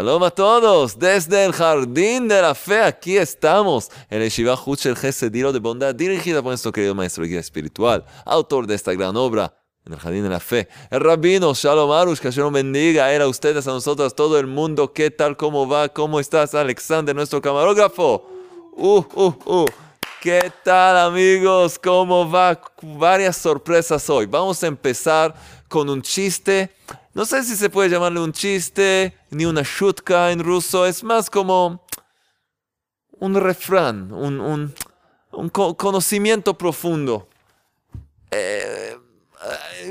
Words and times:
Shalom 0.00 0.22
a 0.22 0.30
todos, 0.30 0.98
desde 0.98 1.44
el 1.44 1.52
Jardín 1.52 2.26
de 2.26 2.40
la 2.40 2.54
Fe, 2.54 2.80
aquí 2.80 3.18
estamos, 3.18 3.90
en 4.08 4.22
el 4.22 4.30
Shiva 4.30 4.58
Huchel 4.58 4.96
Gesediro 4.96 5.52
de 5.52 5.58
Bondad, 5.58 5.94
dirigida 5.94 6.40
por 6.40 6.52
nuestro 6.52 6.72
querido 6.72 6.94
maestro 6.94 7.22
guía 7.24 7.38
espiritual, 7.38 8.06
autor 8.24 8.66
de 8.66 8.76
esta 8.76 8.94
gran 8.94 9.14
obra, 9.18 9.54
en 9.84 9.92
el 9.92 9.98
Jardín 9.98 10.22
de 10.22 10.30
la 10.30 10.40
Fe. 10.40 10.70
El 10.90 11.00
rabino 11.00 11.52
Shalom 11.52 11.92
Arush, 11.92 12.18
que 12.18 12.30
Shalom 12.30 12.54
bendiga 12.54 13.04
a 13.04 13.14
él, 13.14 13.20
a 13.20 13.28
ustedes, 13.28 13.68
a 13.68 13.72
nosotros, 13.72 14.10
a 14.10 14.16
todo 14.16 14.38
el 14.38 14.46
mundo. 14.46 14.90
¿Qué 14.94 15.10
tal? 15.10 15.36
¿Cómo 15.36 15.68
va? 15.68 15.90
¿Cómo 15.90 16.18
estás, 16.18 16.54
Alexander, 16.54 17.14
nuestro 17.14 17.42
camarógrafo? 17.42 18.26
Uh, 18.78 19.04
uh, 19.14 19.34
uh. 19.44 19.66
¿Qué 20.20 20.52
tal, 20.62 20.96
amigos? 20.98 21.78
¿Cómo 21.78 22.30
va? 22.30 22.60
Varias 22.82 23.36
sorpresas 23.36 24.08
hoy. 24.10 24.26
Vamos 24.26 24.62
a 24.62 24.66
empezar 24.66 25.34
con 25.68 25.88
un 25.88 26.02
chiste 26.02 26.74
no 27.12 27.24
sé 27.24 27.42
si 27.42 27.56
se 27.56 27.68
puede 27.70 27.88
llamarle 27.88 28.20
un 28.20 28.32
chiste, 28.32 29.16
ni 29.30 29.44
una 29.44 29.62
shutka 29.62 30.30
en 30.30 30.44
ruso, 30.44 30.86
es 30.86 31.02
más 31.02 31.28
como 31.28 31.84
un 33.18 33.34
refrán, 33.34 34.12
un, 34.12 34.72
conocimiento 35.76 36.56
profundo. 36.56 37.28
Eh, 38.30 38.96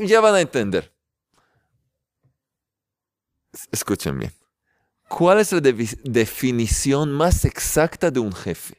ya 0.03 0.21
van 0.21 0.35
a 0.35 0.41
entender. 0.41 0.93
Escuchen 3.69 4.17
bien. 4.17 4.33
¿Cuál 5.09 5.39
es 5.39 5.51
la 5.51 5.59
definición 5.59 7.11
más 7.11 7.43
exacta 7.43 8.09
de 8.11 8.19
un 8.21 8.31
jefe? 8.31 8.77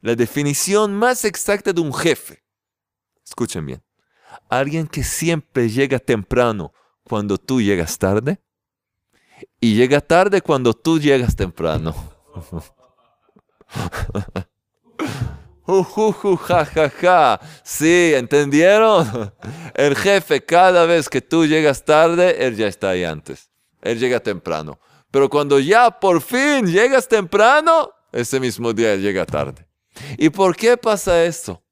La 0.00 0.14
definición 0.14 0.94
más 0.94 1.24
exacta 1.24 1.72
de 1.72 1.80
un 1.80 1.92
jefe. 1.92 2.44
Escuchen 3.24 3.66
bien 3.66 3.86
alguien 4.48 4.86
que 4.86 5.02
siempre 5.02 5.68
llega 5.68 5.98
temprano 5.98 6.72
cuando 7.04 7.38
tú 7.38 7.60
llegas 7.60 7.98
tarde 7.98 8.40
y 9.60 9.74
llega 9.74 10.00
tarde 10.00 10.40
cuando 10.40 10.74
tú 10.74 10.98
llegas 10.98 11.36
temprano. 11.36 11.94
Uh, 15.68 16.36
ja, 16.36 16.64
ja, 16.64 16.88
ja. 16.88 17.40
Sí, 17.64 18.12
¿entendieron? 18.14 19.34
El 19.74 19.96
jefe, 19.96 20.44
cada 20.44 20.86
vez 20.86 21.08
que 21.08 21.20
tú 21.20 21.44
llegas 21.44 21.84
tarde, 21.84 22.46
él 22.46 22.54
ya 22.54 22.68
está 22.68 22.90
ahí 22.90 23.02
antes. 23.02 23.50
Él 23.82 23.98
llega 23.98 24.20
temprano. 24.20 24.78
Pero 25.10 25.28
cuando 25.28 25.58
ya 25.58 25.90
por 25.90 26.22
fin 26.22 26.68
llegas 26.68 27.08
temprano, 27.08 27.90
ese 28.20 28.40
mismo 28.40 28.72
día 28.72 28.96
llega 28.96 29.24
tarde. 29.24 29.66
¿Y 30.18 30.28
por 30.30 30.56
qué 30.56 30.76
pasa 30.76 31.24
eso? 31.24 31.62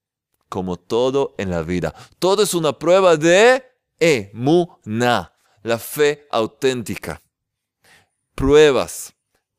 como 0.55 0.77
todo 0.77 1.35
en 1.37 1.51
la 1.51 1.63
vida. 1.63 1.93
Todo 2.21 2.45
es 2.45 2.55
una 2.55 2.79
prueba 2.79 3.17
de 3.17 3.65
emuná, 3.99 5.33
la 5.65 5.79
fe 5.79 6.29
auténtica. 6.31 7.21
Pruebas 8.37 9.15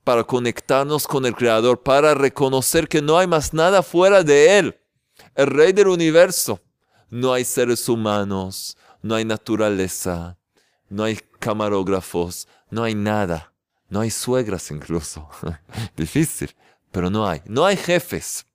para 0.06 0.24
conectarnos 0.24 1.06
con 1.06 1.26
el 1.26 1.36
Creador, 1.36 1.84
para 1.84 2.14
reconocer 2.14 2.88
que 2.88 3.02
no 3.02 3.18
hay 3.18 3.28
más 3.28 3.54
nada 3.54 3.84
fuera 3.84 4.24
de 4.24 4.58
Él, 4.58 4.80
el 5.36 5.48
Rey 5.48 5.74
del 5.74 5.90
universo. 5.90 6.62
No 7.10 7.34
hay 7.34 7.44
seres 7.44 7.90
humanos, 7.90 8.78
no 9.02 9.16
hay 9.16 9.26
naturaleza, 9.26 10.38
no 10.88 11.04
hay 11.04 11.20
camarógrafos, 11.40 12.48
no 12.70 12.84
hay 12.84 12.96
nada. 12.96 13.52
No 13.90 14.00
hay 14.00 14.12
suegras 14.12 14.72
incluso. 14.72 15.30
Difícil, 15.98 16.56
pero 16.96 17.10
no 17.10 17.28
hay. 17.28 17.42
No 17.44 17.66
hay 17.66 17.76
jefes. 17.76 18.46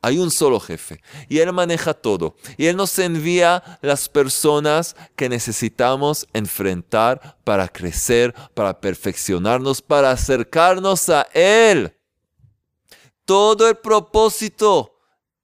Hay 0.00 0.18
un 0.18 0.30
solo 0.30 0.58
jefe 0.58 1.02
y 1.28 1.40
Él 1.40 1.52
maneja 1.52 1.92
todo. 1.92 2.34
Y 2.56 2.64
Él 2.64 2.74
nos 2.78 2.98
envía 2.98 3.62
las 3.82 4.08
personas 4.08 4.96
que 5.16 5.28
necesitamos 5.28 6.26
enfrentar 6.32 7.36
para 7.44 7.68
crecer, 7.68 8.34
para 8.54 8.80
perfeccionarnos, 8.80 9.82
para 9.82 10.12
acercarnos 10.12 11.10
a 11.10 11.28
Él. 11.34 11.94
Todo 13.26 13.68
el 13.68 13.76
propósito 13.76 14.94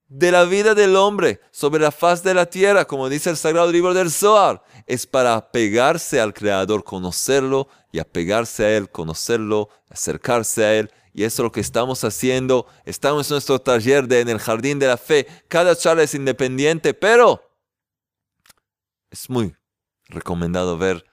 de 0.09 0.33
la 0.33 0.45
vida 0.45 0.75
del 0.75 0.97
hombre 0.97 1.43
sobre 1.51 1.83
la 1.83 1.91
faz 1.91 2.23
de 2.23 2.33
la 2.33 2.47
tierra, 2.47 2.87
como 2.87 3.11
dice 3.11 3.29
el 3.29 3.37
sagrado 3.37 3.71
libro 3.71 3.93
del 3.93 4.11
Zohar, 4.11 4.63
es 4.87 5.07
para 5.07 5.35
apegarse 5.35 6.23
al 6.23 6.33
Creador, 6.33 6.85
conocerlo 6.85 7.69
y 7.93 7.99
apegarse 7.99 8.65
a 8.65 8.77
Él, 8.79 8.89
conocerlo, 8.89 9.69
acercarse 9.91 10.65
a 10.65 10.75
Él 10.77 10.91
y 11.17 11.25
eso 11.25 11.43
es 11.43 11.45
lo 11.45 11.51
que 11.51 11.61
estamos 11.61 12.05
haciendo. 12.05 12.67
Estamos 12.85 13.29
en 13.31 13.35
nuestro 13.37 13.59
taller 13.59 14.07
de 14.07 14.21
En 14.21 14.29
el 14.29 14.39
Jardín 14.39 14.79
de 14.79 14.87
la 14.87 14.99
Fe. 14.99 15.27
Cada 15.49 15.75
charla 15.75 16.03
es 16.03 16.15
independiente, 16.15 16.93
pero 16.93 17.43
es 19.11 19.31
muy 19.31 19.57
recomendado 20.09 20.77
ver 20.77 21.07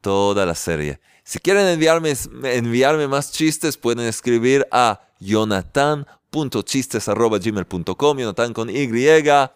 toda 0.00 0.44
la 0.44 0.56
serie. 0.56 0.98
Si 1.22 1.38
quieren 1.38 1.68
enviarme, 1.68 2.14
enviarme 2.42 3.06
más 3.06 3.30
chistes, 3.30 3.76
pueden 3.76 4.08
escribir 4.08 4.66
a 4.72 5.02
jonathan.chistes.gmail.com, 5.20 8.18
Jonathan 8.18 8.52
con 8.52 8.70
Y, 8.70 9.22
ya 9.22 9.54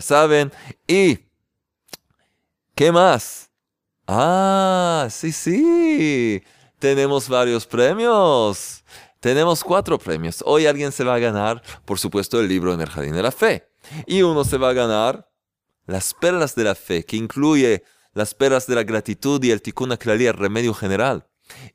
saben. 0.00 0.52
Y, 0.86 1.18
¿qué 2.76 2.92
más? 2.92 3.50
Ah, 4.06 5.08
sí, 5.10 5.32
sí. 5.32 6.40
Tenemos 6.78 7.28
varios 7.28 7.66
premios. 7.66 8.77
Tenemos 9.20 9.64
cuatro 9.64 9.98
premios. 9.98 10.44
Hoy 10.46 10.66
alguien 10.66 10.92
se 10.92 11.02
va 11.02 11.14
a 11.14 11.18
ganar, 11.18 11.60
por 11.84 11.98
supuesto, 11.98 12.38
el 12.38 12.48
libro 12.48 12.72
en 12.72 12.80
el 12.80 12.88
Jardín 12.88 13.14
de 13.14 13.22
la 13.22 13.32
Fe. 13.32 13.68
Y 14.06 14.22
uno 14.22 14.44
se 14.44 14.58
va 14.58 14.70
a 14.70 14.74
ganar 14.74 15.28
las 15.86 16.14
perlas 16.14 16.54
de 16.54 16.64
la 16.64 16.74
fe, 16.74 17.04
que 17.04 17.16
incluye 17.16 17.82
las 18.12 18.34
perlas 18.34 18.66
de 18.66 18.76
la 18.76 18.84
gratitud 18.84 19.42
y 19.42 19.50
el 19.50 19.62
tikkun 19.62 19.96
klali, 19.96 20.26
el 20.26 20.34
remedio 20.34 20.72
general. 20.72 21.26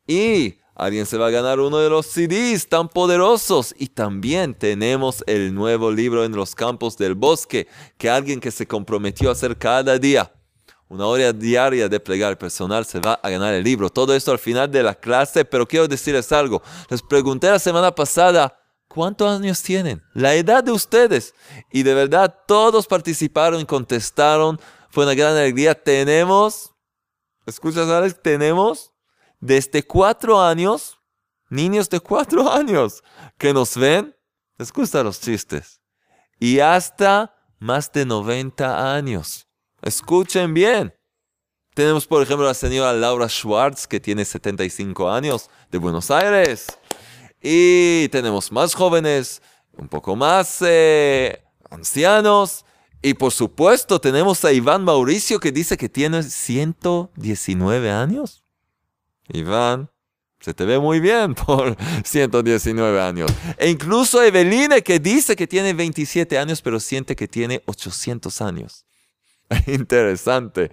Y 0.07 0.59
alguien 0.73 1.05
se 1.05 1.17
va 1.17 1.27
a 1.27 1.31
ganar 1.31 1.59
uno 1.59 1.79
de 1.79 1.89
los 1.89 2.05
CDs 2.05 2.69
tan 2.69 2.87
poderosos. 2.87 3.75
Y 3.77 3.87
también 3.87 4.53
tenemos 4.53 5.21
el 5.27 5.53
nuevo 5.53 5.91
libro 5.91 6.23
en 6.23 6.33
los 6.33 6.55
campos 6.55 6.97
del 6.97 7.15
bosque, 7.15 7.67
que 7.97 8.09
alguien 8.09 8.39
que 8.39 8.51
se 8.51 8.67
comprometió 8.67 9.27
a 9.27 9.33
hacer 9.33 9.57
cada 9.57 9.99
día 9.99 10.31
una 10.93 11.07
hora 11.07 11.33
diaria 11.33 11.89
de 11.89 11.99
plegar 11.99 12.37
personal, 12.37 12.85
se 12.85 12.99
va 12.99 13.13
a 13.13 13.29
ganar 13.29 13.51
el 13.55 13.63
libro. 13.63 13.89
Todo 13.89 14.13
esto 14.13 14.31
al 14.31 14.37
final 14.37 14.69
de 14.69 14.83
la 14.83 14.93
clase, 14.93 15.43
pero 15.43 15.67
quiero 15.67 15.87
decirles 15.87 16.31
algo. 16.31 16.61
Les 16.87 17.01
pregunté 17.01 17.49
la 17.49 17.57
semana 17.57 17.93
pasada, 17.93 18.55
¿cuántos 18.87 19.39
años 19.39 19.61
tienen? 19.63 20.03
La 20.13 20.35
edad 20.35 20.63
de 20.63 20.71
ustedes. 20.71 21.33
Y 21.71 21.81
de 21.81 21.95
verdad, 21.95 22.35
todos 22.47 22.85
participaron 22.85 23.59
y 23.59 23.65
contestaron. 23.65 24.59
Fue 24.91 25.03
una 25.03 25.15
gran 25.15 25.35
alegría. 25.35 25.73
Tenemos, 25.73 26.71
escuchas, 27.47 27.89
Alex, 27.89 28.21
tenemos 28.21 28.91
desde 29.39 29.81
cuatro 29.81 30.39
años, 30.39 30.99
niños 31.49 31.89
de 31.89 31.99
cuatro 32.01 32.51
años, 32.53 33.03
que 33.39 33.51
nos 33.51 33.75
ven, 33.75 34.15
les 34.59 34.71
gustan 34.71 35.05
los 35.05 35.19
chistes, 35.19 35.81
y 36.39 36.59
hasta 36.59 37.35
más 37.57 37.91
de 37.91 38.05
90 38.05 38.93
años. 38.93 39.47
Escuchen 39.83 40.53
bien. 40.53 40.93
Tenemos, 41.73 42.07
por 42.07 42.21
ejemplo, 42.21 42.45
a 42.45 42.49
la 42.49 42.53
señora 42.53 42.93
Laura 42.93 43.27
Schwartz, 43.27 43.85
que 43.85 43.99
tiene 43.99 44.23
75 44.23 45.11
años, 45.11 45.49
de 45.71 45.77
Buenos 45.77 46.09
Aires. 46.09 46.67
Y 47.41 48.07
tenemos 48.09 48.51
más 48.51 48.73
jóvenes, 48.75 49.41
un 49.77 49.89
poco 49.89 50.15
más 50.15 50.59
eh, 50.61 51.43
ancianos. 51.69 52.63
Y 53.01 53.15
por 53.15 53.33
supuesto, 53.33 53.99
tenemos 53.99 54.45
a 54.45 54.53
Iván 54.53 54.85
Mauricio, 54.85 55.39
que 55.39 55.51
dice 55.51 55.75
que 55.75 55.89
tiene 55.89 56.23
119 56.23 57.91
años. 57.91 58.43
Iván, 59.27 59.89
se 60.39 60.53
te 60.53 60.63
ve 60.63 60.79
muy 60.79 61.01
bien 61.01 61.35
por 61.45 61.75
119 62.05 63.01
años. 63.01 63.31
E 63.57 63.69
incluso 63.69 64.23
Eveline, 64.23 64.81
que 64.81 64.99
dice 64.99 65.35
que 65.35 65.47
tiene 65.47 65.73
27 65.73 66.37
años, 66.37 66.61
pero 66.61 66.79
siente 66.79 67.17
que 67.17 67.27
tiene 67.27 67.61
800 67.65 68.41
años. 68.41 68.85
Interesante. 69.67 70.71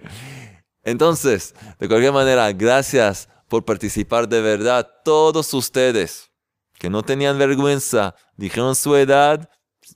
Entonces, 0.83 1.53
de 1.79 1.87
cualquier 1.87 2.13
manera, 2.13 2.51
gracias 2.53 3.29
por 3.47 3.65
participar 3.65 4.27
de 4.27 4.41
verdad. 4.41 4.89
Todos 5.03 5.53
ustedes 5.53 6.31
que 6.79 6.89
no 6.89 7.03
tenían 7.03 7.37
vergüenza, 7.37 8.15
dijeron 8.37 8.75
su 8.75 8.95
edad, 8.95 9.49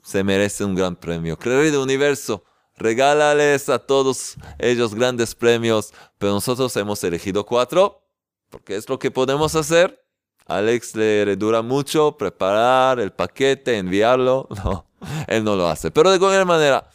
se 0.03 0.23
merece 0.23 0.63
un 0.63 0.75
gran 0.75 0.95
premio. 0.95 1.37
Creer 1.37 1.77
universo, 1.77 2.43
regálales 2.75 3.69
a 3.69 3.79
todos 3.79 4.35
ellos 4.59 4.93
grandes 4.93 5.33
premios, 5.33 5.93
pero 6.17 6.33
nosotros 6.33 6.75
hemos 6.77 7.03
elegido 7.03 7.45
cuatro, 7.45 8.03
porque 8.49 8.75
es 8.75 8.87
lo 8.87 8.99
que 8.99 9.09
podemos 9.09 9.55
hacer. 9.55 9.99
Alex 10.45 10.95
le, 10.95 11.35
dura 11.35 11.63
mucho 11.63 12.15
preparar 12.17 12.99
el 12.99 13.11
paquete, 13.11 13.77
enviarlo. 13.77 14.47
No, 14.63 14.85
él 15.27 15.43
no 15.43 15.55
lo 15.55 15.67
hace. 15.67 15.91
Pero 15.91 16.09
de 16.09 16.17
cualquier 16.17 16.45
manera, 16.45 16.89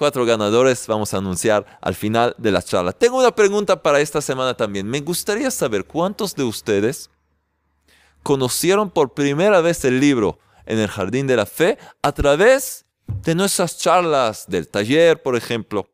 cuatro 0.00 0.24
ganadores 0.24 0.86
vamos 0.86 1.12
a 1.12 1.18
anunciar 1.18 1.78
al 1.82 1.94
final 1.94 2.34
de 2.38 2.50
la 2.50 2.62
charla. 2.62 2.90
Tengo 2.90 3.18
una 3.18 3.34
pregunta 3.34 3.82
para 3.82 4.00
esta 4.00 4.22
semana 4.22 4.56
también. 4.56 4.86
Me 4.86 5.00
gustaría 5.00 5.50
saber 5.50 5.84
cuántos 5.84 6.34
de 6.34 6.42
ustedes 6.42 7.10
conocieron 8.22 8.88
por 8.88 9.12
primera 9.12 9.60
vez 9.60 9.84
el 9.84 10.00
libro 10.00 10.38
en 10.64 10.78
el 10.78 10.88
Jardín 10.88 11.26
de 11.26 11.36
la 11.36 11.44
Fe 11.44 11.76
a 12.00 12.12
través 12.12 12.86
de 13.08 13.34
nuestras 13.34 13.76
charlas 13.76 14.46
del 14.48 14.68
taller, 14.68 15.20
por 15.22 15.36
ejemplo. 15.36 15.86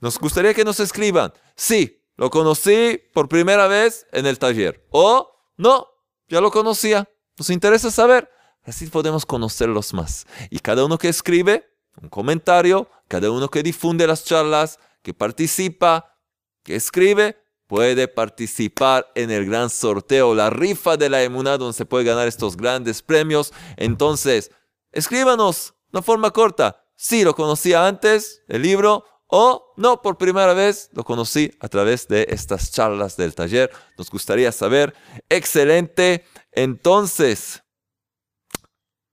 Nos 0.00 0.18
gustaría 0.18 0.52
que 0.52 0.64
nos 0.64 0.80
escriban. 0.80 1.32
Sí, 1.54 2.02
lo 2.16 2.30
conocí 2.30 3.00
por 3.14 3.28
primera 3.28 3.68
vez 3.68 4.08
en 4.10 4.26
el 4.26 4.40
taller. 4.40 4.84
O 4.90 5.38
no, 5.56 5.86
ya 6.26 6.40
lo 6.40 6.50
conocía. 6.50 7.08
Nos 7.38 7.50
interesa 7.50 7.92
saber. 7.92 8.28
Así 8.64 8.88
podemos 8.88 9.24
conocerlos 9.24 9.94
más. 9.94 10.26
Y 10.50 10.58
cada 10.58 10.84
uno 10.84 10.98
que 10.98 11.08
escribe 11.08 11.75
un 12.02 12.08
comentario, 12.08 12.88
cada 13.08 13.30
uno 13.30 13.48
que 13.48 13.62
difunde 13.62 14.06
las 14.06 14.24
charlas, 14.24 14.78
que 15.02 15.14
participa, 15.14 16.16
que 16.62 16.76
escribe, 16.76 17.36
puede 17.66 18.08
participar 18.08 19.10
en 19.14 19.30
el 19.30 19.46
gran 19.46 19.70
sorteo, 19.70 20.34
la 20.34 20.50
rifa 20.50 20.96
de 20.96 21.08
la 21.08 21.22
emuná, 21.22 21.58
donde 21.58 21.76
se 21.76 21.86
puede 21.86 22.04
ganar 22.04 22.28
estos 22.28 22.56
grandes 22.56 23.02
premios. 23.02 23.52
Entonces, 23.76 24.50
escríbanos 24.92 25.74
una 25.92 26.02
forma 26.02 26.30
corta. 26.30 26.82
Si 26.96 27.24
lo 27.24 27.34
conocía 27.34 27.86
antes, 27.86 28.42
el 28.48 28.62
libro, 28.62 29.04
o 29.28 29.74
no, 29.76 30.02
por 30.02 30.18
primera 30.18 30.54
vez 30.54 30.90
lo 30.92 31.04
conocí 31.04 31.50
a 31.60 31.68
través 31.68 32.06
de 32.08 32.26
estas 32.30 32.70
charlas 32.70 33.16
del 33.16 33.34
taller. 33.34 33.70
Nos 33.98 34.08
gustaría 34.10 34.52
saber. 34.52 34.94
Excelente. 35.28 36.24
Entonces, 36.52 37.62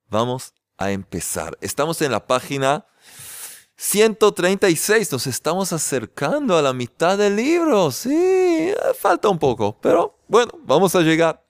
vamos 0.07 0.53
a 0.77 0.91
empezar. 0.91 1.57
Estamos 1.61 2.01
en 2.01 2.11
la 2.11 2.25
página 2.25 2.85
136. 3.75 5.11
Nos 5.11 5.27
estamos 5.27 5.73
acercando 5.73 6.57
a 6.57 6.61
la 6.61 6.73
mitad 6.73 7.17
del 7.17 7.35
libro. 7.35 7.91
Sí, 7.91 8.73
falta 8.99 9.29
un 9.29 9.39
poco, 9.39 9.79
pero 9.81 10.19
bueno, 10.27 10.51
vamos 10.63 10.95
a 10.95 11.01
llegar. 11.01 11.45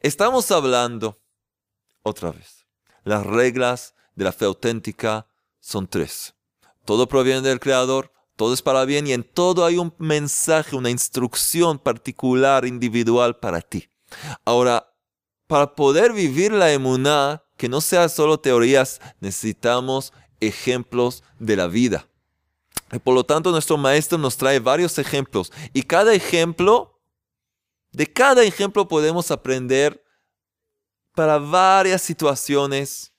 Estamos 0.00 0.50
hablando, 0.50 1.20
otra 2.02 2.30
vez, 2.30 2.66
las 3.04 3.26
reglas 3.26 3.94
de 4.14 4.24
la 4.24 4.32
fe 4.32 4.44
auténtica 4.44 5.26
son 5.60 5.88
tres. 5.88 6.34
Todo 6.84 7.08
proviene 7.08 7.40
del 7.40 7.60
Creador, 7.60 8.12
todo 8.36 8.54
es 8.54 8.62
para 8.62 8.84
bien 8.84 9.06
y 9.06 9.12
en 9.12 9.24
todo 9.24 9.64
hay 9.64 9.78
un 9.78 9.94
mensaje, 9.98 10.76
una 10.76 10.90
instrucción 10.90 11.78
particular, 11.78 12.64
individual 12.64 13.38
para 13.38 13.60
ti. 13.60 13.88
Ahora, 14.44 14.92
para 15.46 15.74
poder 15.74 16.12
vivir 16.12 16.52
la 16.52 16.72
emuná, 16.72 17.42
que 17.62 17.68
no 17.68 17.80
sea 17.80 18.08
solo 18.08 18.40
teorías, 18.40 19.00
necesitamos 19.20 20.12
ejemplos 20.40 21.22
de 21.38 21.54
la 21.54 21.68
vida. 21.68 22.08
Y 22.90 22.98
por 22.98 23.14
lo 23.14 23.22
tanto, 23.22 23.52
nuestro 23.52 23.76
maestro 23.76 24.18
nos 24.18 24.36
trae 24.36 24.58
varios 24.58 24.98
ejemplos 24.98 25.52
y 25.72 25.84
cada 25.84 26.12
ejemplo, 26.12 27.00
de 27.92 28.12
cada 28.12 28.42
ejemplo 28.42 28.88
podemos 28.88 29.30
aprender 29.30 30.04
para 31.14 31.38
varias 31.38 32.02
situaciones, 32.02 33.12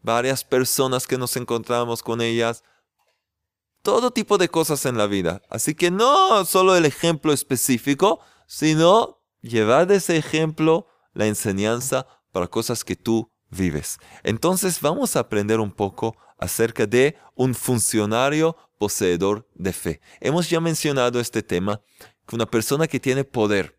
varias 0.00 0.44
personas 0.44 1.04
que 1.04 1.18
nos 1.18 1.36
encontramos 1.36 2.04
con 2.04 2.20
ellas, 2.20 2.62
todo 3.82 4.12
tipo 4.12 4.38
de 4.38 4.48
cosas 4.48 4.86
en 4.86 4.96
la 4.96 5.08
vida. 5.08 5.42
Así 5.50 5.74
que 5.74 5.90
no 5.90 6.44
solo 6.44 6.76
el 6.76 6.84
ejemplo 6.84 7.32
específico, 7.32 8.20
sino 8.46 9.24
llevar 9.40 9.88
de 9.88 9.96
ese 9.96 10.16
ejemplo 10.16 10.86
la 11.14 11.26
enseñanza 11.26 12.06
para 12.30 12.46
cosas 12.46 12.84
que 12.84 12.94
tú 12.94 13.32
vives. 13.56 13.98
Entonces 14.22 14.80
vamos 14.80 15.16
a 15.16 15.20
aprender 15.20 15.60
un 15.60 15.72
poco 15.72 16.16
acerca 16.38 16.86
de 16.86 17.16
un 17.34 17.54
funcionario 17.54 18.56
poseedor 18.78 19.48
de 19.54 19.72
fe. 19.72 20.00
Hemos 20.20 20.50
ya 20.50 20.60
mencionado 20.60 21.18
este 21.20 21.42
tema, 21.42 21.80
que 22.26 22.36
una 22.36 22.46
persona 22.46 22.86
que 22.86 23.00
tiene 23.00 23.24
poder, 23.24 23.78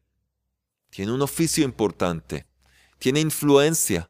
tiene 0.89 1.11
un 1.11 1.21
oficio 1.21 1.63
importante, 1.63 2.47
tiene 2.97 3.19
influencia, 3.19 4.09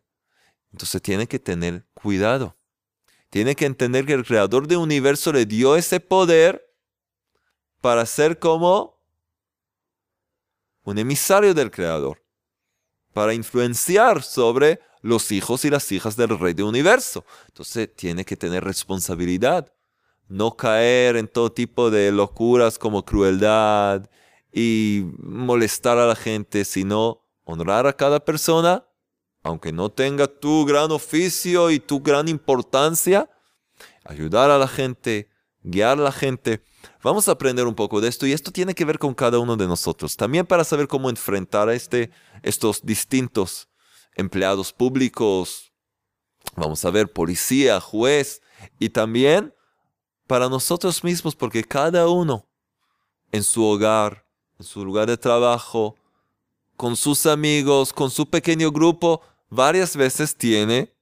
entonces 0.72 1.02
tiene 1.02 1.28
que 1.28 1.40
tener 1.40 1.86
cuidado. 1.94 2.56
Tiene 3.30 3.56
que 3.56 3.66
entender 3.66 4.06
que 4.06 4.13
el 4.13 4.25
creador 4.25 4.68
del 4.68 4.78
universo 4.78 5.34
le 5.34 5.46
dio 5.46 5.75
ese 5.75 6.00
poder 6.00 6.74
para 7.81 8.06
ser 8.06 8.40
como 8.40 9.02
un 10.84 10.98
emisario 10.98 11.54
del 11.54 11.70
creador, 11.70 12.24
para 13.18 13.34
influenciar 13.34 14.22
sobre 14.22 14.80
los 15.02 15.31
hijos 15.31 15.66
y 15.66 15.72
las 15.72 15.92
hijas 15.92 16.16
del 16.16 16.38
rey 16.38 16.54
del 16.54 16.66
universo. 16.66 17.25
Entonces 17.48 17.90
tiene 17.96 18.24
que 18.24 18.38
tener 18.38 18.64
responsabilidad, 18.64 19.74
no 20.28 20.56
caer 20.56 21.16
en 21.16 21.28
todo 21.28 21.52
tipo 21.52 21.90
de 21.90 22.12
locuras 22.12 22.78
como 22.78 23.04
crueldad 23.04 24.08
y 24.54 25.04
molestar 25.18 25.98
a 25.98 26.06
la 26.06 26.16
gente, 26.16 26.64
sino 26.64 27.24
honrar 27.44 27.88
a 27.88 27.94
cada 27.94 28.24
persona, 28.24 28.86
aunque 29.42 29.72
no 29.72 29.90
tenga 29.90 30.28
tu 30.28 30.63
gran 30.66 30.92
oficio 30.92 31.72
y 31.72 31.80
tu 31.80 32.02
gran 32.02 32.28
importancia, 32.28 33.31
ayudar 34.06 34.52
a 34.52 34.60
la 34.60 34.68
gente, 34.68 35.31
guiar 35.69 36.00
a 36.00 36.02
la 36.02 36.12
gente. 36.12 36.64
Vamos 37.04 37.28
a 37.28 37.34
aprender 37.34 37.68
un 37.68 37.75
poco 37.75 38.02
de 38.02 38.08
esto 38.08 38.25
y 38.25 38.31
esto 38.31 38.52
tiene 38.52 38.74
que 38.74 38.86
ver 38.86 39.00
con 39.00 39.14
cada 39.14 39.40
uno 39.40 39.56
de 39.56 39.68
nosotros. 39.68 40.16
También 40.16 40.46
para 40.46 40.64
saber 40.64 40.88
cómo 40.88 41.10
enfrentar 41.10 41.69
a 41.69 41.74
este, 41.74 42.12
estos 42.44 42.86
distintos 42.86 43.69
empleados 44.16 44.74
públicos, 44.74 45.72
vamos 46.56 46.84
a 46.86 46.92
ver 46.92 47.12
policía, 47.12 47.80
juez 47.80 48.42
y 48.80 48.90
también 48.90 49.54
para 50.25 50.50
nosotros 50.50 51.04
mismos, 51.04 51.36
porque 51.36 51.64
cada 51.64 52.08
uno 52.08 52.48
en 53.31 53.44
su 53.44 53.63
hogar, 53.63 54.25
en 54.58 54.66
su 54.66 54.84
lugar 54.84 55.08
de 55.08 55.18
trabajo, 55.18 55.96
con 56.75 56.96
sus 56.96 57.25
amigos, 57.25 57.94
con 57.94 58.10
su 58.10 58.30
pequeño 58.30 58.72
grupo, 58.72 59.22
varias 59.50 59.96
veces 59.96 60.36
tiene 60.36 60.97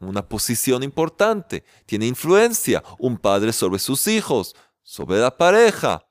una 0.00 0.26
posición 0.28 0.82
importante, 0.82 1.64
tiene 1.86 2.06
influencia, 2.06 2.82
un 2.98 3.18
padre 3.18 3.52
sobre 3.52 3.78
sus 3.78 4.06
hijos, 4.06 4.54
sobre 4.82 5.18
la 5.18 5.36
pareja, 5.36 6.06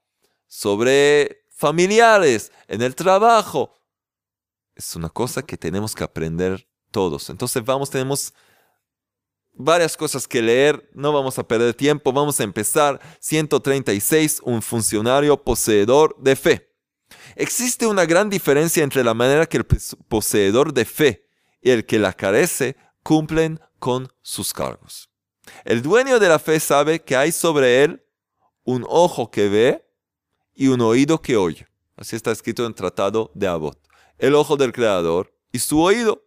sobre 0.48 1.46
familiares, 1.50 2.52
en 2.68 2.82
el 2.82 2.96
trabajo, 2.96 3.74
es 4.78 4.96
una 4.96 5.10
cosa 5.10 5.42
que 5.42 5.58
tenemos 5.58 5.96
que 5.96 6.04
aprender 6.04 6.68
todos. 6.92 7.30
Entonces 7.30 7.64
vamos, 7.66 7.90
tenemos 7.90 8.34
varias 9.54 9.98
cosas 9.98 10.28
que 10.28 10.42
leer, 10.42 10.90
no 10.94 11.12
vamos 11.12 11.40
a 11.40 11.48
perder 11.48 11.74
tiempo, 11.74 12.14
vamos 12.14 12.40
a 12.40 12.44
empezar. 12.44 13.02
136, 13.20 14.42
un 14.44 14.62
funcionario 14.62 15.44
poseedor 15.44 16.16
de 16.20 16.36
fe. 16.36 16.76
Existe 17.36 17.88
una 17.88 18.06
gran 18.06 18.30
diferencia 18.30 18.84
entre 18.84 19.04
la 19.04 19.14
manera 19.14 19.48
que 19.48 19.58
el 19.58 19.66
poseedor 19.66 20.74
de 20.74 20.86
fe 20.86 21.28
y 21.62 21.72
el 21.72 21.86
que 21.86 22.00
la 22.00 22.14
carece 22.14 22.76
cumplen 23.08 23.58
con 23.80 24.12
sus 24.22 24.52
cargos. 24.52 25.10
El 25.64 25.82
dueño 25.82 26.20
de 26.20 26.28
la 26.28 26.40
fe 26.40 26.60
sabe 26.60 27.02
que 27.02 27.16
hay 27.16 27.32
sobre 27.32 27.86
él 27.86 28.06
un 28.66 28.86
ojo 28.86 29.32
que 29.32 29.48
ve 29.48 29.90
y 30.54 30.68
un 30.68 30.82
oído 30.82 31.22
que 31.22 31.38
oye. 31.38 31.70
Así 31.96 32.18
está 32.18 32.32
escrito 32.34 32.64
en 32.64 32.68
el 32.68 32.76
Tratado 32.76 33.32
de 33.34 33.48
Abot 33.48 33.80
el 34.18 34.36
ojo 34.36 34.58
del 34.58 34.74
creador 34.74 35.34
y 35.54 35.60
su 35.60 35.80
oído. 35.82 36.26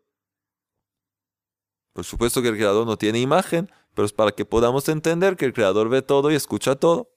Por 1.93 2.07
supuesto 2.07 2.41
que 2.41 2.49
el 2.49 2.57
creador 2.57 2.87
no 2.87 2.97
tiene 2.97 3.21
imagen, 3.21 3.71
pero 3.93 4.07
es 4.07 4.13
para 4.15 4.33
que 4.33 4.47
podamos 4.47 4.89
entender 4.89 5.37
que 5.37 5.45
el 5.45 5.53
creador 5.53 5.91
ve 5.91 6.01
todo 6.01 6.31
y 6.31 6.35
escucha 6.35 6.77
todo. 6.77 7.13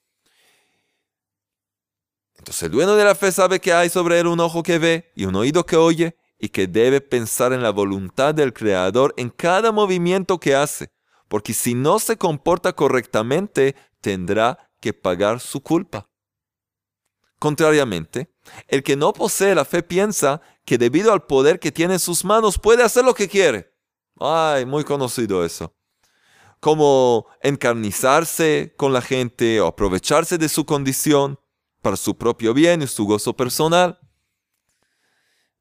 Entonces 2.36 2.64
el 2.64 2.72
dueño 2.72 2.96
de 2.96 3.06
la 3.06 3.16
fe 3.16 3.32
sabe 3.32 3.62
que 3.62 3.72
hay 3.72 3.88
sobre 3.88 4.20
él 4.20 4.28
un 4.28 4.42
ojo 4.42 4.62
que 4.62 4.78
ve 4.78 5.14
y 5.16 5.24
un 5.24 5.38
oído 5.38 5.66
que 5.66 5.78
oye 5.78 6.18
y 6.44 6.50
que 6.50 6.68
debe 6.68 7.00
pensar 7.00 7.54
en 7.54 7.64
la 7.64 7.70
voluntad 7.70 8.36
del 8.36 8.52
creador 8.52 9.14
en 9.16 9.30
cada 9.30 9.72
movimiento 9.72 10.42
que 10.42 10.54
hace, 10.54 10.92
porque 11.30 11.54
si 11.54 11.74
no 11.74 12.00
se 12.00 12.18
comporta 12.18 12.74
correctamente 12.74 13.78
tendrá 14.02 14.70
que 14.82 14.92
pagar 14.92 15.40
su 15.40 15.64
culpa. 15.64 16.10
Contrariamente, 17.40 18.30
el 18.68 18.84
que 18.84 18.98
no 18.98 19.14
posee 19.14 19.56
la 19.56 19.64
fe 19.64 19.84
piensa 19.84 20.42
que 20.66 20.78
debido 20.78 21.14
al 21.14 21.26
poder 21.28 21.62
que 21.62 21.72
tiene 21.72 21.94
en 21.94 22.00
sus 22.02 22.26
manos 22.26 22.60
puede 22.60 22.84
hacer 22.84 23.06
lo 23.06 23.14
que 23.14 23.30
quiere. 23.30 23.74
Ay, 24.20 24.66
muy 24.66 24.84
conocido 24.84 25.46
eso. 25.46 25.74
Como 26.60 27.26
encarnizarse 27.42 28.74
con 28.76 28.92
la 28.92 29.02
gente 29.02 29.62
o 29.62 29.68
aprovecharse 29.68 30.38
de 30.38 30.50
su 30.50 30.66
condición 30.66 31.40
para 31.82 31.96
su 31.96 32.18
propio 32.18 32.54
bien 32.54 32.82
y 32.82 32.88
su 32.88 33.06
gozo 33.06 33.32
personal. 33.32 33.98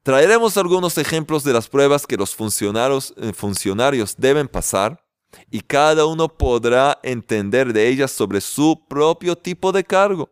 Traeremos 0.02 0.56
algunos 0.56 0.99
ejemplos 0.99 1.44
de 1.44 1.52
las 1.52 1.68
pruebas 1.68 2.06
que 2.06 2.16
los 2.16 2.35
funcionarios, 2.35 3.14
eh, 3.16 3.32
funcionarios 3.32 4.16
deben 4.16 4.49
pasar 4.49 5.04
y 5.50 5.61
cada 5.61 6.06
uno 6.06 6.28
podrá 6.28 6.99
entender 7.02 7.73
de 7.73 7.88
ellas 7.88 8.11
sobre 8.11 8.40
su 8.40 8.85
propio 8.88 9.37
tipo 9.37 9.73
de 9.73 9.85
cargo 9.85 10.30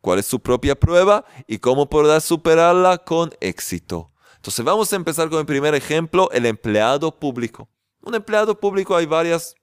cuál 0.00 0.18
es 0.18 0.26
su 0.26 0.40
propia 0.40 0.78
prueba 0.78 1.24
y 1.46 1.58
cómo 1.58 1.88
podrá 1.88 2.20
superarla 2.20 2.98
con 2.98 3.30
éxito. 3.40 4.12
Entonces 4.36 4.64
vamos 4.64 4.92
a 4.92 4.96
empezar 4.96 5.28
con 5.28 5.40
el 5.40 5.46
primer 5.46 5.74
ejemplo, 5.74 6.30
el 6.32 6.46
empleado 6.46 7.18
público. 7.18 7.68
Un 8.00 8.14
empleado 8.14 8.58
público 8.58 8.96
hay 8.96 9.06
varias 9.06 9.54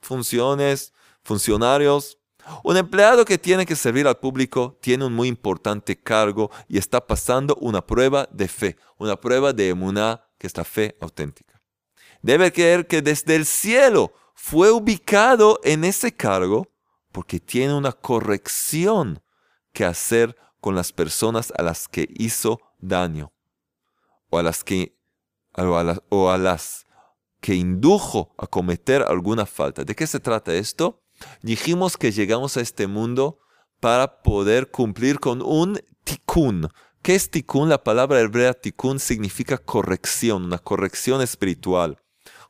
funciones, 0.00 0.92
funcionarios. 1.22 2.18
Un 2.64 2.76
empleado 2.76 3.24
que 3.24 3.38
tiene 3.38 3.66
que 3.66 3.76
servir 3.76 4.06
al 4.06 4.18
público 4.18 4.78
tiene 4.80 5.04
un 5.04 5.12
muy 5.12 5.28
importante 5.28 5.98
cargo 5.98 6.50
y 6.68 6.78
está 6.78 7.06
pasando 7.06 7.56
una 7.60 7.86
prueba 7.86 8.28
de 8.32 8.48
fe, 8.48 8.76
una 8.98 9.16
prueba 9.16 9.52
de 9.52 9.68
emuná, 9.68 10.24
que 10.38 10.46
es 10.46 10.56
la 10.56 10.64
fe 10.64 10.96
auténtica. 11.00 11.60
Debe 12.20 12.52
creer 12.52 12.86
que 12.86 13.02
desde 13.02 13.36
el 13.36 13.46
cielo 13.46 14.12
fue 14.34 14.70
ubicado 14.70 15.60
en 15.64 15.84
ese 15.84 16.12
cargo 16.12 16.68
porque 17.10 17.40
tiene 17.40 17.74
una 17.74 17.92
corrección 17.92 19.22
qué 19.72 19.84
hacer 19.84 20.36
con 20.60 20.74
las 20.74 20.92
personas 20.92 21.52
a 21.56 21.62
las 21.62 21.88
que 21.88 22.08
hizo 22.14 22.60
daño 22.78 23.32
o 24.30 24.38
a 24.38 24.42
las 24.42 24.64
que, 24.64 24.96
o 26.08 26.30
a 26.30 26.38
las 26.38 26.86
que 27.40 27.54
indujo 27.54 28.34
a 28.38 28.46
cometer 28.46 29.02
alguna 29.02 29.44
falta. 29.44 29.84
¿De 29.84 29.94
qué 29.94 30.06
se 30.06 30.20
trata 30.20 30.54
esto? 30.54 31.01
Dijimos 31.42 31.96
que 31.96 32.12
llegamos 32.12 32.56
a 32.56 32.60
este 32.60 32.86
mundo 32.86 33.40
para 33.80 34.22
poder 34.22 34.70
cumplir 34.70 35.20
con 35.20 35.42
un 35.42 35.80
tikkun. 36.04 36.68
¿Qué 37.02 37.14
es 37.14 37.30
tikkun? 37.30 37.68
La 37.68 37.82
palabra 37.82 38.20
hebrea 38.20 38.54
tikkun 38.54 39.00
significa 39.00 39.58
corrección, 39.58 40.44
una 40.44 40.58
corrección 40.58 41.20
espiritual, 41.20 41.98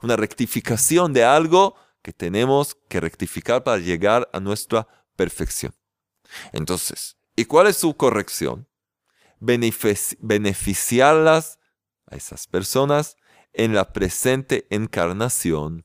una 0.02 0.16
rectificación 0.16 1.12
de 1.12 1.24
algo 1.24 1.74
que 2.02 2.12
tenemos 2.12 2.76
que 2.88 3.00
rectificar 3.00 3.64
para 3.64 3.78
llegar 3.78 4.28
a 4.32 4.40
nuestra 4.40 4.86
perfección. 5.16 5.74
Entonces, 6.52 7.16
¿y 7.36 7.44
cuál 7.44 7.68
es 7.68 7.76
su 7.76 7.94
corrección? 7.94 8.66
beneficiarlas 9.40 11.58
a 12.06 12.14
esas 12.14 12.46
personas 12.46 13.16
en 13.52 13.74
la 13.74 13.92
presente 13.92 14.68
encarnación. 14.70 15.84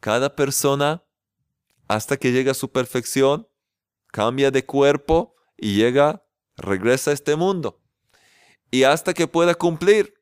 Cada 0.00 0.36
persona, 0.36 1.02
hasta 1.94 2.16
que 2.16 2.32
llega 2.32 2.52
a 2.52 2.54
su 2.54 2.70
perfección, 2.70 3.48
cambia 4.08 4.50
de 4.50 4.64
cuerpo 4.64 5.34
y 5.56 5.76
llega, 5.76 6.24
regresa 6.56 7.10
a 7.10 7.14
este 7.14 7.36
mundo. 7.36 7.80
Y 8.70 8.84
hasta 8.84 9.12
que 9.12 9.26
pueda 9.26 9.54
cumplir, 9.54 10.14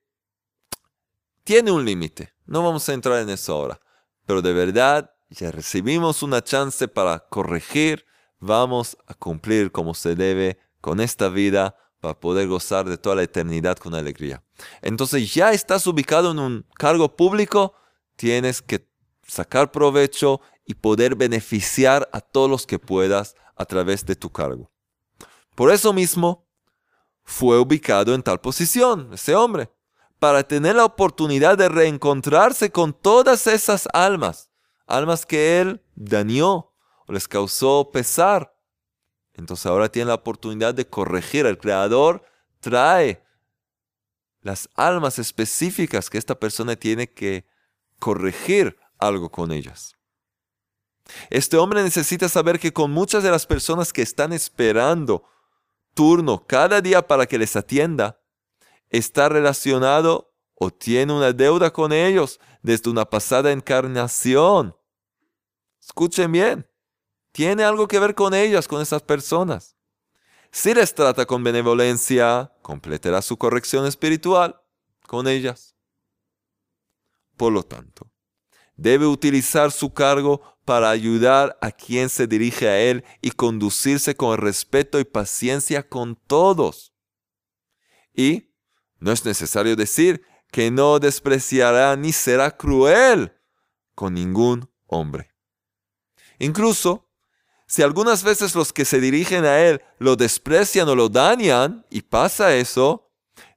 tiene 1.45 1.71
un 1.71 1.85
límite. 1.85 2.33
No 2.47 2.63
vamos 2.65 2.89
a 2.89 2.95
entrar 2.95 3.21
en 3.21 3.31
eso 3.31 3.55
ahora. 3.55 3.81
Pero 4.27 4.43
de 4.43 4.53
verdad, 4.53 5.13
ya 5.29 5.53
recibimos 5.53 6.23
una 6.23 6.43
chance 6.43 6.89
para 6.89 7.21
corregir. 7.21 8.05
Vamos 8.41 8.97
a 9.07 9.15
cumplir 9.15 9.71
como 9.71 9.95
se 9.95 10.17
debe 10.17 10.59
con 10.81 11.01
esta 11.01 11.29
vida 11.29 11.77
para 12.01 12.19
poder 12.19 12.49
gozar 12.49 12.89
de 12.89 12.99
toda 12.99 13.17
la 13.17 13.23
eternidad 13.23 13.77
con 13.77 13.95
alegría. 13.95 14.43
Entonces 14.83 15.33
ya 15.33 15.53
estás 15.53 15.87
ubicado 15.87 16.33
en 16.33 16.39
un 16.39 16.67
cargo 16.75 17.15
público, 17.15 17.75
tienes 18.17 18.63
que 18.63 18.89
sacar 19.23 19.71
provecho 19.71 20.41
y 20.71 20.75
poder 20.75 21.15
beneficiar 21.15 22.09
a 22.13 22.21
todos 22.21 22.49
los 22.49 22.67
que 22.67 22.79
puedas 22.79 23.35
a 23.57 23.65
través 23.65 24.07
de 24.07 24.17
tu 24.17 24.31
cargo. 24.31 24.71
Por 25.55 25.71
eso 25.73 25.93
mismo 25.93 26.47
fue 27.23 27.59
ubicado 27.59 28.15
en 28.15 28.23
tal 28.23 28.41
posición 28.41 29.11
ese 29.13 29.35
hombre, 29.35 29.71
para 30.19 30.43
tener 30.43 30.77
la 30.77 30.85
oportunidad 30.85 31.57
de 31.57 31.69
reencontrarse 31.69 32.71
con 32.71 32.93
todas 32.93 33.47
esas 33.47 33.89
almas, 33.93 34.51
almas 34.87 35.25
que 35.25 35.61
él 35.61 35.83
dañó 35.95 36.73
o 37.07 37.13
les 37.13 37.27
causó 37.27 37.91
pesar 37.91 38.55
entonces 39.41 39.67
ahora 39.67 39.91
tiene 39.91 40.09
la 40.09 40.15
oportunidad 40.15 40.75
de 40.75 40.87
corregir. 40.87 41.47
El 41.47 41.59
Creador 41.59 42.23
trae 42.61 43.25
las 44.43 44.69
almas 44.75 45.19
específicas 45.19 46.11
que 46.11 46.19
esta 46.19 46.39
persona 46.39 46.77
tiene 46.77 47.11
que 47.11 47.47
corregir 47.99 48.79
algo 48.99 49.31
con 49.31 49.51
ellas. 49.51 49.97
Este 51.31 51.57
hombre 51.57 51.83
necesita 51.83 52.29
saber 52.29 52.59
que 52.59 52.73
con 52.73 52.91
muchas 52.91 53.23
de 53.23 53.31
las 53.31 53.47
personas 53.47 53.93
que 53.93 54.03
están 54.03 54.33
esperando 54.33 55.25
turno 55.95 56.47
cada 56.47 56.81
día 56.81 57.07
para 57.07 57.27
que 57.27 57.39
les 57.39 57.57
atienda, 57.57 58.21
está 58.89 59.29
relacionado 59.29 60.33
o 60.55 60.71
tiene 60.71 61.13
una 61.13 61.33
deuda 61.33 61.73
con 61.73 61.93
ellos 61.93 62.41
desde 62.63 62.91
una 62.91 63.05
pasada 63.05 63.53
encarnación. 63.53 64.77
Escuchen 65.81 66.33
bien 66.33 66.71
tiene 67.33 67.65
algo 67.65 67.89
que 67.89 67.99
ver 67.99 68.15
con 68.15 68.35
ellas, 68.35 68.67
con 68.67 68.83
esas 68.83 69.03
personas. 69.03 69.77
Si 70.51 70.75
les 70.75 70.95
trata 70.95 71.27
con 71.27 71.45
benevolencia, 71.45 72.53
completará 72.63 73.23
su 73.23 73.37
corrección 73.37 73.87
espiritual 73.87 74.61
con 75.07 75.29
ellas. 75.29 75.77
Por 77.37 77.53
lo 77.53 77.63
tanto, 77.63 78.11
debe 78.77 79.07
utilizar 79.07 79.71
su 79.71 79.95
cargo 79.95 80.59
para 80.71 80.91
ayudar 80.91 81.59
a 81.61 81.73
quien 81.73 82.09
se 82.09 82.29
dirige 82.29 82.69
a 82.69 82.79
él 82.79 83.03
y 83.21 83.33
conducirse 83.33 84.15
con 84.15 84.39
respeto 84.39 85.01
y 85.01 85.05
paciencia 85.05 85.83
con 85.89 86.15
todos. 86.15 86.93
Y 88.15 88.53
no 89.01 89.11
es 89.11 89.25
necesario 89.25 89.75
decir 89.75 90.23
que 90.53 90.71
no 90.71 91.01
despreciará 91.01 91.97
ni 91.97 92.13
será 92.13 92.57
cruel 92.57 93.33
con 93.97 94.15
ningún 94.15 94.71
hombre. 94.87 95.35
Incluso 96.39 97.11
si 97.67 97.83
algunas 97.83 98.23
veces 98.23 98.55
los 98.55 98.73
que 98.73 98.85
se 98.85 99.01
dirigen 99.01 99.47
a 99.47 99.59
Él 99.59 99.83
lo 99.99 100.15
desprecian 100.15 100.89
o 100.89 100.95
lo 100.95 101.09
dañan, 101.09 101.85
y 101.91 102.03
pasa 102.03 102.55
eso, 102.55 103.11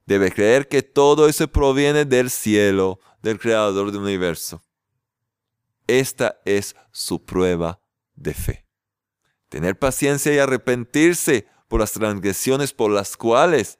debe 0.04 0.32
creer 0.32 0.66
que 0.66 0.82
todo 0.82 1.28
eso 1.28 1.46
proviene 1.46 2.06
del 2.06 2.28
cielo, 2.28 2.98
del 3.22 3.38
Creador 3.38 3.92
del 3.92 4.00
universo. 4.02 4.64
Esta 6.00 6.40
es 6.44 6.76
su 6.92 7.24
prueba 7.24 7.80
de 8.14 8.34
fe. 8.34 8.66
Tener 9.48 9.78
paciencia 9.78 10.34
y 10.34 10.38
arrepentirse 10.38 11.46
por 11.68 11.80
las 11.80 11.92
transgresiones 11.92 12.72
por 12.72 12.90
las 12.90 13.16
cuales 13.16 13.78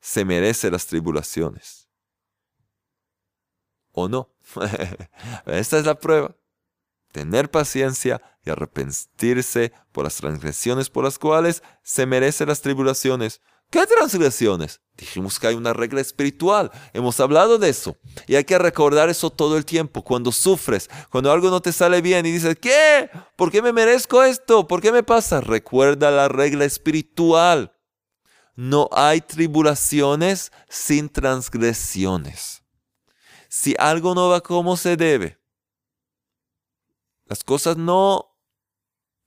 se 0.00 0.24
merece 0.24 0.70
las 0.70 0.86
tribulaciones. 0.86 1.88
¿O 3.92 4.08
no? 4.08 4.34
Esta 5.46 5.78
es 5.78 5.86
la 5.86 5.98
prueba 5.98 6.36
tener 7.14 7.48
paciencia 7.48 8.20
y 8.44 8.50
arrepentirse 8.50 9.72
por 9.92 10.02
las 10.02 10.16
transgresiones 10.16 10.90
por 10.90 11.04
las 11.04 11.16
cuales 11.16 11.62
se 11.84 12.06
merecen 12.06 12.48
las 12.48 12.60
tribulaciones. 12.60 13.40
¿Qué 13.74 13.84
transgresiones? 13.88 14.80
Dijimos 14.96 15.40
que 15.40 15.48
hay 15.48 15.56
una 15.56 15.72
regla 15.72 16.00
espiritual. 16.00 16.70
Hemos 16.92 17.18
hablado 17.18 17.58
de 17.58 17.70
eso. 17.70 17.96
Y 18.28 18.36
hay 18.36 18.44
que 18.44 18.56
recordar 18.56 19.08
eso 19.08 19.30
todo 19.30 19.56
el 19.56 19.64
tiempo. 19.64 20.04
Cuando 20.04 20.30
sufres, 20.30 20.88
cuando 21.10 21.32
algo 21.32 21.50
no 21.50 21.60
te 21.60 21.72
sale 21.72 22.00
bien 22.00 22.24
y 22.24 22.30
dices, 22.30 22.56
¿qué? 22.60 23.10
¿Por 23.34 23.50
qué 23.50 23.62
me 23.62 23.72
merezco 23.72 24.22
esto? 24.22 24.68
¿Por 24.68 24.80
qué 24.80 24.92
me 24.92 25.02
pasa? 25.02 25.40
Recuerda 25.40 26.12
la 26.12 26.28
regla 26.28 26.64
espiritual. 26.64 27.76
No 28.54 28.88
hay 28.92 29.20
tribulaciones 29.20 30.52
sin 30.68 31.08
transgresiones. 31.08 32.62
Si 33.48 33.74
algo 33.76 34.14
no 34.14 34.28
va 34.28 34.40
como 34.40 34.76
se 34.76 34.96
debe, 34.96 35.40
las 37.24 37.42
cosas 37.42 37.76
no 37.76 38.38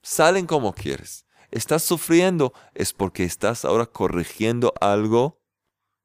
salen 0.01 0.47
como 0.47 0.71
quieres. 0.71 1.26
Estás 1.51 1.83
sufriendo 1.83 2.53
es 2.73 2.93
porque 2.93 3.23
estás 3.23 3.65
ahora 3.65 3.85
corrigiendo 3.85 4.73
algo 4.81 5.41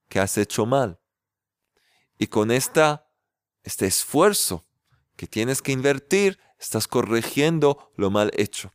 que 0.08 0.20
has 0.20 0.38
hecho 0.38 0.66
mal. 0.66 1.00
Y 2.18 2.28
con 2.28 2.50
esta, 2.50 3.10
este 3.64 3.86
esfuerzo 3.86 4.66
que 5.16 5.26
tienes 5.26 5.60
que 5.62 5.72
invertir, 5.72 6.38
estás 6.58 6.86
corrigiendo 6.86 7.92
lo 7.96 8.10
mal 8.10 8.30
hecho. 8.36 8.72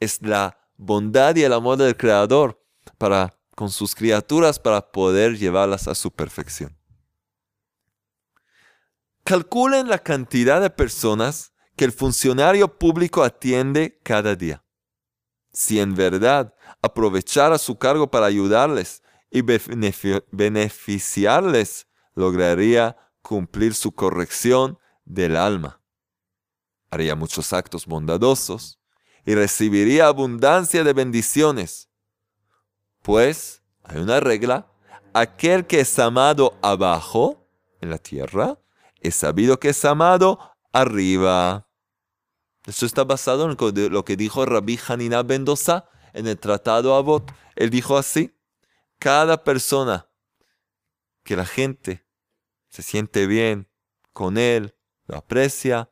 Es 0.00 0.22
la 0.22 0.58
bondad 0.76 1.36
y 1.36 1.42
el 1.42 1.52
amor 1.52 1.76
del 1.76 1.96
Creador 1.96 2.64
para 2.96 3.38
con 3.54 3.70
sus 3.70 3.96
criaturas 3.96 4.60
para 4.60 4.92
poder 4.92 5.36
llevarlas 5.36 5.88
a 5.88 5.96
su 5.96 6.12
perfección. 6.12 6.78
Calculen 9.24 9.88
la 9.88 9.98
cantidad 9.98 10.60
de 10.60 10.70
personas 10.70 11.52
que 11.74 11.84
el 11.84 11.90
funcionario 11.90 12.78
público 12.78 13.24
atiende 13.24 13.98
cada 14.04 14.36
día. 14.36 14.64
Si 15.52 15.78
en 15.80 15.94
verdad 15.94 16.54
aprovechara 16.82 17.58
su 17.58 17.78
cargo 17.78 18.10
para 18.10 18.26
ayudarles 18.26 19.02
y 19.30 19.42
beneficiarles, 19.42 21.86
lograría 22.14 22.96
cumplir 23.22 23.74
su 23.74 23.92
corrección 23.92 24.78
del 25.04 25.36
alma. 25.36 25.80
Haría 26.90 27.14
muchos 27.14 27.52
actos 27.52 27.84
bondadosos 27.86 28.80
y 29.24 29.34
recibiría 29.34 30.06
abundancia 30.06 30.82
de 30.84 30.94
bendiciones. 30.94 31.90
Pues 33.02 33.62
hay 33.84 33.98
una 33.98 34.20
regla, 34.20 34.72
aquel 35.12 35.66
que 35.66 35.80
es 35.80 35.98
amado 35.98 36.58
abajo, 36.62 37.46
en 37.80 37.90
la 37.90 37.98
tierra, 37.98 38.58
es 39.00 39.14
sabido 39.14 39.60
que 39.60 39.68
es 39.70 39.84
amado 39.84 40.38
arriba. 40.72 41.67
Esto 42.68 42.84
está 42.84 43.04
basado 43.04 43.50
en 43.50 43.56
lo 43.90 44.04
que 44.04 44.16
dijo 44.16 44.44
Rabbi 44.44 44.78
Hanina 44.86 45.22
Mendoza 45.22 45.88
en 46.12 46.26
el 46.26 46.38
Tratado 46.38 46.94
Abot. 46.96 47.32
Él 47.56 47.70
dijo 47.70 47.96
así, 47.96 48.38
cada 48.98 49.42
persona 49.42 50.10
que 51.24 51.34
la 51.34 51.46
gente 51.46 52.06
se 52.68 52.82
siente 52.82 53.26
bien 53.26 53.70
con 54.12 54.36
él, 54.36 54.76
lo 55.06 55.16
aprecia, 55.16 55.90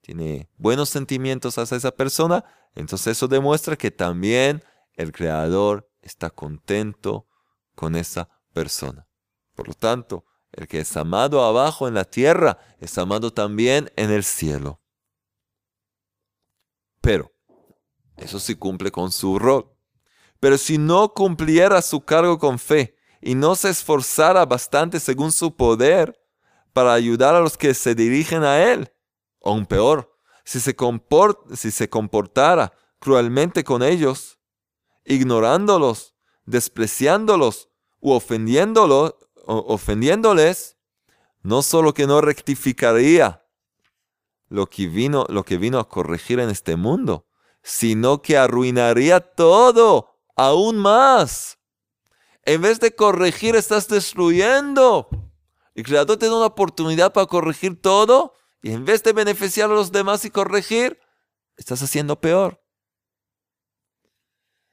tiene 0.00 0.48
buenos 0.58 0.90
sentimientos 0.90 1.58
hacia 1.58 1.76
esa 1.76 1.90
persona, 1.90 2.44
entonces 2.76 3.16
eso 3.16 3.26
demuestra 3.26 3.74
que 3.74 3.90
también 3.90 4.62
el 4.92 5.10
Creador 5.10 5.90
está 6.02 6.30
contento 6.30 7.26
con 7.74 7.96
esa 7.96 8.28
persona. 8.52 9.08
Por 9.56 9.66
lo 9.66 9.74
tanto, 9.74 10.24
el 10.52 10.68
que 10.68 10.78
es 10.78 10.96
amado 10.96 11.44
abajo 11.44 11.88
en 11.88 11.94
la 11.94 12.04
tierra 12.04 12.58
es 12.78 12.96
amado 12.96 13.32
también 13.32 13.90
en 13.96 14.12
el 14.12 14.22
cielo. 14.22 14.83
Pero, 17.04 17.30
eso 18.16 18.40
sí 18.40 18.54
cumple 18.54 18.90
con 18.90 19.12
su 19.12 19.38
rol. 19.38 19.70
Pero 20.40 20.56
si 20.56 20.78
no 20.78 21.12
cumpliera 21.12 21.82
su 21.82 22.00
cargo 22.00 22.38
con 22.38 22.58
fe 22.58 22.96
y 23.20 23.34
no 23.34 23.56
se 23.56 23.68
esforzara 23.68 24.46
bastante 24.46 24.98
según 24.98 25.30
su 25.30 25.54
poder 25.54 26.18
para 26.72 26.94
ayudar 26.94 27.34
a 27.34 27.40
los 27.40 27.58
que 27.58 27.74
se 27.74 27.94
dirigen 27.94 28.42
a 28.42 28.72
él, 28.72 28.90
o 29.38 29.50
aún 29.50 29.66
peor, 29.66 30.16
si 30.46 30.60
se, 30.60 30.74
si 31.54 31.70
se 31.70 31.90
comportara 31.90 32.72
cruelmente 32.98 33.64
con 33.64 33.82
ellos, 33.82 34.38
ignorándolos, 35.04 36.14
despreciándolos 36.46 37.68
u 38.00 38.12
ofendiéndolos, 38.12 39.14
ofendiéndoles, 39.44 40.78
no 41.42 41.60
solo 41.60 41.92
que 41.92 42.06
no 42.06 42.22
rectificaría 42.22 43.43
lo 44.54 44.70
que, 44.70 44.86
vino, 44.86 45.26
lo 45.28 45.44
que 45.44 45.58
vino 45.58 45.80
a 45.80 45.88
corregir 45.88 46.38
en 46.38 46.48
este 46.48 46.76
mundo, 46.76 47.26
sino 47.64 48.22
que 48.22 48.36
arruinaría 48.36 49.18
todo 49.18 50.14
aún 50.36 50.78
más. 50.78 51.58
En 52.44 52.62
vez 52.62 52.78
de 52.78 52.94
corregir, 52.94 53.56
estás 53.56 53.88
destruyendo. 53.88 55.08
El 55.74 55.82
Creador 55.82 56.18
te 56.18 56.26
da 56.26 56.36
una 56.36 56.46
oportunidad 56.46 57.12
para 57.12 57.26
corregir 57.26 57.82
todo 57.82 58.34
y 58.62 58.70
en 58.70 58.84
vez 58.84 59.02
de 59.02 59.12
beneficiar 59.12 59.72
a 59.72 59.74
los 59.74 59.90
demás 59.90 60.24
y 60.24 60.30
corregir, 60.30 61.00
estás 61.56 61.82
haciendo 61.82 62.20
peor. 62.20 62.62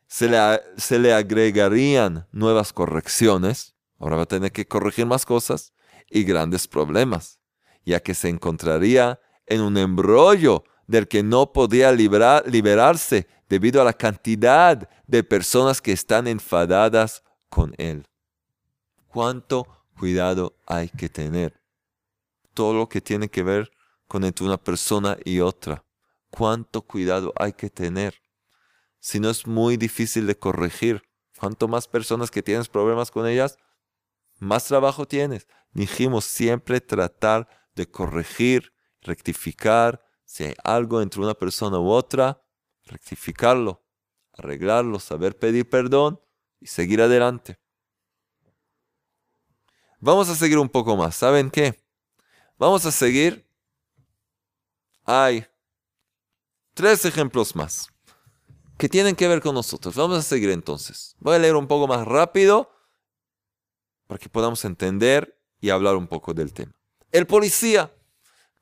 Se 0.05 0.29
le, 0.29 0.38
se 0.77 1.00
le 1.00 1.11
agregarían 1.11 2.27
nuevas 2.31 2.71
correcciones, 2.71 3.73
ahora 3.97 4.17
va 4.17 4.23
a 4.23 4.27
tener 4.27 4.51
que 4.51 4.67
corregir 4.67 5.07
más 5.07 5.25
cosas 5.25 5.73
y 6.07 6.23
grandes 6.23 6.67
problemas, 6.67 7.39
ya 7.83 8.00
que 8.00 8.13
se 8.13 8.29
encontraría 8.29 9.19
en 9.51 9.62
un 9.62 9.77
embrollo 9.77 10.63
del 10.88 11.08
que 11.08 11.24
no 11.24 11.53
podía 11.53 11.91
liberarse 11.91 13.27
debido 13.50 13.81
a 13.81 13.86
la 13.86 13.93
cantidad 13.93 14.89
de 15.08 15.24
personas 15.24 15.81
que 15.81 15.91
están 15.91 16.27
enfadadas 16.27 17.24
con 17.50 17.74
él. 17.77 18.08
¿Cuánto 19.08 19.67
cuidado 20.00 20.55
hay 20.65 20.89
que 20.89 21.10
tener? 21.10 21.62
Todo 22.53 22.74
lo 22.74 22.89
que 22.89 23.01
tiene 23.01 23.29
que 23.29 23.43
ver 23.43 23.72
con 24.08 24.24
entre 24.24 24.46
una 24.46 24.58
persona 24.58 25.17
y 25.25 25.41
otra. 25.41 25.84
¿Cuánto 26.29 26.81
cuidado 26.81 27.34
hay 27.36 27.53
que 27.53 27.70
tener? 27.70 28.15
Si 29.00 29.20
no 29.20 29.29
es 29.29 29.46
muy 29.46 29.77
difícil 29.77 30.27
de 30.27 30.38
corregir. 30.38 31.03
Cuanto 31.38 31.67
más 31.67 31.88
personas 31.88 32.31
que 32.31 32.43
tienes 32.43 32.70
problemas 32.70 33.12
con 33.12 33.27
ellas, 33.27 33.58
más 34.39 34.65
trabajo 34.65 35.08
tienes. 35.08 35.48
Dijimos 35.74 36.25
siempre 36.25 36.79
tratar 36.79 37.48
de 37.75 37.89
corregir, 37.89 38.74
rectificar. 39.01 40.03
Si 40.25 40.43
hay 40.43 40.53
algo 40.63 41.01
entre 41.01 41.22
una 41.22 41.34
persona 41.34 41.79
u 41.79 41.89
otra, 41.89 42.41
rectificarlo, 42.86 43.84
arreglarlo, 44.34 45.00
saber 45.00 45.38
pedir 45.38 45.70
perdón 45.70 46.22
y 46.60 46.67
seguir 46.67 47.01
adelante. 47.01 47.60
Vamos 50.00 50.29
a 50.29 50.36
seguir 50.36 50.58
un 50.58 50.70
poco 50.70 50.96
más. 50.96 51.15
¿Saben 51.15 51.51
qué? 51.51 51.79
Vamos 52.58 52.86
a 52.86 52.91
seguir. 52.91 53.48
Hay 55.03 55.46
tres 56.74 57.05
ejemplos 57.05 57.55
más 57.55 57.89
que 58.77 58.89
tienen 58.89 59.15
que 59.15 59.27
ver 59.27 59.41
con 59.41 59.53
nosotros. 59.53 59.96
Vamos 59.96 60.17
a 60.17 60.22
seguir 60.24 60.50
entonces. 60.50 61.15
Voy 61.20 61.36
a 61.36 61.39
leer 61.39 61.55
un 61.55 61.67
poco 61.67 61.88
más 61.88 62.08
rápido 62.08 62.72
para 64.08 64.17
que 64.17 64.27
podamos 64.27 64.65
entender 64.65 65.39
y 65.60 65.70
hablar 65.70 65.95
un 65.95 66.08
poco 66.08 66.34
del 66.34 66.52
tema. 66.52 66.71
El 67.12 67.28
policía. 67.28 67.93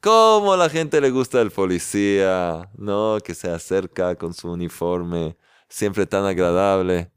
¿Cómo 0.01 0.55
la 0.55 0.69
gente 0.69 1.01
le 1.01 1.11
gusta 1.11 1.41
el 1.41 1.51
policía? 1.51 2.69
No, 2.77 3.17
que 3.23 3.35
se 3.35 3.49
acerca 3.49 4.15
con 4.15 4.33
su 4.33 4.49
uniforme, 4.51 5.37
siempre 5.67 6.05
tan 6.05 6.25
agradable 6.25 7.11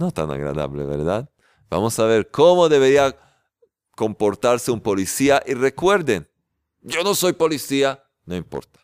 no 0.00 0.10
tan 0.10 0.30
agradable, 0.30 0.84
¿verdad? 0.84 1.30
Vamos 1.68 1.98
a 1.98 2.06
ver 2.06 2.30
cómo 2.30 2.70
debería 2.70 3.16
comportarse 3.94 4.70
un 4.70 4.80
policía 4.80 5.42
y 5.46 5.52
recuerden, 5.52 6.26
yo 6.80 7.04
no 7.04 7.14
soy 7.14 7.34
policía, 7.34 8.02
no 8.24 8.34
importa. 8.34 8.80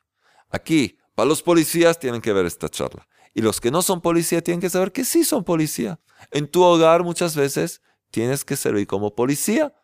Aquí, 0.51 0.99
para 1.14 1.27
los 1.27 1.42
policías 1.42 1.99
tienen 1.99 2.20
que 2.20 2.35
ver 2.35 2.44
esta 2.44 2.68
charla. 2.68 3.09
Y 3.33 3.40
los 3.40 3.62
que 3.62 3.70
no 3.70 3.81
son 3.81 4.03
policía 4.03 4.42
tienen 4.42 4.61
que 4.61 4.68
saber 4.68 4.92
que 4.92 5.07
sí 5.07 5.25
son 5.25 5.42
policía. 5.42 5.99
En 6.31 6.46
tu 6.49 6.62
hogar 6.62 7.03
muchas 7.03 7.35
veces 7.35 7.81
tienes 8.11 8.44
que 8.44 8.57
servir 8.57 8.87
como 8.87 9.14
policía 9.14 9.75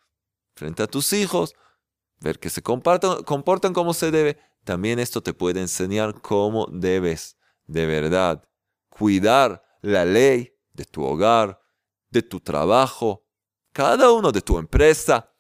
frente 0.55 0.83
a 0.83 0.87
tus 0.87 1.15
hijos, 1.15 1.55
ver 2.23 2.39
que 2.39 2.51
se 2.51 2.63
comportan, 2.63 3.73
como 3.73 3.95
se 3.95 4.11
debe. 4.11 4.39
También 4.65 4.99
esto 4.99 5.23
te 5.23 5.35
puede 5.35 5.61
enseñar 5.61 6.21
cómo 6.21 6.67
debes 6.71 7.37
de 7.67 7.87
verdad 7.87 8.49
cuidar 8.89 9.63
la 9.81 10.05
ley 10.05 10.55
de 10.73 10.85
tu 10.85 11.03
hogar, 11.03 11.61
de 12.11 12.23
tu 12.23 12.41
trabajo, 12.41 13.27
cada 13.73 14.13
uno 14.13 14.33
de 14.33 14.43
tu 14.43 14.59
empresa, 14.59 15.35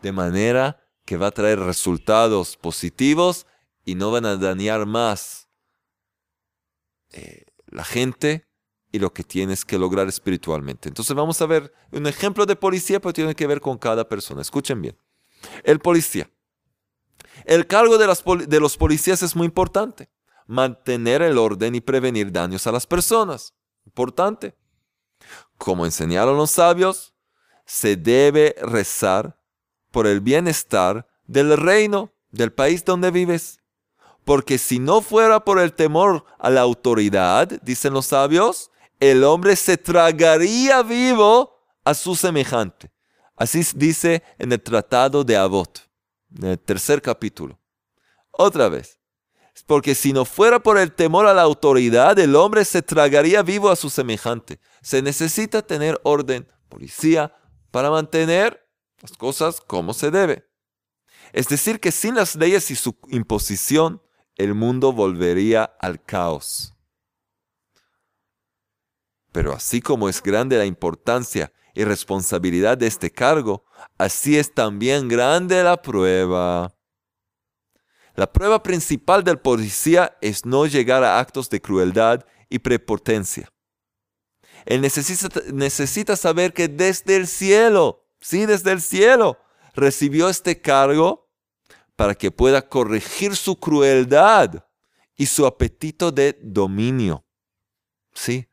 de 0.00 0.12
manera 0.12 0.80
que 1.04 1.16
va 1.16 1.28
a 1.28 1.32
traer 1.32 1.58
resultados 1.60 2.56
positivos 2.56 3.46
y 3.84 3.94
no 3.94 4.10
van 4.10 4.24
a 4.24 4.36
dañar 4.36 4.86
más 4.86 5.48
eh, 7.10 7.44
la 7.66 7.84
gente 7.84 8.48
y 8.90 8.98
lo 9.00 9.12
que 9.12 9.24
tienes 9.24 9.64
que 9.64 9.78
lograr 9.78 10.08
espiritualmente. 10.08 10.88
Entonces 10.88 11.14
vamos 11.14 11.40
a 11.42 11.46
ver 11.46 11.72
un 11.90 12.06
ejemplo 12.06 12.46
de 12.46 12.56
policía, 12.56 13.00
pero 13.00 13.12
tiene 13.12 13.34
que 13.34 13.46
ver 13.46 13.60
con 13.60 13.76
cada 13.76 14.08
persona. 14.08 14.40
Escuchen 14.40 14.80
bien. 14.80 14.96
El 15.62 15.78
policía. 15.80 16.30
El 17.44 17.66
cargo 17.66 17.98
de, 17.98 18.06
de 18.46 18.60
los 18.60 18.76
policías 18.76 19.22
es 19.22 19.36
muy 19.36 19.46
importante. 19.46 20.08
Mantener 20.46 21.22
el 21.22 21.38
orden 21.38 21.74
y 21.74 21.80
prevenir 21.80 22.32
daños 22.32 22.66
a 22.66 22.72
las 22.72 22.86
personas. 22.86 23.54
Importante. 23.86 24.54
Como 25.58 25.84
enseñaron 25.84 26.36
los 26.36 26.50
sabios, 26.50 27.14
se 27.64 27.96
debe 27.96 28.54
rezar 28.60 29.38
por 29.90 30.06
el 30.06 30.20
bienestar 30.20 31.06
del 31.26 31.56
reino, 31.56 32.12
del 32.30 32.52
país 32.52 32.84
donde 32.84 33.10
vives. 33.10 33.60
Porque 34.24 34.58
si 34.58 34.78
no 34.78 35.02
fuera 35.02 35.44
por 35.44 35.58
el 35.58 35.74
temor 35.74 36.24
a 36.38 36.50
la 36.50 36.62
autoridad, 36.62 37.48
dicen 37.62 37.92
los 37.92 38.06
sabios, 38.06 38.70
el 39.00 39.22
hombre 39.24 39.54
se 39.56 39.76
tragaría 39.76 40.82
vivo 40.82 41.54
a 41.84 41.94
su 41.94 42.16
semejante. 42.16 42.90
Así 43.36 43.62
dice 43.74 44.22
en 44.38 44.52
el 44.52 44.62
tratado 44.62 45.24
de 45.24 45.36
Abot, 45.36 45.88
en 46.38 46.50
el 46.50 46.58
tercer 46.58 47.02
capítulo. 47.02 47.58
Otra 48.30 48.68
vez, 48.68 49.00
porque 49.66 49.94
si 49.94 50.12
no 50.12 50.24
fuera 50.24 50.60
por 50.60 50.78
el 50.78 50.92
temor 50.92 51.26
a 51.26 51.34
la 51.34 51.42
autoridad, 51.42 52.18
el 52.18 52.36
hombre 52.36 52.64
se 52.64 52.82
tragaría 52.82 53.42
vivo 53.42 53.70
a 53.70 53.76
su 53.76 53.90
semejante. 53.90 54.60
Se 54.82 55.02
necesita 55.02 55.62
tener 55.62 56.00
orden, 56.02 56.48
policía, 56.68 57.34
para 57.70 57.90
mantener 57.90 58.68
las 59.00 59.12
cosas 59.12 59.60
como 59.60 59.94
se 59.94 60.10
debe. 60.10 60.48
Es 61.32 61.48
decir, 61.48 61.80
que 61.80 61.92
sin 61.92 62.14
las 62.14 62.36
leyes 62.36 62.70
y 62.70 62.76
su 62.76 62.96
imposición, 63.08 64.02
el 64.36 64.54
mundo 64.54 64.92
volvería 64.92 65.64
al 65.64 66.02
caos. 66.02 66.74
Pero 69.32 69.52
así 69.52 69.80
como 69.80 70.08
es 70.08 70.22
grande 70.22 70.56
la 70.56 70.64
importancia 70.64 71.52
y 71.74 71.84
responsabilidad 71.84 72.78
de 72.78 72.86
este 72.86 73.10
cargo, 73.10 73.64
así 73.98 74.38
es 74.38 74.54
también 74.54 75.08
grande 75.08 75.62
la 75.62 75.80
prueba. 75.80 76.74
La 78.14 78.32
prueba 78.32 78.62
principal 78.62 79.24
del 79.24 79.38
policía 79.38 80.16
es 80.20 80.46
no 80.46 80.66
llegar 80.66 81.02
a 81.02 81.18
actos 81.18 81.50
de 81.50 81.60
crueldad 81.60 82.24
y 82.48 82.60
prepotencia. 82.60 83.52
Él 84.64 84.80
necesita, 84.80 85.28
necesita 85.52 86.16
saber 86.16 86.52
que 86.52 86.68
desde 86.68 87.16
el 87.16 87.26
cielo, 87.26 88.06
sí, 88.20 88.46
desde 88.46 88.70
el 88.70 88.80
cielo, 88.80 89.38
recibió 89.74 90.28
este 90.28 90.60
cargo 90.60 91.28
para 91.96 92.14
que 92.14 92.30
pueda 92.30 92.68
corregir 92.68 93.36
su 93.36 93.58
crueldad 93.58 94.64
y 95.16 95.26
su 95.26 95.46
apetito 95.46 96.12
de 96.12 96.38
dominio. 96.40 97.24
Sí. 98.14 98.48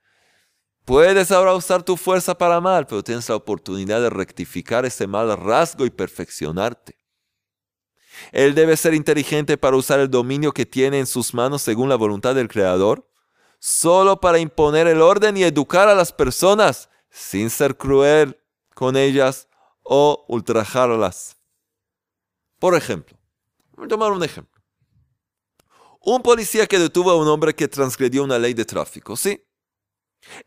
Puedes 0.86 1.32
ahora 1.32 1.54
usar 1.54 1.84
tu 1.84 1.96
fuerza 1.96 2.38
para 2.38 2.60
mal, 2.60 2.88
pero 2.88 3.04
tienes 3.04 3.30
la 3.30 3.36
oportunidad 3.36 4.02
de 4.02 4.10
rectificar 4.10 4.86
ese 4.86 5.08
mal 5.08 5.36
rasgo 5.38 5.86
y 5.86 5.90
perfeccionarte. 5.90 6.98
Él 8.32 8.56
debe 8.56 8.76
ser 8.78 8.94
inteligente 8.94 9.58
para 9.58 9.78
usar 9.78 10.00
el 10.00 10.10
dominio 10.10 10.52
que 10.52 10.66
tiene 10.66 11.00
en 11.00 11.08
sus 11.08 11.34
manos 11.34 11.62
según 11.62 11.90
la 11.90 11.96
voluntad 11.96 12.36
del 12.36 12.48
Creador, 12.48 13.08
solo 13.60 14.20
para 14.20 14.40
imponer 14.40 14.88
el 14.88 15.02
orden 15.02 15.38
y 15.38 15.44
educar 15.44 15.88
a 15.88 15.96
las 15.96 16.12
personas, 16.12 16.90
sin 17.10 17.50
ser 17.50 17.78
cruel 17.78 18.40
con 18.74 18.98
ellas 18.98 19.48
o 19.84 20.26
ultrajarlas. 20.28 21.38
Por 22.60 22.76
ejemplo, 22.76 23.18
voy 23.76 23.86
a 23.86 23.90
tomar 23.90 24.12
un 24.12 24.24
ejemplo. 24.24 24.62
Un 26.00 26.24
policía 26.24 26.66
que 26.66 26.80
detuvo 26.80 27.12
a 27.12 27.18
un 27.18 27.28
hombre 27.28 27.54
que 27.54 27.68
transgredió 27.68 28.24
una 28.24 28.40
ley 28.40 28.54
de 28.54 28.66
tráfico, 28.66 29.16
¿sí? 29.16 29.44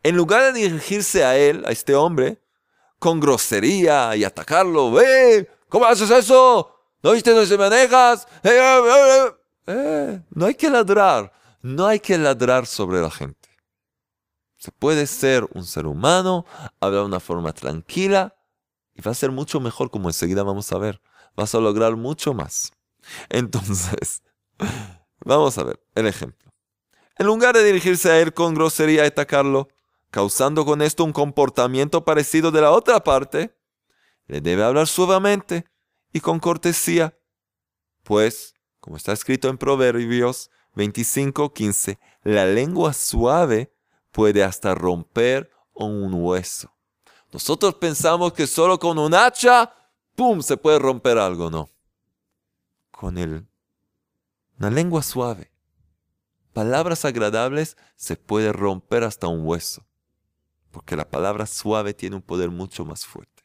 En 0.03 0.15
lugar 0.15 0.53
de 0.53 0.59
dirigirse 0.59 1.23
a 1.23 1.37
él, 1.37 1.63
a 1.65 1.71
este 1.71 1.95
hombre, 1.95 2.41
con 2.99 3.19
grosería 3.19 4.15
y 4.15 4.23
atacarlo, 4.23 4.99
¡eh! 5.01 5.49
¿Cómo 5.69 5.85
haces 5.85 6.09
eso? 6.09 6.75
¿No 7.03 7.11
viste 7.11 7.33
no 7.33 7.45
se 7.45 7.57
manejas? 7.57 8.27
Eh, 8.43 8.49
eh, 8.49 9.31
eh, 9.67 10.21
no 10.31 10.45
hay 10.45 10.55
que 10.55 10.69
ladrar. 10.69 11.31
No 11.61 11.87
hay 11.87 11.99
que 11.99 12.17
ladrar 12.17 12.65
sobre 12.65 13.01
la 13.01 13.09
gente. 13.09 13.49
Se 14.55 14.71
puede 14.71 15.07
ser 15.07 15.47
un 15.53 15.65
ser 15.65 15.85
humano, 15.85 16.45
hablar 16.79 17.01
de 17.01 17.07
una 17.07 17.19
forma 17.19 17.53
tranquila 17.53 18.35
y 18.93 19.01
va 19.01 19.11
a 19.11 19.15
ser 19.15 19.31
mucho 19.31 19.59
mejor, 19.59 19.91
como 19.91 20.09
enseguida 20.09 20.43
vamos 20.43 20.71
a 20.71 20.77
ver. 20.77 21.01
Vas 21.35 21.53
a 21.53 21.59
lograr 21.59 21.95
mucho 21.95 22.33
más. 22.33 22.71
Entonces, 23.29 24.23
vamos 25.25 25.57
a 25.57 25.63
ver 25.63 25.79
el 25.95 26.07
ejemplo. 26.07 26.44
En 27.17 27.27
lugar 27.27 27.55
de 27.55 27.63
dirigirse 27.63 28.11
a 28.11 28.19
él 28.19 28.33
con 28.33 28.53
grosería 28.53 29.03
y 29.03 29.07
atacarlo, 29.07 29.69
causando 30.11 30.65
con 30.65 30.81
esto 30.81 31.03
un 31.03 31.13
comportamiento 31.13 32.03
parecido 32.03 32.51
de 32.51 32.61
la 32.61 32.71
otra 32.71 33.03
parte, 33.03 33.55
le 34.27 34.41
debe 34.41 34.63
hablar 34.63 34.87
suavemente 34.87 35.65
y 36.11 36.19
con 36.19 36.39
cortesía. 36.39 37.17
Pues, 38.03 38.53
como 38.79 38.97
está 38.97 39.13
escrito 39.13 39.47
en 39.49 39.57
Proverbios 39.57 40.49
25:15, 40.75 41.99
la 42.23 42.45
lengua 42.45 42.93
suave 42.93 43.73
puede 44.11 44.43
hasta 44.43 44.75
romper 44.75 45.51
un 45.73 46.13
hueso. 46.13 46.73
Nosotros 47.31 47.75
pensamos 47.75 48.33
que 48.33 48.47
solo 48.47 48.79
con 48.79 48.97
un 48.97 49.13
hacha, 49.13 49.73
¡pum!, 50.15 50.41
se 50.41 50.57
puede 50.57 50.79
romper 50.79 51.17
algo, 51.17 51.49
no. 51.49 51.69
Con 52.91 53.17
el, 53.17 53.45
una 54.57 54.69
lengua 54.69 55.03
suave, 55.03 55.51
palabras 56.55 57.03
agradables, 57.03 57.75
se 57.97 58.15
puede 58.15 58.53
romper 58.53 59.03
hasta 59.03 59.27
un 59.27 59.45
hueso. 59.45 59.85
Porque 60.71 60.95
la 60.95 61.09
palabra 61.09 61.45
suave 61.47 61.93
tiene 61.93 62.15
un 62.15 62.21
poder 62.21 62.49
mucho 62.49 62.85
más 62.85 63.05
fuerte. 63.05 63.43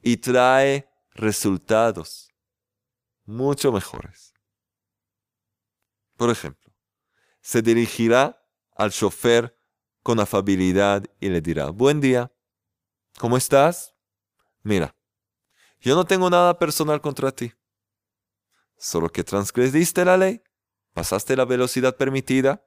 Y 0.00 0.16
trae 0.16 0.90
resultados 1.12 2.30
mucho 3.26 3.70
mejores. 3.72 4.32
Por 6.16 6.30
ejemplo, 6.30 6.72
se 7.42 7.60
dirigirá 7.60 8.42
al 8.74 8.90
chofer 8.90 9.54
con 10.02 10.18
afabilidad 10.18 11.04
y 11.20 11.28
le 11.28 11.42
dirá, 11.42 11.68
buen 11.68 12.00
día, 12.00 12.32
¿cómo 13.18 13.36
estás? 13.36 13.94
Mira, 14.62 14.96
yo 15.78 15.94
no 15.94 16.06
tengo 16.06 16.30
nada 16.30 16.58
personal 16.58 17.02
contra 17.02 17.32
ti, 17.32 17.52
solo 18.78 19.10
que 19.10 19.24
transgrediste 19.24 20.06
la 20.06 20.16
ley, 20.16 20.42
pasaste 20.92 21.36
la 21.36 21.44
velocidad 21.44 21.96
permitida, 21.96 22.64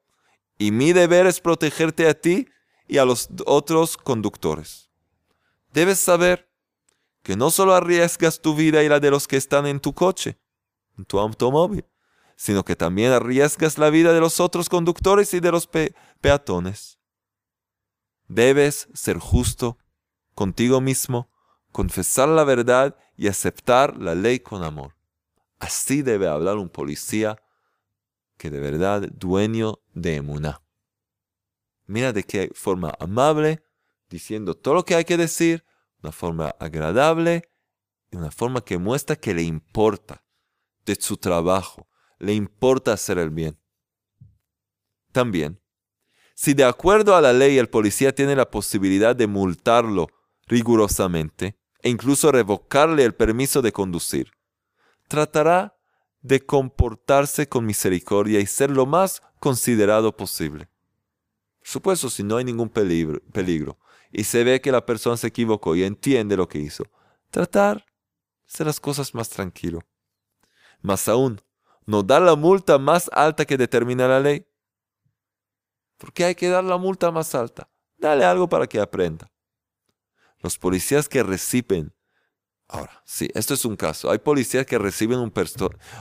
y 0.57 0.71
mi 0.71 0.93
deber 0.93 1.25
es 1.25 1.39
protegerte 1.39 2.07
a 2.07 2.13
ti 2.13 2.47
y 2.87 2.97
a 2.97 3.05
los 3.05 3.29
otros 3.45 3.97
conductores. 3.97 4.89
Debes 5.73 5.99
saber 5.99 6.49
que 7.23 7.35
no 7.35 7.49
solo 7.49 7.73
arriesgas 7.73 8.41
tu 8.41 8.55
vida 8.55 8.83
y 8.83 8.89
la 8.89 8.99
de 8.99 9.09
los 9.09 9.27
que 9.27 9.37
están 9.37 9.65
en 9.65 9.79
tu 9.79 9.93
coche, 9.93 10.39
en 10.97 11.05
tu 11.05 11.19
automóvil, 11.19 11.85
sino 12.35 12.63
que 12.63 12.75
también 12.75 13.11
arriesgas 13.11 13.77
la 13.77 13.89
vida 13.89 14.13
de 14.13 14.19
los 14.19 14.39
otros 14.39 14.69
conductores 14.69 15.33
y 15.33 15.39
de 15.39 15.51
los 15.51 15.67
peatones. 16.21 16.99
Debes 18.27 18.87
ser 18.93 19.17
justo 19.17 19.77
contigo 20.35 20.81
mismo, 20.81 21.29
confesar 21.71 22.29
la 22.29 22.43
verdad 22.43 22.95
y 23.15 23.27
aceptar 23.27 23.97
la 23.97 24.15
ley 24.15 24.39
con 24.39 24.63
amor. 24.63 24.95
Así 25.59 26.01
debe 26.01 26.27
hablar 26.27 26.57
un 26.57 26.69
policía 26.69 27.41
que 28.37 28.49
de 28.49 28.59
verdad 28.59 29.07
dueño 29.13 29.79
de 29.93 30.15
emuná. 30.15 30.61
Mira 31.85 32.13
de 32.13 32.23
qué 32.23 32.51
forma 32.53 32.93
amable, 32.99 33.63
diciendo 34.09 34.55
todo 34.55 34.75
lo 34.75 34.85
que 34.85 34.95
hay 34.95 35.05
que 35.05 35.17
decir, 35.17 35.65
una 36.01 36.11
forma 36.11 36.55
agradable 36.59 37.49
y 38.11 38.17
una 38.17 38.31
forma 38.31 38.63
que 38.63 38.77
muestra 38.77 39.15
que 39.15 39.33
le 39.33 39.43
importa 39.43 40.23
de 40.85 40.95
su 40.95 41.17
trabajo, 41.17 41.87
le 42.19 42.33
importa 42.33 42.93
hacer 42.93 43.17
el 43.17 43.29
bien. 43.29 43.57
También, 45.11 45.61
si 46.35 46.53
de 46.53 46.63
acuerdo 46.63 47.15
a 47.15 47.21
la 47.21 47.33
ley 47.33 47.57
el 47.57 47.69
policía 47.69 48.13
tiene 48.13 48.35
la 48.35 48.49
posibilidad 48.49 49.15
de 49.15 49.27
multarlo 49.27 50.07
rigurosamente 50.47 51.57
e 51.79 51.89
incluso 51.89 52.31
revocarle 52.31 53.03
el 53.03 53.13
permiso 53.13 53.61
de 53.61 53.71
conducir, 53.71 54.31
tratará 55.07 55.77
de 56.23 56.43
comportarse 56.43 57.47
con 57.47 57.65
misericordia 57.65 58.39
y 58.39 58.47
ser 58.47 58.71
lo 58.71 58.85
más 58.85 59.21
considerado 59.39 60.15
posible. 60.17 60.69
Supuesto, 61.61 62.09
si 62.09 62.23
no 62.23 62.37
hay 62.37 62.45
ningún 62.45 62.69
peligro, 62.69 63.21
peligro 63.31 63.77
y 64.11 64.23
se 64.23 64.43
ve 64.43 64.61
que 64.61 64.71
la 64.71 64.85
persona 64.85 65.17
se 65.17 65.27
equivocó 65.27 65.75
y 65.75 65.83
entiende 65.83 66.37
lo 66.37 66.47
que 66.47 66.59
hizo, 66.59 66.85
tratar 67.29 67.77
de 67.77 68.47
hacer 68.47 68.67
las 68.67 68.79
cosas 68.79 69.13
más 69.13 69.29
tranquilo. 69.29 69.81
Más 70.81 71.07
aún, 71.07 71.41
no 71.85 72.03
dar 72.03 72.21
la 72.21 72.35
multa 72.35 72.77
más 72.77 73.09
alta 73.13 73.45
que 73.45 73.57
determina 73.57 74.07
la 74.07 74.19
ley. 74.19 74.47
¿Por 75.97 76.13
qué 76.13 76.25
hay 76.25 76.35
que 76.35 76.49
dar 76.49 76.63
la 76.63 76.77
multa 76.77 77.11
más 77.11 77.35
alta? 77.35 77.69
Dale 77.97 78.25
algo 78.25 78.47
para 78.47 78.67
que 78.67 78.79
aprenda. 78.79 79.31
Los 80.39 80.57
policías 80.57 81.07
que 81.07 81.23
reciben, 81.23 81.93
ahora, 82.73 83.01
sí, 83.05 83.29
esto 83.33 83.53
es 83.53 83.63
un 83.65 83.75
caso, 83.75 84.09
hay 84.11 84.17
policías 84.17 84.65
que 84.65 84.77
reciben 84.77 85.19
un, 85.19 85.31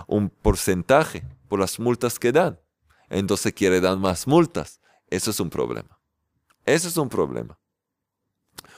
un 0.06 0.30
porcentaje 0.30 1.22
por 1.48 1.60
las 1.60 1.78
multas 1.78 2.18
que 2.18 2.32
dan. 2.32 2.58
Entonces 3.10 3.52
quiere 3.52 3.80
dar 3.80 3.98
más 3.98 4.26
multas. 4.26 4.80
Eso 5.08 5.30
es 5.30 5.38
un 5.38 5.50
problema. 5.50 6.00
Eso 6.64 6.88
es 6.88 6.96
un 6.96 7.10
problema. 7.10 7.58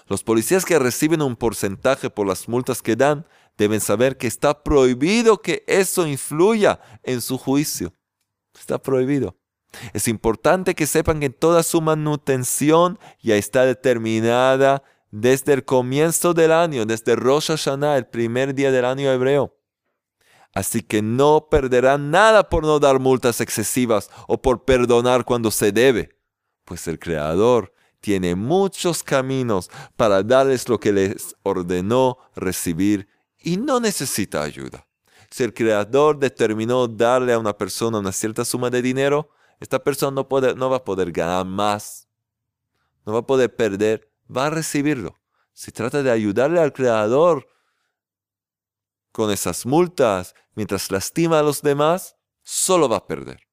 Los 0.07 0.24
policías 0.24 0.64
que 0.64 0.78
reciben 0.78 1.22
un 1.22 1.37
porcentaje 1.37 2.11
por 2.11 2.26
las 2.26 2.48
multas 2.48 2.83
que 2.83 2.96
dan 2.96 3.26
deben 3.57 3.80
saber 3.80 4.16
que 4.16 4.26
está 4.26 4.62
prohibido 4.64 5.40
que 5.40 5.64
eso 5.66 6.07
influya 6.07 6.80
en 7.04 7.20
su 7.20 7.38
juicio. 7.38 7.94
Está 8.59 8.78
prohibido. 8.83 9.37
Es 9.92 10.09
importante 10.09 10.74
que 10.74 10.87
sepan 10.87 11.20
que 11.20 11.30
toda 11.30 11.62
su 11.62 11.80
manutención 11.80 12.98
ya 13.22 13.37
está 13.37 13.64
determinada 13.64 14.83
desde 15.16 15.53
el 15.53 15.64
comienzo 15.64 16.35
del 16.35 16.50
año, 16.50 16.87
desde 16.87 17.14
Rosh 17.14 17.46
Hashanah, 17.46 17.98
el 17.98 18.09
primer 18.09 18.53
día 18.53 18.72
del 18.72 18.85
año 18.85 19.12
hebreo. 19.12 19.57
Así 20.53 20.83
que 20.83 21.03
no 21.03 21.46
perderán 21.48 22.11
nada 22.11 22.48
por 22.48 22.64
no 22.64 22.81
dar 22.81 22.98
multas 22.98 23.40
excesivas 23.40 24.11
o 24.27 24.42
por 24.42 24.64
perdonar 24.64 25.24
cuando 25.24 25.53
se 25.53 25.70
debe, 25.70 26.18
pues 26.64 26.88
el 26.88 26.98
Creador 26.98 27.72
tiene 28.00 28.35
muchos 28.35 29.05
caminos 29.05 29.70
para 29.94 30.24
darles 30.24 30.68
lo 30.68 30.81
que 30.81 30.92
les 30.92 31.37
ordenó 31.44 32.18
recibir 32.35 33.09
y 33.38 33.57
no 33.57 33.79
necesita 33.79 34.42
ayuda. 34.42 34.85
Si 35.31 35.44
el 35.44 35.55
creador 35.55 36.18
determinó 36.18 36.88
darle 36.88 37.33
a 37.33 37.38
una 37.38 37.57
persona 37.57 37.98
una 37.98 38.12
cierta 38.12 38.44
suma 38.44 38.68
de 38.68 38.83
dinero, 38.83 39.31
esta 39.61 39.83
persona 39.83 40.11
no, 40.11 40.29
puede, 40.29 40.57
no 40.57 40.70
va 40.70 40.79
a 40.79 40.85
poder 40.85 41.12
ganar 41.12 41.46
más, 41.46 42.09
no 43.07 43.12
va 43.12 43.20
a 43.20 43.27
poder 43.27 43.55
perder, 43.55 44.13
va 44.34 44.46
a 44.46 44.50
recibirlo. 44.50 45.16
Si 45.52 45.72
trata 45.72 46.02
de 46.02 46.10
ayudarle 46.10 46.60
al 46.60 46.72
creador 46.72 47.46
con 49.12 49.30
esas 49.30 49.66
multas 49.66 50.34
mientras 50.54 50.90
lastima 50.90 51.38
a 51.38 51.42
los 51.42 51.62
demás, 51.62 52.16
solo 52.42 52.88
va 52.88 52.98
a 52.98 53.06
perder. 53.06 53.48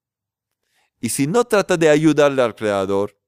Y 1.00 1.10
si 1.10 1.28
no 1.28 1.46
trata 1.46 1.78
de 1.78 1.90
ayudarle 1.90 2.42
al 2.42 2.56
creador, 2.56 3.22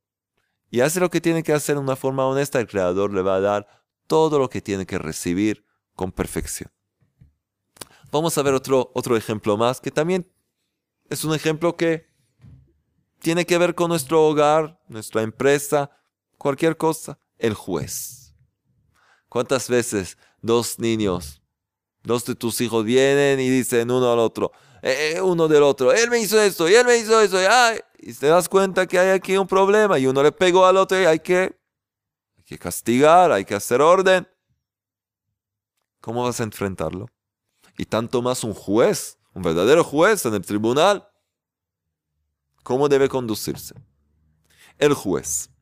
y 0.74 0.82
hace 0.82 1.00
lo 1.00 1.12
que 1.12 1.22
tiene 1.22 1.44
que 1.44 1.54
hacer 1.54 1.76
de 1.76 1.82
una 1.82 1.96
forma 1.96 2.26
honesta, 2.26 2.60
el 2.60 2.66
Creador 2.66 3.14
le 3.14 3.22
va 3.22 3.36
a 3.36 3.40
dar 3.40 3.68
todo 4.08 4.40
lo 4.40 4.50
que 4.50 4.60
tiene 4.60 4.88
que 4.88 4.98
recibir 4.98 5.68
con 5.94 6.12
perfección. 6.12 6.72
Vamos 8.12 8.36
a 8.40 8.42
ver 8.42 8.56
otro, 8.56 8.92
otro 8.96 9.16
ejemplo 9.16 9.56
más, 9.56 9.80
que 9.80 9.92
también 9.92 10.28
es 11.12 11.24
un 11.26 11.36
ejemplo 11.36 11.78
que 11.78 12.10
tiene 13.20 13.46
que 13.46 13.60
ver 13.60 13.76
con 13.76 13.90
nuestro 13.90 14.26
hogar, 14.26 14.82
nuestra 14.88 15.22
empresa, 15.22 15.92
cualquier 16.40 16.76
cosa. 16.76 17.20
El 17.44 17.56
juez. 17.56 18.34
¿Cuántas 19.28 19.68
veces 19.68 20.18
dos 20.42 20.80
niños, 20.80 21.42
dos 22.02 22.24
de 22.24 22.36
tus 22.36 22.62
hijos 22.62 22.86
vienen 22.86 23.38
y 23.42 23.50
dicen 23.50 23.92
uno 23.92 24.14
al 24.14 24.20
otro, 24.20 24.54
eh, 24.82 25.16
eh, 25.16 25.22
uno 25.22 25.50
del 25.50 25.62
otro, 25.62 25.92
él 25.92 26.10
me 26.10 26.20
hizo 26.20 26.42
esto 26.42 26.70
y 26.70 26.76
él 26.76 26.86
me 26.86 26.96
hizo 26.96 27.20
eso, 27.20 27.38
y, 28.00 28.14
te 28.14 28.28
das 28.28 28.48
cuenta 28.48 28.88
que 28.88 28.98
hay 28.98 29.10
aquí 29.10 29.36
un 29.36 29.46
problema 29.46 30.00
y 30.00 30.08
uno 30.08 30.24
le 30.24 30.32
pegó 30.32 30.66
al 30.66 30.78
otro 30.78 31.02
y 31.02 31.04
hay 31.04 31.20
que, 31.20 31.60
hay 32.38 32.44
que 32.46 32.58
castigar, 32.58 33.34
hay 33.34 33.44
que 33.44 33.56
hacer 33.56 33.82
orden. 33.82 34.26
¿Cómo 36.00 36.24
vas 36.24 36.40
a 36.40 36.44
enfrentarlo? 36.44 37.10
Y 37.78 37.84
tanto 37.84 38.22
más 38.22 38.46
un 38.46 38.54
juez, 38.54 39.18
un 39.34 39.42
verdadero 39.42 39.84
juez 39.84 40.26
en 40.26 40.36
el 40.36 40.46
tribunal. 40.46 41.10
¿Cómo 42.64 42.88
debe 42.88 43.10
conducirse? 43.10 43.76
El 44.78 44.94
juez. 44.94 45.53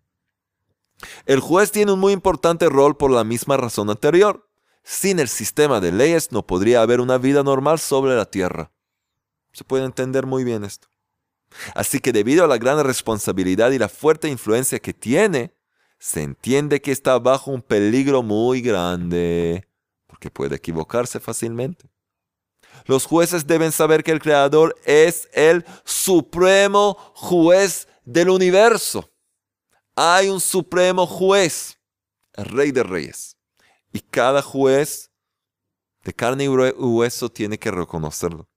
El 1.26 1.40
juez 1.40 1.72
tiene 1.72 1.92
un 1.92 2.00
muy 2.00 2.14
importante 2.14 2.70
rol 2.70 2.98
por 2.98 3.12
la 3.12 3.24
misma 3.24 3.58
razón 3.58 3.90
anterior. 3.90 4.48
Sin 4.84 5.20
el 5.20 5.28
sistema 5.28 5.80
de 5.80 5.92
leyes 5.92 6.32
no 6.32 6.46
podría 6.46 6.82
haber 6.82 7.02
una 7.02 7.18
vida 7.18 7.44
normal 7.44 7.80
sobre 7.80 8.16
la 8.16 8.26
tierra. 8.26 8.72
Se 9.54 9.64
puede 9.64 9.86
entender 9.86 10.26
muy 10.26 10.44
bien 10.44 10.64
esto. 10.64 10.88
Así 11.76 12.00
que 12.00 12.12
debido 12.12 12.44
a 12.44 12.48
la 12.48 12.58
gran 12.58 12.84
responsabilidad 12.84 13.72
y 13.72 13.80
la 13.80 13.90
fuerte 13.90 14.30
influencia 14.30 14.80
que 14.80 14.94
tiene, 14.94 15.54
se 16.00 16.24
entiende 16.24 16.82
que 16.82 16.92
está 16.92 17.20
bajo 17.20 17.52
un 17.52 17.62
peligro 17.62 18.24
muy 18.24 18.62
grande, 18.62 19.68
porque 20.08 20.32
puede 20.32 20.56
equivocarse 20.56 21.20
fácilmente. 21.20 21.90
Los 22.86 23.06
jueces 23.06 23.46
deben 23.46 23.72
saber 23.72 24.04
que 24.04 24.12
el 24.12 24.22
Creador 24.22 24.76
es 24.86 25.30
el 25.34 25.66
supremo 25.84 26.98
juez 27.14 27.88
del 28.04 28.30
universo. 28.30 29.11
Hay 30.04 30.30
un 30.30 30.42
supremo 30.42 31.06
juez, 31.06 31.78
el 32.34 32.46
rey 32.46 32.72
de 32.72 32.82
reyes. 32.82 33.38
Y 33.94 34.00
cada 34.00 34.42
juez 34.42 35.12
de 36.04 36.12
carne 36.12 36.46
y 36.46 36.48
hueso 36.48 37.30
tiene 37.30 37.60
que 37.60 37.70
reconocerlo. 37.70 38.50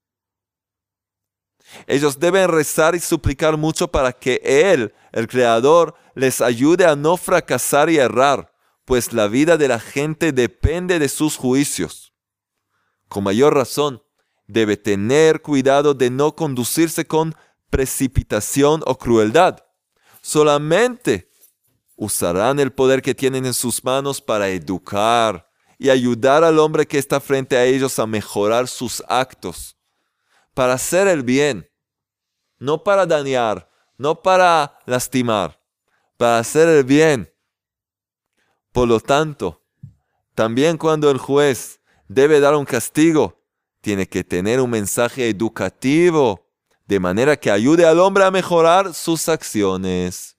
Ellos 1.86 2.18
deben 2.18 2.48
rezar 2.48 2.94
y 2.94 3.00
suplicar 3.00 3.58
mucho 3.58 3.88
para 3.88 4.12
que 4.12 4.40
Él, 4.42 4.94
el 5.12 5.28
Creador, 5.28 5.94
les 6.14 6.40
ayude 6.40 6.86
a 6.86 6.96
no 6.96 7.16
fracasar 7.18 7.90
y 7.90 7.98
errar, 7.98 8.52
pues 8.86 9.12
la 9.12 9.28
vida 9.28 9.58
de 9.58 9.68
la 9.68 9.80
gente 9.80 10.32
depende 10.32 10.98
de 10.98 11.08
sus 11.10 11.36
juicios. 11.36 12.14
Con 13.08 13.24
mayor 13.24 13.54
razón, 13.54 14.02
debe 14.46 14.78
tener 14.78 15.42
cuidado 15.42 15.92
de 15.92 16.08
no 16.08 16.34
conducirse 16.34 17.06
con 17.06 17.34
precipitación 17.68 18.82
o 18.86 18.96
crueldad. 18.96 19.58
Solamente 20.22 21.33
usarán 21.96 22.58
el 22.60 22.72
poder 22.72 23.02
que 23.02 23.14
tienen 23.14 23.46
en 23.46 23.54
sus 23.54 23.82
manos 23.84 24.20
para 24.20 24.48
educar 24.48 25.48
y 25.78 25.90
ayudar 25.90 26.44
al 26.44 26.58
hombre 26.58 26.86
que 26.86 26.98
está 26.98 27.20
frente 27.20 27.56
a 27.56 27.64
ellos 27.64 27.98
a 27.98 28.06
mejorar 28.06 28.68
sus 28.68 29.02
actos, 29.08 29.76
para 30.54 30.74
hacer 30.74 31.08
el 31.08 31.22
bien, 31.22 31.68
no 32.58 32.82
para 32.82 33.06
dañar, 33.06 33.68
no 33.98 34.22
para 34.22 34.78
lastimar, 34.86 35.60
para 36.16 36.38
hacer 36.38 36.68
el 36.68 36.84
bien. 36.84 37.32
Por 38.72 38.88
lo 38.88 39.00
tanto, 39.00 39.62
también 40.34 40.76
cuando 40.76 41.10
el 41.10 41.18
juez 41.18 41.80
debe 42.08 42.40
dar 42.40 42.54
un 42.54 42.64
castigo, 42.64 43.40
tiene 43.80 44.08
que 44.08 44.24
tener 44.24 44.60
un 44.60 44.70
mensaje 44.70 45.28
educativo, 45.28 46.48
de 46.86 47.00
manera 47.00 47.36
que 47.36 47.50
ayude 47.50 47.84
al 47.84 48.00
hombre 48.00 48.24
a 48.24 48.30
mejorar 48.30 48.94
sus 48.94 49.28
acciones. 49.28 50.33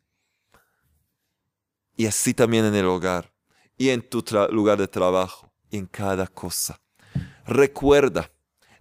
Y 1.95 2.05
así 2.05 2.33
también 2.33 2.65
en 2.65 2.75
el 2.75 2.85
hogar, 2.85 3.33
y 3.77 3.89
en 3.89 4.01
tu 4.01 4.23
lugar 4.51 4.77
de 4.77 4.87
trabajo, 4.87 5.51
y 5.69 5.77
en 5.77 5.85
cada 5.85 6.27
cosa. 6.27 6.81
Recuerda, 7.45 8.31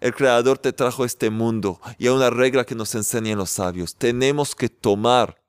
el 0.01 0.15
Creador 0.15 0.59
te 0.59 0.73
trajo 0.73 1.05
este 1.05 1.31
mundo 1.31 1.81
y 1.99 2.07
hay 2.07 2.13
una 2.13 2.29
regla 2.29 2.65
que 2.65 2.75
nos 2.75 2.95
enseñan 2.95 3.39
los 3.39 3.51
sabios. 3.51 3.97
Tenemos 3.97 4.55
que 4.55 4.69
tomar, 4.69 5.43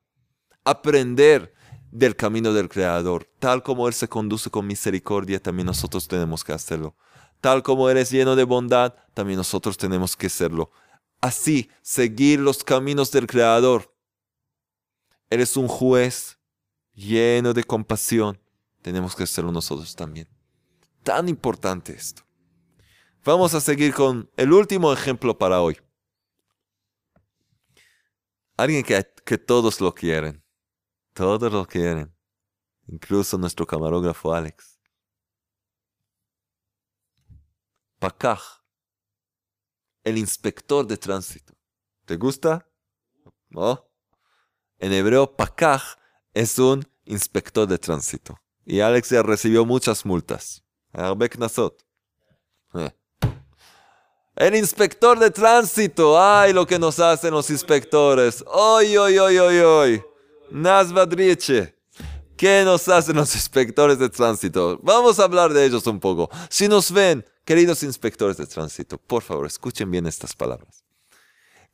aprender 0.64 1.54
del 1.92 2.16
camino 2.16 2.54
del 2.54 2.70
Creador. 2.70 3.30
Tal 3.40 3.64
como 3.64 3.88
Él 3.88 3.94
se 3.94 4.08
conduce 4.08 4.50
con 4.50 4.68
misericordia, 4.68 5.42
también 5.42 5.66
nosotros 5.66 6.08
tenemos 6.08 6.44
que 6.44 6.54
hacerlo. 6.54 6.96
Tal 7.42 7.64
como 7.64 7.90
Él 7.90 7.98
es 7.98 8.12
lleno 8.12 8.36
de 8.36 8.44
bondad, 8.44 8.94
también 9.14 9.38
nosotros 9.38 9.78
tenemos 9.78 10.16
que 10.16 10.30
serlo. 10.30 10.72
Así, 11.22 11.70
seguir 11.82 12.40
los 12.40 12.64
caminos 12.64 13.12
del 13.12 13.28
Creador. 13.28 13.94
Él 15.30 15.42
es 15.42 15.58
un 15.58 15.68
juez 15.68 16.38
lleno 16.96 17.54
de 17.54 17.64
compasión. 17.64 18.40
Tenemos 18.82 19.16
que 19.16 19.28
serlo 19.28 19.52
nosotros 19.52 19.96
también. 19.96 20.28
Tan 21.04 21.30
importante 21.30 21.94
esto. 21.94 22.24
Vamos 23.24 23.54
a 23.54 23.62
seguir 23.62 23.94
con 23.94 24.30
el 24.38 24.54
último 24.54 24.92
ejemplo 24.94 25.38
para 25.38 25.62
hoy. 25.62 25.78
Alguien 28.58 28.84
que, 28.84 29.06
que 29.26 29.38
todos 29.38 29.82
lo 29.82 29.94
quieren. 29.94 30.44
Todos 31.14 31.52
lo 31.52 31.66
quieren. 31.66 32.16
Incluso 32.88 33.38
nuestro 33.38 33.66
camarógrafo 33.66 34.34
Alex. 34.34 34.80
Pakaj, 38.00 38.42
el 40.04 40.18
inspector 40.18 40.86
de 40.86 40.98
tránsito. 40.98 41.54
¿Te 42.06 42.18
gusta? 42.18 42.70
¿No? 43.50 43.90
En 44.78 44.94
hebreo, 44.94 45.36
Pakaj 45.36 45.98
es 46.36 46.60
un 46.60 46.86
inspector 47.06 47.66
de 47.66 47.80
tránsito. 47.80 48.38
Y 48.66 48.82
Alex 48.82 49.10
ya 49.10 49.24
recibió 49.24 49.66
muchas 49.66 50.06
multas. 50.06 50.64
Eh. 52.74 52.92
El 54.36 54.56
inspector 54.56 55.18
de 55.18 55.32
tránsito. 55.32 56.22
Ay, 56.22 56.52
lo 56.52 56.68
que 56.68 56.78
nos 56.78 57.00
hacen 57.00 57.32
los 57.32 57.50
inspectores. 57.50 58.44
Oy, 58.48 58.98
oy, 58.98 59.18
oy, 59.18 59.38
oy, 59.38 59.60
oy. 59.60 60.04
Nazvadriche. 60.52 61.74
¿Qué 62.36 62.64
nos 62.66 62.88
hacen 62.90 63.16
los 63.16 63.34
inspectores 63.34 63.98
de 63.98 64.10
tránsito? 64.10 64.78
Vamos 64.84 65.20
a 65.20 65.24
hablar 65.24 65.54
de 65.54 65.66
ellos 65.66 65.88
un 65.88 66.02
poco. 66.02 66.30
Si 66.50 66.68
nos 66.68 66.92
ven, 66.92 67.26
queridos 67.46 67.82
inspectores 67.82 68.36
de 68.36 68.46
tránsito, 68.46 68.98
por 68.98 69.24
favor, 69.24 69.46
escuchen 69.46 69.90
bien 69.90 70.06
estas 70.06 70.36
palabras. 70.36 70.84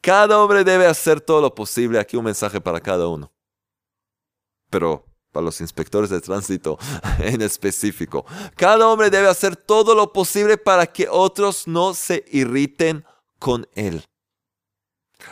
Cada 0.02 0.38
hombre 0.38 0.64
debe 0.64 0.86
hacer 0.86 1.20
todo 1.20 1.42
lo 1.42 1.56
posible. 1.56 2.00
Aquí 2.00 2.16
un 2.16 2.26
mensaje 2.26 2.62
para 2.62 2.80
cada 2.80 3.08
uno. 3.08 3.32
Pero 4.72 5.06
para 5.32 5.46
los 5.46 5.62
inspectores 5.62 6.10
de 6.10 6.22
tránsito 6.22 6.78
en 7.20 7.42
específico. 7.42 8.26
Cada 8.56 8.88
hombre 8.88 9.10
debe 9.10 9.28
hacer 9.28 9.56
todo 9.56 9.96
lo 9.96 10.12
posible 10.12 10.58
para 10.58 10.86
que 10.86 11.08
otros 11.10 11.68
no 11.68 11.94
se 11.94 12.26
irriten 12.32 13.06
con 13.40 13.68
él. 13.76 14.04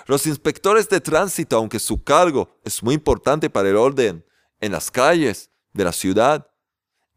Los 0.05 0.27
inspectores 0.27 0.87
de 0.87 1.01
tránsito, 1.01 1.57
aunque 1.57 1.79
su 1.79 2.03
cargo 2.03 2.59
es 2.63 2.83
muy 2.83 2.95
importante 2.95 3.49
para 3.49 3.69
el 3.69 3.75
orden 3.75 4.25
en 4.59 4.71
las 4.71 4.91
calles 4.91 5.49
de 5.73 5.83
la 5.83 5.91
ciudad, 5.91 6.47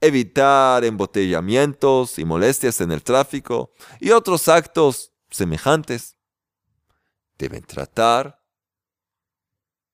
evitar 0.00 0.84
embotellamientos 0.84 2.18
y 2.18 2.24
molestias 2.24 2.80
en 2.80 2.90
el 2.92 3.02
tráfico 3.02 3.72
y 4.00 4.10
otros 4.10 4.48
actos 4.48 5.12
semejantes, 5.30 6.16
deben 7.38 7.62
tratar 7.62 8.42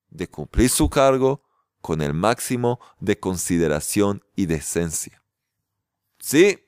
de 0.09 0.27
cumplir 0.27 0.69
su 0.69 0.89
cargo 0.89 1.43
con 1.81 2.01
el 2.01 2.13
máximo 2.13 2.79
de 2.99 3.19
consideración 3.19 4.23
y 4.35 4.45
decencia. 4.45 5.21
Sí, 6.19 6.59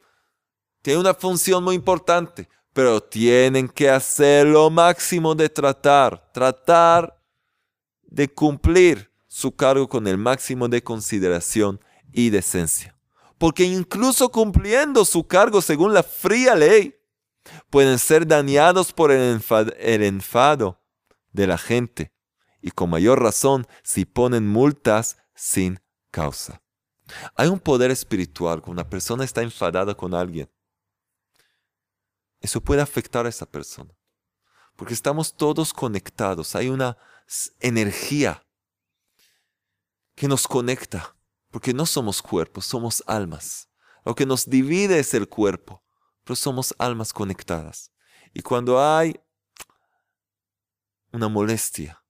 tiene 0.81 0.99
una 0.99 1.13
función 1.13 1.63
muy 1.63 1.75
importante, 1.75 2.47
pero 2.73 3.01
tienen 3.01 3.67
que 3.67 3.89
hacer 3.89 4.47
lo 4.47 4.69
máximo 4.69 5.35
de 5.35 5.49
tratar, 5.49 6.31
tratar 6.31 7.21
de 8.03 8.27
cumplir 8.33 9.11
su 9.27 9.55
cargo 9.55 9.87
con 9.87 10.07
el 10.07 10.17
máximo 10.17 10.67
de 10.67 10.83
consideración 10.83 11.79
y 12.11 12.29
decencia. 12.29 12.95
Porque 13.37 13.63
incluso 13.63 14.29
cumpliendo 14.29 15.03
su 15.05 15.25
cargo 15.25 15.61
según 15.61 15.93
la 15.93 16.03
fría 16.03 16.55
ley, 16.55 16.95
pueden 17.69 17.97
ser 17.97 18.27
dañados 18.27 18.93
por 18.93 19.11
el 19.11 19.33
enfado, 19.33 19.73
el 19.79 20.03
enfado 20.03 20.79
de 21.31 21.47
la 21.47 21.57
gente 21.57 22.11
y 22.61 22.71
con 22.71 22.89
mayor 22.89 23.21
razón 23.21 23.67
si 23.83 24.05
ponen 24.05 24.47
multas 24.47 25.17
sin 25.35 25.79
causa. 26.11 26.61
Hay 27.35 27.47
un 27.47 27.59
poder 27.59 27.91
espiritual 27.91 28.61
cuando 28.61 28.81
una 28.81 28.89
persona 28.89 29.23
está 29.23 29.41
enfadada 29.41 29.95
con 29.95 30.13
alguien. 30.13 30.49
Eso 32.39 32.61
puede 32.61 32.81
afectar 32.81 33.25
a 33.25 33.29
esa 33.29 33.45
persona. 33.45 33.93
Porque 34.75 34.93
estamos 34.93 35.35
todos 35.35 35.73
conectados. 35.73 36.55
Hay 36.55 36.69
una 36.69 36.97
energía 37.59 38.45
que 40.15 40.27
nos 40.27 40.47
conecta. 40.47 41.15
Porque 41.49 41.73
no 41.73 41.85
somos 41.85 42.21
cuerpos, 42.21 42.65
somos 42.65 43.03
almas. 43.05 43.69
Lo 44.05 44.15
que 44.15 44.25
nos 44.25 44.49
divide 44.49 44.99
es 44.99 45.13
el 45.13 45.27
cuerpo, 45.27 45.83
pero 46.23 46.35
somos 46.35 46.73
almas 46.79 47.13
conectadas. 47.13 47.91
Y 48.33 48.41
cuando 48.41 48.81
hay 48.81 49.19
una 51.11 51.27
molestia, 51.27 52.00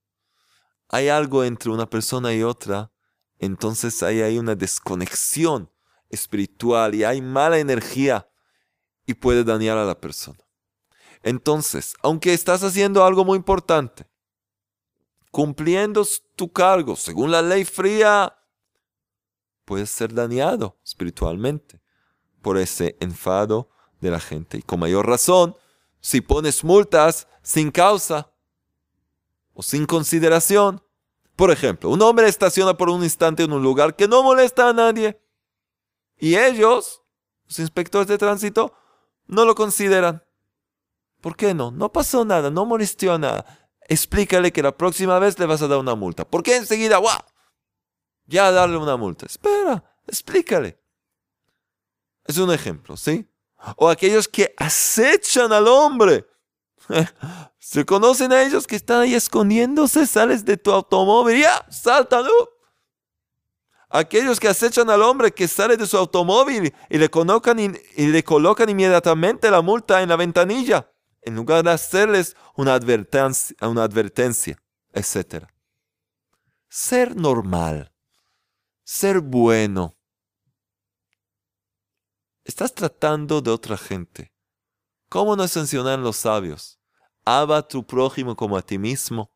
hay 0.92 1.08
algo 1.08 1.46
entre 1.46 1.72
una 1.72 1.90
persona 1.90 2.34
y 2.34 2.44
otra, 2.44 2.92
entonces 3.40 4.04
ahí 4.04 4.22
hay 4.22 4.38
una 4.38 4.56
desconexión 4.56 5.72
espiritual 6.10 6.94
y 6.94 7.06
hay 7.06 7.22
mala 7.22 7.60
energía 7.60 8.30
y 9.06 9.14
puede 9.14 9.46
dañar 9.46 9.78
a 9.78 9.86
la 9.86 10.00
persona. 10.00 10.40
Entonces, 11.24 11.96
aunque 12.04 12.34
estás 12.34 12.62
haciendo 12.64 13.06
algo 13.06 13.24
muy 13.24 13.38
importante, 13.38 14.06
cumpliendo 15.32 16.06
tu 16.36 16.52
cargo 16.52 16.98
según 16.98 17.32
la 17.32 17.42
ley 17.42 17.64
fría, 17.64 18.38
puedes 19.64 19.90
ser 19.90 20.14
dañado 20.14 20.78
espiritualmente 20.84 21.82
por 22.42 22.58
ese 22.58 22.98
enfado 23.00 23.70
de 24.02 24.12
la 24.12 24.20
gente. 24.20 24.58
Y 24.58 24.62
con 24.62 24.82
mayor 24.82 25.08
razón, 25.08 25.56
si 26.02 26.20
pones 26.20 26.66
multas 26.66 27.28
sin 27.42 27.72
causa, 27.72 28.31
sin 29.62 29.86
consideración. 29.86 30.84
Por 31.36 31.52
ejemplo, 31.52 31.90
un 31.90 32.02
hombre 32.02 32.28
estaciona 32.28 32.76
por 32.76 32.90
un 32.90 33.04
instante 33.04 33.44
en 33.44 33.54
un 33.54 33.64
lugar 33.64 33.96
que 33.96 34.08
no 34.08 34.24
molesta 34.24 34.70
a 34.70 34.74
nadie 34.74 35.20
y 36.22 36.36
ellos, 36.36 37.02
los 37.48 37.60
inspectores 37.60 38.08
de 38.08 38.20
tránsito, 38.20 38.74
no 39.26 39.44
lo 39.44 39.56
consideran. 39.56 40.24
¿Por 41.20 41.36
qué 41.36 41.56
no? 41.56 41.72
No 41.72 41.92
pasó 41.92 42.24
nada, 42.24 42.52
no 42.52 42.66
molestó 42.66 43.18
nada. 43.18 43.70
Explícale 43.90 44.54
que 44.54 44.62
la 44.62 44.78
próxima 44.78 45.18
vez 45.18 45.40
le 45.40 45.48
vas 45.48 45.64
a 45.64 45.68
dar 45.68 45.80
una 45.80 45.96
multa. 45.96 46.24
¿Por 46.24 46.44
qué 46.44 46.58
enseguida, 46.58 46.98
¡guau! 46.98 47.18
Ya 48.28 48.52
darle 48.52 48.78
una 48.78 48.98
multa. 48.98 49.26
Espera, 49.26 49.84
explícale. 50.08 50.80
Es 52.24 52.38
un 52.38 52.54
ejemplo, 52.54 52.96
¿sí? 52.96 53.28
O 53.78 53.90
aquellos 53.90 54.28
que 54.28 54.54
acechan 54.58 55.52
al 55.52 55.68
hombre 55.68 56.28
Se 57.60 57.86
conocen 57.86 58.32
a 58.34 58.44
ellos 58.44 58.68
que 58.68 58.76
están 58.76 59.02
ahí 59.02 59.14
escondiéndose, 59.14 60.06
sales 60.08 60.46
de 60.46 60.58
tu 60.58 60.72
automóvil, 60.72 61.42
ya, 61.42 61.66
saltan. 61.70 62.26
aquellos 63.90 64.40
que 64.40 64.48
acechan 64.48 64.90
al 64.90 65.02
hombre 65.02 65.32
que 65.32 65.48
sale 65.48 65.78
de 65.78 65.86
su 65.86 65.98
automóvil 65.98 66.74
y 66.90 66.98
le 66.98 67.10
colocan, 67.10 67.60
y 67.60 68.08
le 68.08 68.24
colocan 68.24 68.70
inmediatamente 68.70 69.52
la 69.52 69.62
multa 69.62 70.02
en 70.02 70.10
la 70.10 70.16
ventanilla, 70.16 70.92
en 71.22 71.36
lugar 71.36 71.64
de 71.64 71.72
hacerles 71.72 72.36
una 72.56 72.74
advertencia, 72.74 73.56
una 73.62 73.84
advertencia 73.84 74.58
etc. 74.94 75.48
Ser 76.70 77.16
normal, 77.16 77.94
ser 78.84 79.20
bueno. 79.20 79.98
Estás 82.44 82.74
tratando 82.74 83.42
de 83.42 83.52
otra 83.52 83.78
gente. 83.78 84.31
¿Cómo 85.12 85.36
nos 85.36 85.58
enseñan 85.58 86.04
los 86.04 86.16
sabios? 86.16 86.80
Ama 87.26 87.58
a 87.58 87.68
tu 87.68 87.86
prójimo 87.86 88.34
como 88.34 88.56
a 88.56 88.62
ti 88.62 88.78
mismo. 88.78 89.30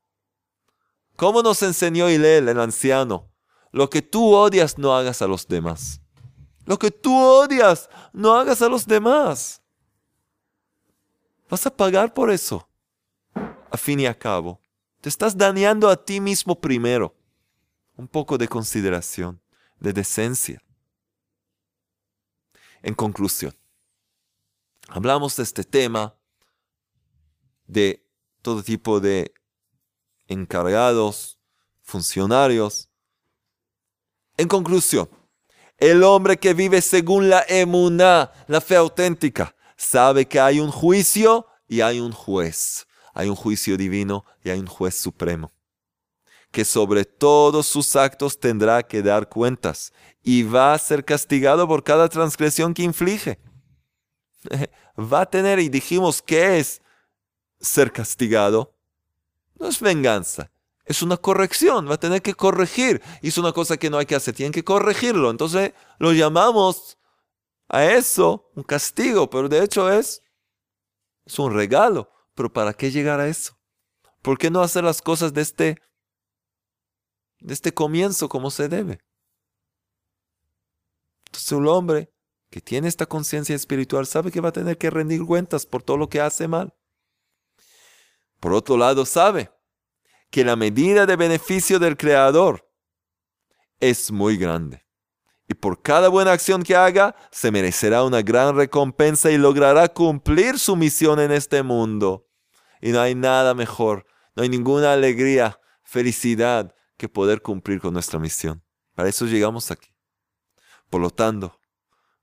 ¿Cómo 1.17 1.43
nos 1.43 1.61
enseñó 1.63 2.09
Hilel, 2.09 2.47
el 2.47 2.61
anciano? 2.61 3.29
Lo 3.73 3.89
que 3.89 4.01
tú 4.01 4.33
odias 4.33 4.77
no 4.77 4.95
hagas 4.95 5.21
a 5.21 5.27
los 5.27 5.49
demás. 5.49 5.99
Lo 6.63 6.79
que 6.79 6.91
tú 6.91 7.13
odias 7.13 7.89
no 8.13 8.35
hagas 8.35 8.61
a 8.61 8.69
los 8.69 8.87
demás. 8.87 9.61
Vas 11.49 11.65
a 11.65 11.75
pagar 11.75 12.13
por 12.13 12.31
eso. 12.31 12.65
A 13.69 13.75
fin 13.75 13.99
y 13.99 14.05
a 14.05 14.17
cabo, 14.17 14.61
te 15.01 15.09
estás 15.09 15.35
dañando 15.35 15.89
a 15.89 15.97
ti 15.97 16.21
mismo 16.21 16.57
primero. 16.57 17.13
Un 17.97 18.07
poco 18.07 18.37
de 18.37 18.47
consideración, 18.47 19.41
de 19.81 19.91
decencia. 19.91 20.63
En 22.81 22.93
conclusión, 22.93 23.53
hablamos 24.89 25.35
de 25.35 25.43
este 25.43 25.63
tema 25.63 26.15
de 27.67 28.05
todo 28.41 28.61
tipo 28.63 28.99
de 28.99 29.33
encargados, 30.27 31.39
funcionarios, 31.81 32.89
en 34.37 34.47
conclusión, 34.47 35.09
el 35.77 36.03
hombre 36.03 36.37
que 36.37 36.53
vive 36.53 36.81
según 36.81 37.29
la 37.29 37.45
emuná, 37.47 38.31
la 38.47 38.61
fe 38.61 38.75
auténtica, 38.75 39.55
sabe 39.77 40.27
que 40.27 40.39
hay 40.39 40.59
un 40.59 40.71
juicio 40.71 41.47
y 41.67 41.81
hay 41.81 41.99
un 41.99 42.11
juez. 42.11 42.87
Hay 43.13 43.29
un 43.29 43.35
juicio 43.35 43.77
divino 43.77 44.25
y 44.43 44.49
hay 44.49 44.59
un 44.59 44.67
juez 44.67 44.95
supremo. 44.95 45.53
Que 46.51 46.65
sobre 46.65 47.05
todos 47.05 47.65
sus 47.65 47.95
actos 47.95 48.39
tendrá 48.39 48.83
que 48.83 49.01
dar 49.01 49.29
cuentas 49.29 49.93
y 50.21 50.43
va 50.43 50.73
a 50.73 50.77
ser 50.77 51.05
castigado 51.05 51.67
por 51.67 51.83
cada 51.83 52.09
transgresión 52.09 52.73
que 52.73 52.83
inflige. 52.83 53.39
Va 54.99 55.21
a 55.21 55.25
tener, 55.29 55.59
y 55.59 55.69
dijimos 55.69 56.21
que 56.21 56.59
es 56.59 56.81
ser 57.59 57.91
castigado. 57.91 58.73
No 59.55 59.67
es 59.67 59.79
venganza, 59.79 60.51
es 60.85 61.01
una 61.01 61.17
corrección, 61.17 61.89
va 61.89 61.95
a 61.95 61.99
tener 61.99 62.21
que 62.21 62.35
corregir. 62.35 63.01
Hizo 63.21 63.41
una 63.41 63.53
cosa 63.53 63.77
que 63.77 63.89
no 63.89 63.97
hay 63.97 64.05
que 64.05 64.15
hacer, 64.15 64.35
tienen 64.35 64.53
que 64.53 64.63
corregirlo. 64.63 65.31
Entonces 65.31 65.73
lo 65.97 66.13
llamamos 66.13 66.97
a 67.67 67.85
eso 67.85 68.51
un 68.55 68.63
castigo, 68.63 69.29
pero 69.29 69.49
de 69.49 69.63
hecho 69.63 69.91
es, 69.91 70.21
es 71.25 71.39
un 71.39 71.53
regalo. 71.53 72.11
Pero 72.35 72.53
¿para 72.53 72.73
qué 72.73 72.91
llegar 72.91 73.19
a 73.19 73.27
eso? 73.27 73.57
¿Por 74.21 74.37
qué 74.37 74.51
no 74.51 74.61
hacer 74.61 74.83
las 74.83 75.01
cosas 75.01 75.33
de 75.33 75.41
este, 75.41 75.81
de 77.39 77.53
este 77.53 77.73
comienzo 77.73 78.29
como 78.29 78.51
se 78.51 78.69
debe? 78.69 78.99
Entonces 81.25 81.51
un 81.51 81.67
hombre 81.67 82.13
que 82.55 82.61
tiene 82.61 82.87
esta 82.87 83.05
conciencia 83.05 83.53
espiritual 83.53 84.05
sabe 84.05 84.31
que 84.31 84.39
va 84.39 84.47
a 84.47 84.53
tener 84.53 84.77
que 84.77 84.89
rendir 84.89 85.25
cuentas 85.25 85.65
por 85.65 85.83
todo 85.83 85.97
lo 85.97 86.07
que 86.07 86.21
hace 86.21 86.47
mal. 86.47 86.73
Por 88.39 88.53
otro 88.53 88.77
lado, 88.77 89.05
sabe 89.05 89.51
que 90.29 90.45
la 90.45 90.55
medida 90.55 91.05
de 91.05 91.17
beneficio 91.17 91.79
del 91.79 91.97
Creador 91.97 92.65
es 93.81 94.09
muy 94.09 94.37
grande. 94.37 94.85
Y 95.49 95.53
por 95.55 95.81
cada 95.81 96.07
buena 96.07 96.31
acción 96.31 96.63
que 96.63 96.77
haga, 96.77 97.13
se 97.29 97.51
merecerá 97.51 98.05
una 98.05 98.21
gran 98.21 98.55
recompensa 98.55 99.29
y 99.31 99.37
logrará 99.37 99.89
cumplir 99.89 100.57
su 100.57 100.77
misión 100.77 101.19
en 101.19 101.33
este 101.33 101.61
mundo. 101.61 102.29
Y 102.79 102.93
no 102.93 103.01
hay 103.01 103.15
nada 103.15 103.53
mejor, 103.53 104.05
no 104.33 104.43
hay 104.43 104.47
ninguna 104.47 104.93
alegría, 104.93 105.59
felicidad 105.83 106.73
que 106.95 107.09
poder 107.09 107.41
cumplir 107.41 107.81
con 107.81 107.91
nuestra 107.91 108.17
misión. 108.17 108.63
Para 108.93 109.09
eso 109.09 109.25
llegamos 109.25 109.71
aquí. 109.71 109.93
Por 110.89 111.01
lo 111.01 111.09
tanto, 111.09 111.59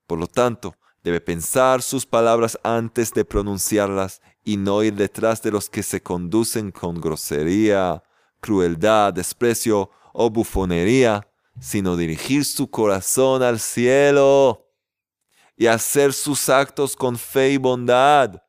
por 0.07 0.19
lo 0.19 0.27
tanto, 0.27 0.77
debe 1.03 1.21
pensar 1.21 1.83
sus 1.83 2.07
palabras 2.07 2.59
antes 2.63 3.13
de 3.13 3.25
pronunciarlas 3.25 4.21
y 4.45 4.57
no 4.57 4.83
ir 4.83 4.95
detrás 4.95 5.43
de 5.43 5.51
los 5.51 5.69
que 5.69 5.83
se 5.83 6.03
conducen 6.03 6.71
con 6.71 7.01
grosería, 7.01 8.03
crueldad, 8.41 9.13
desprecio 9.13 9.91
o 10.13 10.31
bufonería, 10.31 11.29
sino 11.61 11.97
dirigir 11.97 12.45
su 12.45 12.71
corazón 12.71 13.43
al 13.43 13.61
cielo 13.61 14.69
y 15.57 15.67
hacer 15.67 16.13
sus 16.13 16.49
actos 16.49 16.97
con 16.97 17.17
fe 17.17 17.51
y 17.51 17.57
bondad. 17.57 18.43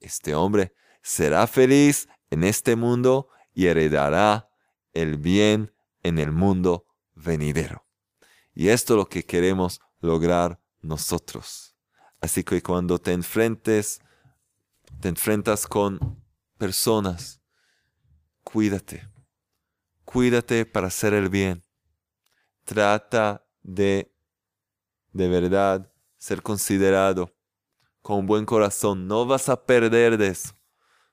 Este 0.00 0.34
hombre 0.34 0.74
será 1.02 1.46
feliz 1.46 2.08
en 2.30 2.44
este 2.44 2.74
mundo 2.74 3.28
y 3.54 3.66
heredará 3.66 4.48
el 4.92 5.18
bien 5.18 5.72
en 6.02 6.18
el 6.18 6.32
mundo 6.32 6.86
venidero. 7.14 7.84
Y 8.54 8.68
esto 8.68 8.94
es 8.94 8.98
lo 8.98 9.08
que 9.08 9.24
queremos 9.24 9.80
lograr 10.00 10.60
nosotros. 10.80 11.74
Así 12.20 12.44
que 12.44 12.62
cuando 12.62 12.98
te 12.98 13.12
enfrentes 13.12 14.00
te 15.00 15.08
enfrentas 15.08 15.66
con 15.66 16.22
personas, 16.58 17.40
cuídate. 18.44 19.08
Cuídate 20.04 20.66
para 20.66 20.88
hacer 20.88 21.14
el 21.14 21.28
bien. 21.28 21.64
Trata 22.64 23.46
de, 23.62 24.14
de 25.12 25.28
verdad, 25.28 25.90
ser 26.18 26.42
considerado 26.42 27.34
con 28.02 28.26
buen 28.26 28.44
corazón. 28.44 29.06
No 29.06 29.24
vas 29.24 29.48
a 29.48 29.64
perder 29.64 30.18
de 30.18 30.28
eso. 30.28 30.54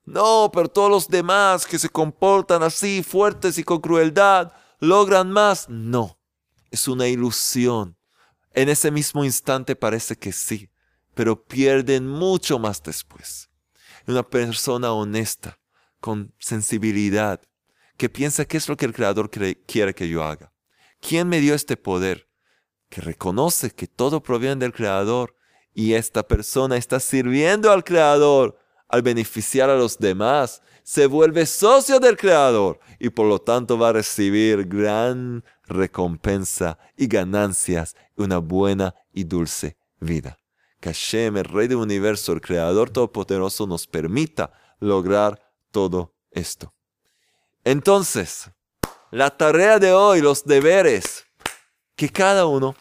No, 0.04 0.50
pero 0.54 0.68
todos 0.68 0.90
los 0.90 1.08
demás 1.08 1.66
que 1.66 1.80
se 1.80 1.90
comportan 1.90 2.64
así, 2.64 3.04
fuertes 3.04 3.58
y 3.58 3.64
con 3.64 3.80
crueldad, 3.80 4.52
logran 4.80 5.32
más. 5.32 5.70
No, 5.70 6.20
es 6.72 6.88
una 6.88 7.08
ilusión. 7.08 7.97
En 8.58 8.70
ese 8.70 8.90
mismo 8.90 9.24
instante 9.24 9.76
parece 9.76 10.16
que 10.16 10.32
sí, 10.32 10.72
pero 11.14 11.46
pierden 11.46 12.08
mucho 12.08 12.58
más 12.58 12.82
después 12.82 13.52
una 14.08 14.28
persona 14.28 14.94
honesta, 14.94 15.60
con 16.00 16.34
sensibilidad, 16.40 17.40
que 17.98 18.10
piensa 18.10 18.46
qué 18.46 18.58
es 18.58 18.68
lo 18.68 18.76
que 18.76 18.86
el 18.86 18.94
Creador 18.96 19.30
quiere 19.30 19.94
que 19.94 20.10
yo 20.10 20.24
haga. 20.24 20.52
¿Quién 21.00 21.30
me 21.30 21.40
dio 21.40 21.54
este 21.54 21.78
poder? 21.78 22.32
Que 22.90 23.02
reconoce 23.02 23.70
que 23.70 23.86
todo 23.86 24.24
proviene 24.24 24.56
del 24.56 24.74
Creador 24.74 25.36
y 25.76 25.94
esta 25.94 26.28
persona 26.28 26.78
está 26.78 27.00
sirviendo 27.00 27.72
al 27.72 27.84
Creador 27.84 28.58
al 28.88 29.04
beneficiar 29.04 29.70
a 29.70 29.76
los 29.76 30.00
demás, 30.00 30.64
se 30.88 31.06
vuelve 31.06 31.46
socio 31.46 32.00
del 32.00 32.16
Creador 32.16 32.80
y 32.98 33.10
por 33.10 33.26
lo 33.26 33.40
tanto 33.40 33.78
va 33.78 33.90
a 33.90 33.94
recibir 33.94 34.66
gran 34.70 35.44
recompensa 35.66 36.80
y 36.96 37.08
ganancias 37.08 37.94
una 38.16 38.38
buena 38.38 38.96
y 39.12 39.26
dulce 39.26 39.76
vida 40.00 40.38
que 40.80 40.94
Hashem, 40.94 41.36
el 41.36 41.44
Rey 41.44 41.68
del 41.68 41.80
Universo, 41.80 42.32
el 42.32 42.40
Creador 42.40 42.90
Todopoderoso, 42.90 43.68
nos 43.68 43.86
permita 43.86 44.54
lograr 44.80 45.54
todo 45.72 46.16
esto. 46.32 46.74
Entonces, 47.66 48.50
la 49.12 49.36
tarea 49.36 49.80
de 49.80 49.92
hoy, 49.92 50.22
los 50.22 50.46
deberes, 50.46 51.26
que 51.98 52.08
cada 52.08 52.46
uno, 52.46 52.78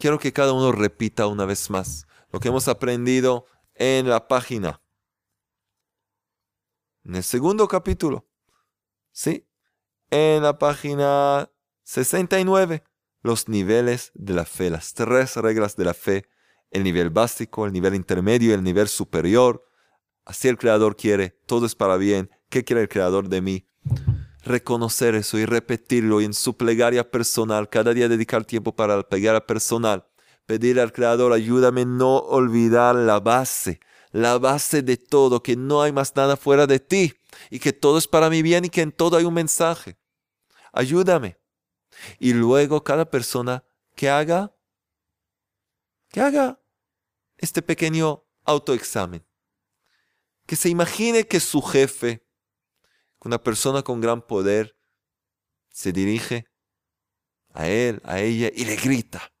quiero 0.00 0.18
que 0.18 0.32
cada 0.32 0.52
uno 0.52 0.72
repita 0.72 1.28
una 1.28 1.44
vez 1.44 1.70
más 1.70 2.08
lo 2.32 2.40
que 2.40 2.48
hemos 2.48 2.66
aprendido 2.66 3.46
en 3.76 4.08
la 4.08 4.26
página, 4.26 4.80
en 7.08 7.16
el 7.16 7.22
segundo 7.24 7.66
capítulo, 7.68 8.28
¿sí? 9.12 9.48
En 10.10 10.42
la 10.42 10.58
página 10.58 11.50
69 11.84 12.84
los 13.22 13.48
niveles 13.48 14.12
de 14.14 14.34
la 14.34 14.44
fe, 14.44 14.68
las 14.70 14.92
tres 14.92 15.36
reglas 15.36 15.74
de 15.74 15.84
la 15.86 15.94
fe, 15.94 16.26
el 16.70 16.84
nivel 16.84 17.08
básico, 17.08 17.64
el 17.64 17.72
nivel 17.72 17.94
intermedio 17.94 18.50
y 18.50 18.52
el 18.52 18.62
nivel 18.62 18.88
superior. 18.88 19.64
Así 20.26 20.48
el 20.48 20.58
Creador 20.58 20.96
quiere, 20.96 21.30
todo 21.46 21.64
es 21.64 21.74
para 21.74 21.96
bien. 21.96 22.30
¿Qué 22.50 22.62
quiere 22.62 22.82
el 22.82 22.88
Creador 22.88 23.30
de 23.30 23.40
mí? 23.40 23.66
Reconocer 24.44 25.14
eso 25.14 25.38
y 25.38 25.46
repetirlo 25.46 26.20
y 26.20 26.26
en 26.26 26.34
su 26.34 26.58
plegaria 26.58 27.10
personal, 27.10 27.70
cada 27.70 27.94
día 27.94 28.08
dedicar 28.08 28.44
tiempo 28.44 28.76
para 28.76 28.96
la 28.98 29.08
plegaria 29.08 29.46
personal. 29.46 30.06
Pedir 30.44 30.78
al 30.78 30.92
Creador, 30.92 31.32
ayúdame 31.32 31.86
no 31.86 32.18
olvidar 32.18 32.94
la 32.94 33.18
base, 33.18 33.80
la 34.12 34.38
base 34.38 34.82
de 34.82 34.96
todo, 34.96 35.42
que 35.42 35.56
no 35.56 35.82
hay 35.82 35.92
más 35.92 36.14
nada 36.16 36.36
fuera 36.36 36.66
de 36.66 36.80
ti 36.80 37.14
y 37.50 37.58
que 37.58 37.72
todo 37.72 37.98
es 37.98 38.06
para 38.06 38.30
mi 38.30 38.42
bien 38.42 38.64
y 38.64 38.70
que 38.70 38.82
en 38.82 38.92
todo 38.92 39.16
hay 39.16 39.24
un 39.24 39.34
mensaje. 39.34 39.98
Ayúdame 40.72 41.38
y 42.18 42.32
luego 42.32 42.82
cada 42.82 43.10
persona 43.10 43.64
que 43.94 44.08
haga, 44.08 44.54
que 46.10 46.20
haga 46.20 46.60
este 47.36 47.62
pequeño 47.62 48.24
autoexamen. 48.44 49.24
Que 50.46 50.56
se 50.56 50.68
imagine 50.68 51.26
que 51.26 51.40
su 51.40 51.60
jefe, 51.60 52.26
una 53.20 53.42
persona 53.42 53.82
con 53.82 54.00
gran 54.00 54.22
poder, 54.22 54.76
se 55.68 55.92
dirige 55.92 56.46
a 57.52 57.68
él, 57.68 58.00
a 58.04 58.20
ella, 58.20 58.50
y 58.54 58.64
le 58.64 58.76
grita, 58.76 59.32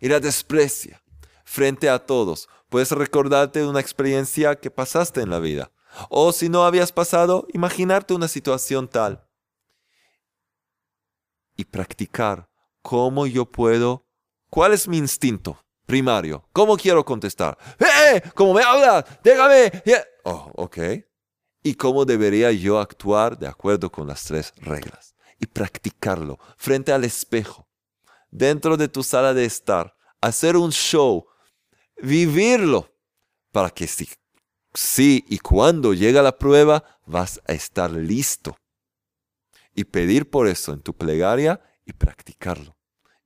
y 0.00 0.08
la 0.08 0.20
desprecia 0.20 1.02
frente 1.44 1.88
a 1.88 1.98
todos. 1.98 2.48
Puedes 2.70 2.92
recordarte 2.92 3.66
una 3.66 3.80
experiencia 3.80 4.54
que 4.54 4.70
pasaste 4.70 5.20
en 5.20 5.30
la 5.30 5.40
vida. 5.40 5.72
O 6.08 6.32
si 6.32 6.48
no 6.48 6.64
habías 6.64 6.92
pasado, 6.92 7.46
imaginarte 7.52 8.14
una 8.14 8.28
situación 8.28 8.88
tal. 8.88 9.26
Y 11.56 11.64
practicar 11.64 12.48
cómo 12.80 13.26
yo 13.26 13.44
puedo, 13.44 14.06
cuál 14.48 14.72
es 14.72 14.88
mi 14.88 14.98
instinto 14.98 15.58
primario, 15.84 16.48
cómo 16.52 16.76
quiero 16.76 17.04
contestar. 17.04 17.58
¡Eh! 17.80 18.22
¿Cómo 18.34 18.54
me 18.54 18.62
hablas? 18.62 19.04
Déjame. 19.24 19.72
Oh, 20.22 20.52
ok. 20.54 20.78
Y 21.64 21.74
cómo 21.74 22.04
debería 22.04 22.52
yo 22.52 22.78
actuar 22.78 23.36
de 23.36 23.48
acuerdo 23.48 23.90
con 23.90 24.06
las 24.06 24.22
tres 24.22 24.54
reglas. 24.58 25.16
Y 25.40 25.46
practicarlo 25.46 26.38
frente 26.56 26.92
al 26.92 27.02
espejo, 27.02 27.66
dentro 28.30 28.76
de 28.76 28.86
tu 28.86 29.02
sala 29.02 29.34
de 29.34 29.44
estar, 29.44 29.96
hacer 30.20 30.56
un 30.56 30.70
show, 30.70 31.26
vivirlo, 32.02 32.92
para 33.52 33.70
que 33.70 33.86
si, 33.86 34.08
y 35.28 35.38
cuando 35.38 35.94
llega 35.94 36.22
la 36.22 36.38
prueba, 36.38 36.84
vas 37.06 37.40
a 37.46 37.52
estar 37.52 37.90
listo. 37.90 38.56
Y 39.74 39.84
pedir 39.84 40.30
por 40.30 40.48
eso 40.48 40.72
en 40.72 40.80
tu 40.80 40.94
plegaria 40.94 41.60
y 41.84 41.92
practicarlo. 41.92 42.76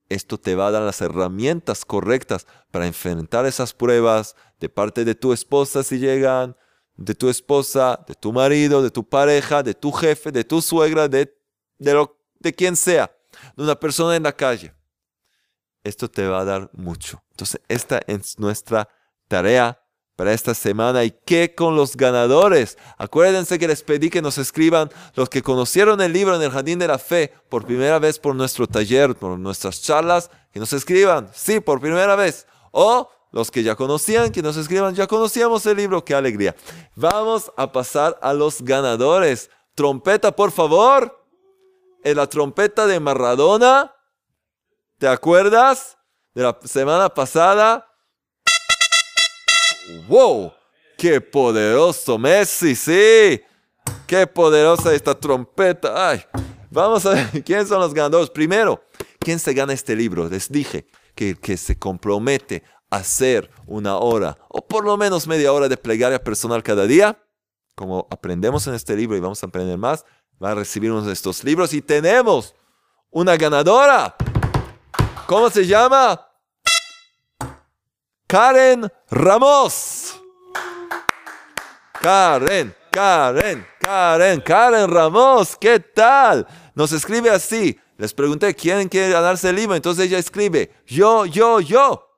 Esto 0.08 0.38
te 0.38 0.54
va 0.54 0.68
a 0.68 0.70
dar 0.70 0.82
las 0.82 1.00
herramientas 1.00 1.84
correctas 1.84 2.46
para 2.70 2.86
enfrentar 2.86 3.46
esas 3.46 3.72
pruebas 3.72 4.36
de 4.60 4.68
parte 4.68 5.04
de 5.04 5.14
tu 5.14 5.32
esposa 5.32 5.82
si 5.82 5.98
llegan, 5.98 6.56
de 6.96 7.14
tu 7.14 7.28
esposa, 7.28 8.04
de 8.06 8.14
tu 8.14 8.32
marido, 8.32 8.82
de 8.82 8.90
tu 8.90 9.08
pareja, 9.08 9.62
de 9.62 9.74
tu 9.74 9.90
jefe, 9.92 10.30
de 10.30 10.44
tu 10.44 10.60
suegra, 10.60 11.08
de, 11.08 11.34
de, 11.78 11.94
lo, 11.94 12.18
de 12.38 12.52
quien 12.52 12.76
sea, 12.76 13.16
de 13.56 13.62
una 13.62 13.74
persona 13.74 14.14
en 14.14 14.22
la 14.22 14.36
calle. 14.36 14.74
Esto 15.82 16.08
te 16.10 16.26
va 16.26 16.40
a 16.40 16.44
dar 16.44 16.70
mucho. 16.74 17.23
Entonces, 17.34 17.60
esta 17.68 18.00
es 18.06 18.38
nuestra 18.38 18.88
tarea 19.26 19.80
para 20.14 20.32
esta 20.32 20.54
semana. 20.54 21.02
¿Y 21.02 21.10
qué 21.10 21.52
con 21.54 21.74
los 21.74 21.96
ganadores? 21.96 22.78
Acuérdense 22.96 23.58
que 23.58 23.66
les 23.66 23.82
pedí 23.82 24.08
que 24.08 24.22
nos 24.22 24.38
escriban 24.38 24.88
los 25.14 25.28
que 25.28 25.42
conocieron 25.42 26.00
el 26.00 26.12
libro 26.12 26.36
en 26.36 26.42
el 26.42 26.52
Jardín 26.52 26.78
de 26.78 26.86
la 26.86 26.98
Fe 26.98 27.32
por 27.48 27.66
primera 27.66 27.98
vez 27.98 28.20
por 28.20 28.36
nuestro 28.36 28.68
taller, 28.68 29.16
por 29.16 29.36
nuestras 29.36 29.82
charlas, 29.82 30.30
que 30.52 30.60
nos 30.60 30.72
escriban, 30.72 31.28
sí, 31.34 31.58
por 31.58 31.80
primera 31.80 32.14
vez. 32.14 32.46
O 32.70 33.10
los 33.32 33.50
que 33.50 33.64
ya 33.64 33.74
conocían, 33.74 34.30
que 34.30 34.42
nos 34.42 34.56
escriban, 34.56 34.94
ya 34.94 35.08
conocíamos 35.08 35.66
el 35.66 35.76
libro, 35.76 36.04
qué 36.04 36.14
alegría. 36.14 36.54
Vamos 36.94 37.50
a 37.56 37.72
pasar 37.72 38.16
a 38.22 38.32
los 38.32 38.62
ganadores. 38.62 39.50
Trompeta, 39.74 40.36
por 40.36 40.52
favor. 40.52 41.20
En 42.04 42.16
la 42.16 42.28
trompeta 42.28 42.86
de 42.86 43.00
Maradona. 43.00 43.92
¿Te 44.98 45.08
acuerdas? 45.08 45.98
De 46.34 46.42
la 46.42 46.58
semana 46.64 47.08
pasada. 47.08 47.86
¡Wow! 50.08 50.52
¡Qué 50.98 51.20
poderoso 51.20 52.18
Messi! 52.18 52.74
¡Sí! 52.74 53.40
¡Qué 54.06 54.26
poderosa 54.26 54.92
esta 54.92 55.14
trompeta! 55.14 56.10
¡Ay! 56.10 56.24
Vamos 56.70 57.06
a 57.06 57.10
ver 57.10 57.44
quiénes 57.44 57.68
son 57.68 57.78
los 57.78 57.94
ganadores. 57.94 58.30
Primero, 58.30 58.82
¿quién 59.20 59.38
se 59.38 59.54
gana 59.54 59.72
este 59.72 59.94
libro? 59.94 60.28
Les 60.28 60.50
dije 60.50 60.86
que, 61.14 61.36
que 61.36 61.56
se 61.56 61.78
compromete 61.78 62.64
hacer 62.90 63.48
una 63.66 63.98
hora 63.98 64.36
o 64.48 64.66
por 64.66 64.84
lo 64.84 64.96
menos 64.96 65.28
media 65.28 65.52
hora 65.52 65.68
de 65.68 65.76
plegaria 65.76 66.22
personal 66.22 66.62
cada 66.64 66.86
día, 66.86 67.22
como 67.76 68.08
aprendemos 68.10 68.66
en 68.66 68.74
este 68.74 68.96
libro 68.96 69.16
y 69.16 69.20
vamos 69.20 69.42
a 69.42 69.46
aprender 69.46 69.78
más, 69.78 70.04
va 70.42 70.50
a 70.50 70.54
recibir 70.56 70.90
uno 70.90 71.02
de 71.02 71.12
estos 71.12 71.44
libros 71.44 71.72
y 71.74 71.80
tenemos 71.80 72.54
una 73.10 73.36
ganadora. 73.36 74.16
¿Cómo 75.26 75.48
se 75.48 75.66
llama? 75.66 76.28
Karen 78.26 78.90
Ramos. 79.10 80.20
Karen, 82.00 82.74
Karen, 82.90 83.66
Karen, 83.80 84.40
Karen 84.42 84.90
Ramos, 84.90 85.56
¿qué 85.56 85.80
tal? 85.80 86.46
Nos 86.74 86.92
escribe 86.92 87.30
así. 87.30 87.78
Les 87.96 88.12
pregunté 88.12 88.54
quién 88.54 88.88
quiere 88.88 89.12
ganarse 89.12 89.48
el 89.48 89.56
libro, 89.56 89.74
entonces 89.74 90.06
ella 90.06 90.18
escribe, 90.18 90.74
yo, 90.86 91.24
yo, 91.24 91.60
yo. 91.60 92.10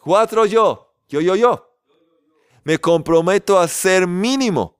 Cuatro 0.00 0.46
yo, 0.46 0.94
yo, 1.08 1.20
yo, 1.20 1.34
yo. 1.34 1.76
Me 2.62 2.78
comprometo 2.78 3.58
a 3.58 3.64
hacer 3.64 4.06
mínimo 4.06 4.78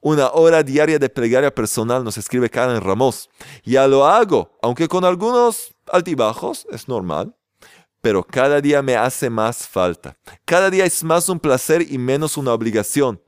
una 0.00 0.30
hora 0.30 0.62
diaria 0.62 0.98
de 0.98 1.08
plegaria 1.08 1.54
personal, 1.54 2.04
nos 2.04 2.18
escribe 2.18 2.50
Karen 2.50 2.80
Ramos. 2.80 3.28
Ya 3.64 3.86
lo 3.86 4.06
hago, 4.06 4.58
aunque 4.62 4.88
con 4.88 5.04
algunos 5.04 5.74
altibajos, 5.90 6.66
es 6.70 6.88
normal, 6.88 7.34
pero 8.00 8.22
cada 8.22 8.60
día 8.60 8.82
me 8.82 8.96
hace 8.96 9.28
más 9.30 9.66
falta. 9.66 10.16
Cada 10.44 10.70
día 10.70 10.84
es 10.84 11.02
más 11.02 11.28
un 11.28 11.40
placer 11.40 11.82
y 11.82 11.98
menos 11.98 12.36
una 12.36 12.52
obligación. 12.52 13.20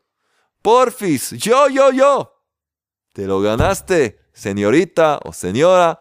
Porfis, 0.62 1.30
yo, 1.30 1.68
yo, 1.68 1.90
yo. 1.90 2.44
Te 3.12 3.26
lo 3.26 3.40
ganaste, 3.40 4.20
señorita 4.32 5.18
o 5.24 5.32
señora, 5.32 6.00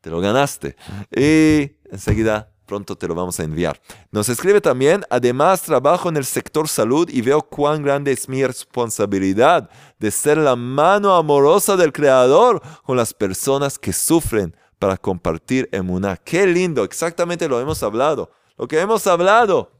te 0.00 0.10
lo 0.10 0.20
ganaste. 0.20 0.76
Y 1.10 1.76
enseguida 1.90 2.55
pronto 2.66 2.96
te 2.96 3.08
lo 3.08 3.14
vamos 3.14 3.40
a 3.40 3.44
enviar. 3.44 3.80
Nos 4.10 4.28
escribe 4.28 4.60
también, 4.60 5.04
además 5.08 5.62
trabajo 5.62 6.08
en 6.08 6.16
el 6.16 6.24
sector 6.24 6.68
salud 6.68 7.08
y 7.08 7.22
veo 7.22 7.42
cuán 7.42 7.82
grande 7.82 8.12
es 8.12 8.28
mi 8.28 8.44
responsabilidad 8.44 9.70
de 9.98 10.10
ser 10.10 10.36
la 10.36 10.56
mano 10.56 11.14
amorosa 11.14 11.76
del 11.76 11.92
Creador 11.92 12.60
con 12.84 12.96
las 12.96 13.14
personas 13.14 13.78
que 13.78 13.92
sufren 13.92 14.54
para 14.78 14.96
compartir 14.96 15.68
emuná. 15.72 16.16
Qué 16.16 16.46
lindo, 16.46 16.84
exactamente 16.84 17.48
lo 17.48 17.60
hemos 17.60 17.82
hablado. 17.82 18.30
Lo 18.58 18.68
que 18.68 18.80
hemos 18.80 19.06
hablado, 19.06 19.72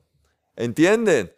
¿entienden? 0.54 1.32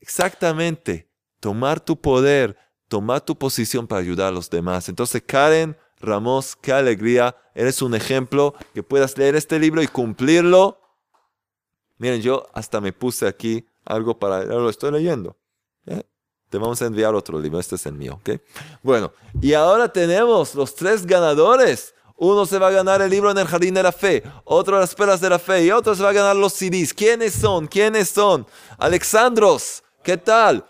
Exactamente, 0.00 1.10
tomar 1.40 1.80
tu 1.80 2.00
poder, 2.00 2.56
tomar 2.88 3.20
tu 3.20 3.36
posición 3.36 3.86
para 3.86 4.00
ayudar 4.00 4.28
a 4.28 4.32
los 4.32 4.50
demás. 4.50 4.88
Entonces, 4.88 5.22
Karen 5.26 5.76
Ramos, 6.00 6.56
qué 6.56 6.72
alegría, 6.72 7.36
eres 7.54 7.80
un 7.80 7.94
ejemplo 7.94 8.54
que 8.74 8.82
puedas 8.82 9.16
leer 9.16 9.34
este 9.34 9.58
libro 9.58 9.82
y 9.82 9.86
cumplirlo 9.86 10.80
Miren, 11.98 12.20
yo 12.20 12.46
hasta 12.52 12.80
me 12.80 12.92
puse 12.92 13.26
aquí 13.26 13.66
algo 13.84 14.18
para... 14.18 14.44
Lo 14.44 14.68
estoy 14.68 14.90
leyendo. 14.92 15.36
¿eh? 15.86 16.02
Te 16.50 16.58
vamos 16.58 16.80
a 16.82 16.86
enviar 16.86 17.14
otro 17.14 17.38
libro. 17.40 17.58
Este 17.58 17.76
es 17.76 17.86
el 17.86 17.94
mío. 17.94 18.20
¿ok? 18.20 18.40
Bueno, 18.82 19.12
y 19.40 19.54
ahora 19.54 19.92
tenemos 19.92 20.54
los 20.54 20.74
tres 20.74 21.06
ganadores. 21.06 21.94
Uno 22.18 22.46
se 22.46 22.58
va 22.58 22.68
a 22.68 22.70
ganar 22.70 23.02
el 23.02 23.10
libro 23.10 23.30
en 23.30 23.38
el 23.38 23.46
Jardín 23.46 23.74
de 23.74 23.82
la 23.82 23.92
Fe, 23.92 24.22
otro 24.44 24.80
las 24.80 24.94
Perlas 24.94 25.20
de 25.20 25.28
la 25.28 25.38
Fe 25.38 25.64
y 25.64 25.70
otro 25.70 25.94
se 25.94 26.02
va 26.02 26.08
a 26.08 26.14
ganar 26.14 26.34
los 26.34 26.54
CDs. 26.54 26.94
¿Quiénes 26.94 27.34
son? 27.34 27.66
¿Quiénes 27.66 28.08
son? 28.08 28.46
Alexandros, 28.78 29.84
¿qué 30.02 30.16
tal? 30.16 30.64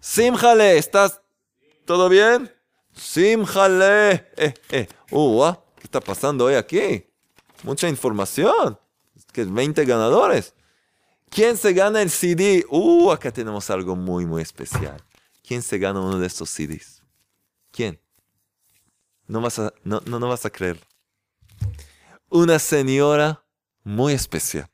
Simjale, 0.00 0.76
¿estás 0.76 1.20
todo 1.84 2.08
bien? 2.08 2.52
Simjale. 2.92 4.26
Eh, 4.36 4.54
eh. 4.70 4.88
Uh, 5.12 5.44
ah, 5.44 5.60
¿Qué 5.76 5.84
está 5.84 6.00
pasando 6.00 6.46
hoy 6.46 6.54
aquí? 6.54 7.06
Mucha 7.62 7.88
información 7.88 8.76
que 9.36 9.42
es 9.42 9.52
20 9.52 9.84
ganadores. 9.84 10.54
¿Quién 11.28 11.58
se 11.58 11.74
gana 11.74 12.00
el 12.00 12.08
CD? 12.08 12.64
Uh, 12.70 13.10
acá 13.10 13.30
tenemos 13.30 13.68
algo 13.68 13.94
muy, 13.94 14.24
muy 14.24 14.40
especial. 14.40 14.96
¿Quién 15.46 15.60
se 15.60 15.76
gana 15.76 16.00
uno 16.00 16.18
de 16.18 16.26
estos 16.26 16.48
CDs? 16.48 17.02
¿Quién? 17.70 18.00
No 19.26 19.42
vas 19.42 19.58
a, 19.58 19.74
no, 19.84 20.00
no, 20.06 20.18
no 20.18 20.28
vas 20.30 20.46
a 20.46 20.50
creer. 20.50 20.80
Una 22.30 22.58
señora 22.58 23.44
muy 23.84 24.14
especial. 24.14 24.70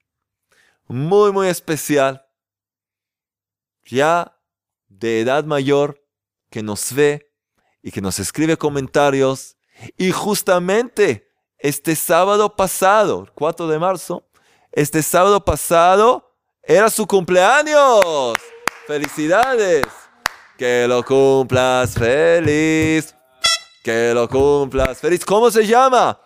Muy, 0.87 1.33
muy 1.33 1.49
especial. 1.49 2.25
Ya 3.87 4.39
de 4.89 5.23
edad 5.23 5.43
mayor, 5.43 6.07
que 6.51 6.63
nos 6.63 6.93
ve 6.93 7.33
y 7.83 7.91
que 7.91 8.01
nos 8.01 8.21
escribe 8.21 8.57
comentarios. 8.57 9.57
Y 9.97 10.13
justamente 10.13 11.29
este 11.59 11.97
sábado 11.97 12.55
pasado, 12.55 13.29
4 13.35 13.67
de 13.67 13.81
marzo, 13.81 14.29
este 14.73 15.03
sábado 15.03 15.45
pasado 15.45 16.35
era 16.63 16.89
su 16.89 17.07
cumpleaños. 17.07 18.35
Felicidades. 18.87 19.85
Que 20.57 20.87
lo 20.89 21.03
cumplas 21.05 21.95
feliz. 21.95 23.15
Que 23.85 24.13
lo 24.15 24.29
cumplas 24.29 24.99
feliz. 24.99 25.25
¿Cómo 25.25 25.51
se 25.51 25.67
llama? 25.67 26.21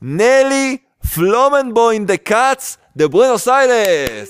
Nelly 0.00 0.86
Flomenboim 1.00 2.04
de 2.04 2.22
Katz 2.22 2.78
de 2.94 3.06
Buenos 3.06 3.48
Aires. 3.48 4.28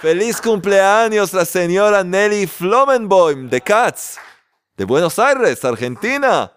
Feliz 0.00 0.40
cumpleaños 0.40 1.32
la 1.32 1.44
señora 1.44 2.04
Nelly 2.04 2.46
Flomenboim 2.46 3.48
de 3.48 3.60
Katz 3.60 4.18
de 4.76 4.84
Buenos 4.84 5.18
Aires, 5.18 5.64
Argentina. 5.64 6.52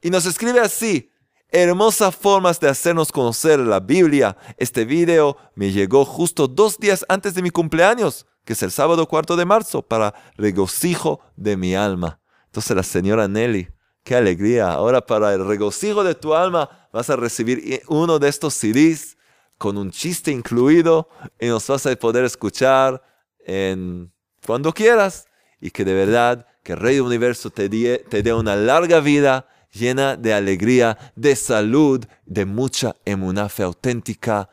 Y 0.00 0.10
nos 0.10 0.26
escribe 0.26 0.60
así, 0.60 1.11
hermosas 1.52 2.16
formas 2.16 2.58
de 2.58 2.68
hacernos 2.68 3.12
conocer 3.12 3.60
la 3.60 3.78
Biblia. 3.78 4.36
Este 4.56 4.86
video 4.86 5.36
me 5.54 5.70
llegó 5.70 6.04
justo 6.04 6.48
dos 6.48 6.78
días 6.78 7.04
antes 7.08 7.34
de 7.34 7.42
mi 7.42 7.50
cumpleaños, 7.50 8.26
que 8.44 8.54
es 8.54 8.62
el 8.62 8.72
sábado 8.72 9.06
cuarto 9.06 9.36
de 9.36 9.44
marzo, 9.44 9.82
para 9.82 10.14
regocijo 10.36 11.20
de 11.36 11.58
mi 11.58 11.74
alma. 11.74 12.20
Entonces 12.46 12.74
la 12.74 12.82
señora 12.82 13.28
Nelly 13.28 13.68
qué 14.02 14.16
alegría. 14.16 14.72
Ahora 14.72 15.00
para 15.00 15.32
el 15.34 15.46
regocijo 15.46 16.02
de 16.02 16.14
tu 16.14 16.34
alma 16.34 16.88
vas 16.92 17.10
a 17.10 17.16
recibir 17.16 17.82
uno 17.86 18.18
de 18.18 18.28
estos 18.28 18.54
CDs 18.54 19.16
con 19.58 19.76
un 19.76 19.90
chiste 19.90 20.30
incluido 20.30 21.08
y 21.38 21.46
nos 21.46 21.66
vas 21.68 21.86
a 21.86 21.94
poder 21.96 22.24
escuchar 22.24 23.02
en 23.46 24.12
cuando 24.44 24.72
quieras 24.72 25.26
y 25.60 25.70
que 25.70 25.84
de 25.84 25.94
verdad 25.94 26.46
que 26.64 26.72
el 26.72 26.80
Rey 26.80 26.96
del 26.96 27.04
Universo 27.04 27.50
te 27.50 27.68
dé 27.68 28.34
una 28.34 28.56
larga 28.56 29.00
vida 29.00 29.46
llena 29.72 30.16
de 30.16 30.34
alegría, 30.34 30.98
de 31.16 31.34
salud, 31.36 32.04
de 32.24 32.44
mucha 32.44 32.96
emunafe 33.04 33.62
auténtica, 33.62 34.50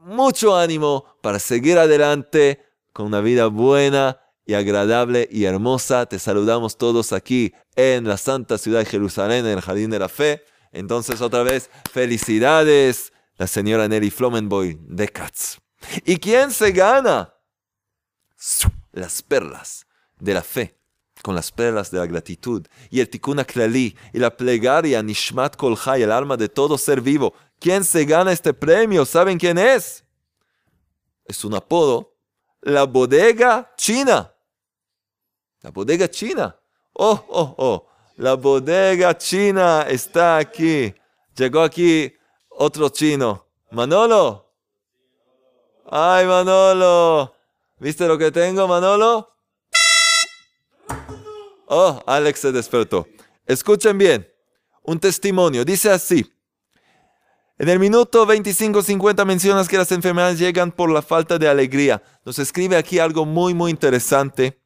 mucho 0.00 0.56
ánimo 0.56 1.04
para 1.22 1.38
seguir 1.38 1.78
adelante 1.78 2.64
con 2.92 3.06
una 3.06 3.20
vida 3.20 3.46
buena 3.46 4.20
y 4.44 4.54
agradable 4.54 5.28
y 5.30 5.44
hermosa. 5.44 6.06
Te 6.06 6.18
saludamos 6.18 6.76
todos 6.76 7.12
aquí 7.12 7.52
en 7.76 8.08
la 8.08 8.16
santa 8.16 8.58
ciudad 8.58 8.80
de 8.80 8.86
Jerusalén, 8.86 9.46
en 9.46 9.52
el 9.52 9.60
Jardín 9.60 9.90
de 9.90 9.98
la 9.98 10.08
Fe. 10.08 10.42
Entonces, 10.72 11.20
otra 11.20 11.42
vez, 11.42 11.70
felicidades, 11.92 13.12
la 13.36 13.46
señora 13.46 13.88
Nelly 13.88 14.10
Flomenboy 14.10 14.78
de 14.80 15.08
Katz. 15.08 15.58
¿Y 16.04 16.16
quién 16.16 16.50
se 16.50 16.72
gana? 16.72 17.34
Las 18.92 19.22
perlas 19.22 19.86
de 20.18 20.34
la 20.34 20.42
fe, 20.42 20.78
con 21.22 21.34
las 21.34 21.50
perlas 21.50 21.90
de 21.90 21.98
la 21.98 22.06
gratitud, 22.06 22.66
y 22.90 23.00
el 23.00 23.08
tikkun 23.08 23.38
aklali, 23.38 23.96
y 24.12 24.18
la 24.18 24.36
plegaria 24.36 25.02
nishmat 25.02 25.56
kol 25.56 25.76
el 25.96 26.10
alma 26.10 26.36
de 26.36 26.48
todo 26.48 26.76
ser 26.76 27.00
vivo. 27.00 27.32
¿Quién 27.60 27.84
se 27.84 28.04
gana 28.04 28.32
este 28.32 28.52
premio? 28.52 29.04
¿Saben 29.04 29.38
quién 29.38 29.56
es? 29.56 30.04
Es 31.24 31.44
un 31.44 31.54
apodo. 31.54 32.12
La 32.60 32.84
bodega 32.84 33.72
china. 33.76 34.34
La 35.62 35.70
bodega 35.70 36.08
china. 36.10 36.56
Oh, 36.92 37.24
oh, 37.28 37.54
oh. 37.58 37.86
La 38.16 38.34
bodega 38.34 39.16
china 39.16 39.86
está 39.88 40.38
aquí. 40.38 40.92
Llegó 41.36 41.62
aquí 41.62 42.12
otro 42.48 42.88
chino. 42.88 43.46
Manolo. 43.70 44.52
Ay, 45.88 46.26
Manolo. 46.26 47.34
¿Viste 47.78 48.06
lo 48.06 48.18
que 48.18 48.30
tengo, 48.30 48.66
Manolo? 48.66 49.31
Oh, 51.74 52.02
Alex 52.06 52.40
se 52.40 52.52
despertó. 52.52 53.08
Escuchen 53.46 53.96
bien. 53.96 54.30
Un 54.82 55.00
testimonio. 55.00 55.64
Dice 55.64 55.88
así. 55.88 56.30
En 57.56 57.70
el 57.70 57.78
minuto 57.78 58.26
25-50 58.26 59.24
mencionas 59.24 59.70
que 59.70 59.78
las 59.78 59.90
enfermedades 59.90 60.38
llegan 60.38 60.70
por 60.70 60.90
la 60.90 61.00
falta 61.00 61.38
de 61.38 61.48
alegría. 61.48 62.02
Nos 62.26 62.38
escribe 62.38 62.76
aquí 62.76 62.98
algo 62.98 63.24
muy, 63.24 63.54
muy 63.54 63.70
interesante 63.70 64.60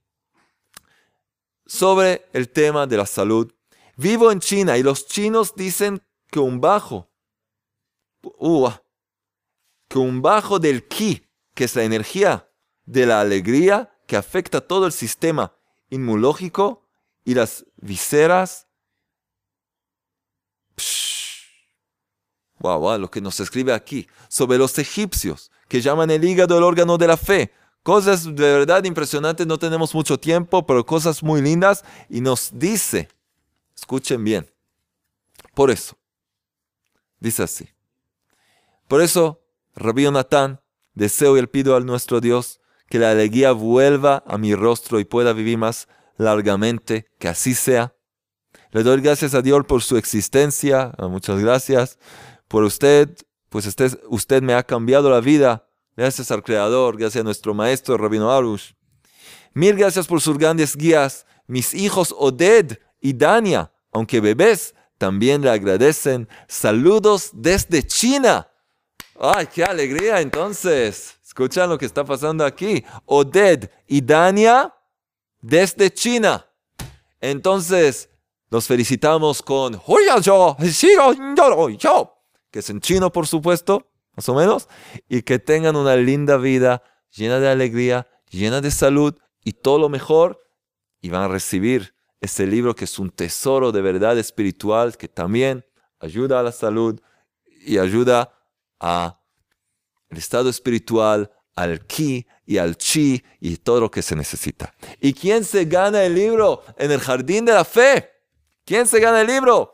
sobre 1.64 2.26
el 2.32 2.48
tema 2.48 2.88
de 2.88 2.96
la 2.96 3.06
salud. 3.06 3.52
Vivo 3.96 4.32
en 4.32 4.40
China 4.40 4.76
y 4.76 4.82
los 4.82 5.06
chinos 5.06 5.54
dicen 5.54 6.02
que 6.28 6.40
un 6.40 6.60
bajo, 6.60 7.08
que 9.88 9.98
un 10.00 10.22
bajo 10.22 10.58
del 10.58 10.88
ki, 10.88 11.24
que 11.54 11.64
es 11.64 11.76
la 11.76 11.84
energía 11.84 12.50
de 12.84 13.06
la 13.06 13.20
alegría 13.20 13.96
que 14.08 14.16
afecta 14.16 14.60
todo 14.60 14.86
el 14.86 14.92
sistema 14.92 15.54
inmunológico 15.88 16.85
y 17.26 17.34
las 17.34 17.66
viseras. 17.76 18.66
Wow, 22.60 22.98
lo 22.98 23.10
que 23.10 23.20
nos 23.20 23.38
escribe 23.40 23.74
aquí 23.74 24.08
sobre 24.28 24.56
los 24.56 24.78
egipcios 24.78 25.50
que 25.68 25.82
llaman 25.82 26.10
el 26.10 26.24
hígado 26.24 26.56
el 26.56 26.62
órgano 26.62 26.96
de 26.96 27.08
la 27.08 27.16
fe. 27.16 27.52
Cosas 27.82 28.24
de 28.24 28.32
verdad 28.32 28.84
impresionantes, 28.84 29.46
no 29.46 29.58
tenemos 29.58 29.94
mucho 29.94 30.18
tiempo, 30.18 30.64
pero 30.64 30.86
cosas 30.86 31.22
muy 31.22 31.42
lindas. 31.42 31.84
Y 32.08 32.20
nos 32.20 32.50
dice, 32.54 33.08
escuchen 33.76 34.24
bien, 34.24 34.50
por 35.52 35.70
eso, 35.70 35.96
dice 37.18 37.42
así. 37.42 37.68
Por 38.88 39.02
eso, 39.02 39.42
Rabbi 39.74 40.08
Natán, 40.10 40.60
deseo 40.94 41.36
y 41.36 41.46
pido 41.46 41.74
al 41.74 41.86
nuestro 41.86 42.20
Dios 42.20 42.60
que 42.88 43.00
la 43.00 43.10
alegría 43.10 43.50
vuelva 43.50 44.22
a 44.26 44.38
mi 44.38 44.54
rostro 44.54 45.00
y 45.00 45.04
pueda 45.04 45.32
vivir 45.32 45.58
más 45.58 45.88
largamente, 46.16 47.06
que 47.18 47.28
así 47.28 47.54
sea. 47.54 47.94
Le 48.72 48.82
doy 48.82 49.00
gracias 49.00 49.34
a 49.34 49.42
Dios 49.42 49.64
por 49.66 49.82
su 49.82 49.96
existencia, 49.96 50.92
muchas 50.98 51.40
gracias. 51.40 51.98
Por 52.48 52.64
usted, 52.64 53.16
pues 53.48 53.66
usted, 53.66 53.98
usted 54.08 54.42
me 54.42 54.54
ha 54.54 54.62
cambiado 54.62 55.10
la 55.10 55.20
vida. 55.20 55.68
Gracias 55.96 56.30
al 56.30 56.42
Creador, 56.42 56.96
gracias 56.98 57.22
a 57.22 57.24
nuestro 57.24 57.54
maestro 57.54 57.96
Rabino 57.96 58.30
Arush. 58.30 58.72
Mil 59.54 59.74
gracias 59.76 60.06
por 60.06 60.20
sus 60.20 60.36
grandes 60.36 60.76
guías. 60.76 61.24
Mis 61.46 61.72
hijos 61.72 62.14
Oded 62.16 62.78
y 63.00 63.14
Dania, 63.14 63.72
aunque 63.92 64.20
bebés, 64.20 64.74
también 64.98 65.40
le 65.40 65.50
agradecen. 65.50 66.28
Saludos 66.48 67.30
desde 67.32 67.82
China. 67.82 68.48
¡Ay, 69.18 69.46
qué 69.46 69.64
alegría 69.64 70.20
entonces! 70.20 71.14
Escuchan 71.24 71.70
lo 71.70 71.78
que 71.78 71.86
está 71.86 72.04
pasando 72.04 72.44
aquí. 72.44 72.84
Oded 73.06 73.70
y 73.86 74.02
Dania 74.02 74.74
desde 75.46 75.92
China. 75.92 76.44
Entonces, 77.20 78.10
nos 78.50 78.66
felicitamos 78.66 79.42
con 79.42 79.80
que 82.50 82.58
es 82.58 82.70
en 82.70 82.80
chino, 82.80 83.12
por 83.12 83.28
supuesto, 83.28 83.88
más 84.16 84.28
o 84.28 84.34
menos, 84.34 84.68
y 85.08 85.22
que 85.22 85.38
tengan 85.38 85.76
una 85.76 85.94
linda 85.96 86.36
vida 86.36 86.82
llena 87.12 87.38
de 87.38 87.48
alegría, 87.48 88.08
llena 88.28 88.60
de 88.60 88.72
salud 88.72 89.14
y 89.44 89.52
todo 89.52 89.78
lo 89.78 89.88
mejor. 89.88 90.42
Y 91.00 91.10
van 91.10 91.22
a 91.22 91.28
recibir 91.28 91.94
este 92.20 92.46
libro 92.46 92.74
que 92.74 92.84
es 92.84 92.98
un 92.98 93.10
tesoro 93.10 93.70
de 93.70 93.82
verdad 93.82 94.18
espiritual 94.18 94.96
que 94.96 95.06
también 95.06 95.64
ayuda 96.00 96.40
a 96.40 96.42
la 96.42 96.52
salud 96.52 97.00
y 97.64 97.78
ayuda 97.78 98.32
a 98.80 99.20
el 100.08 100.18
estado 100.18 100.48
espiritual, 100.48 101.30
al 101.56 101.86
ki 101.86 102.26
y 102.44 102.58
al 102.58 102.76
chi 102.76 103.24
y 103.40 103.56
todo 103.56 103.80
lo 103.80 103.90
que 103.90 104.02
se 104.02 104.14
necesita. 104.14 104.74
¿Y 105.00 105.14
quién 105.14 105.44
se 105.44 105.64
gana 105.64 106.04
el 106.04 106.14
libro 106.14 106.62
en 106.76 106.92
el 106.92 107.00
jardín 107.00 107.44
de 107.44 107.54
la 107.54 107.64
fe? 107.64 108.10
¿Quién 108.64 108.86
se 108.86 109.00
gana 109.00 109.22
el 109.22 109.26
libro? 109.26 109.72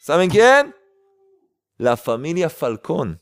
¿Saben 0.00 0.30
quién? 0.30 0.74
La 1.76 1.96
familia 1.96 2.50
Falcón. 2.50 3.20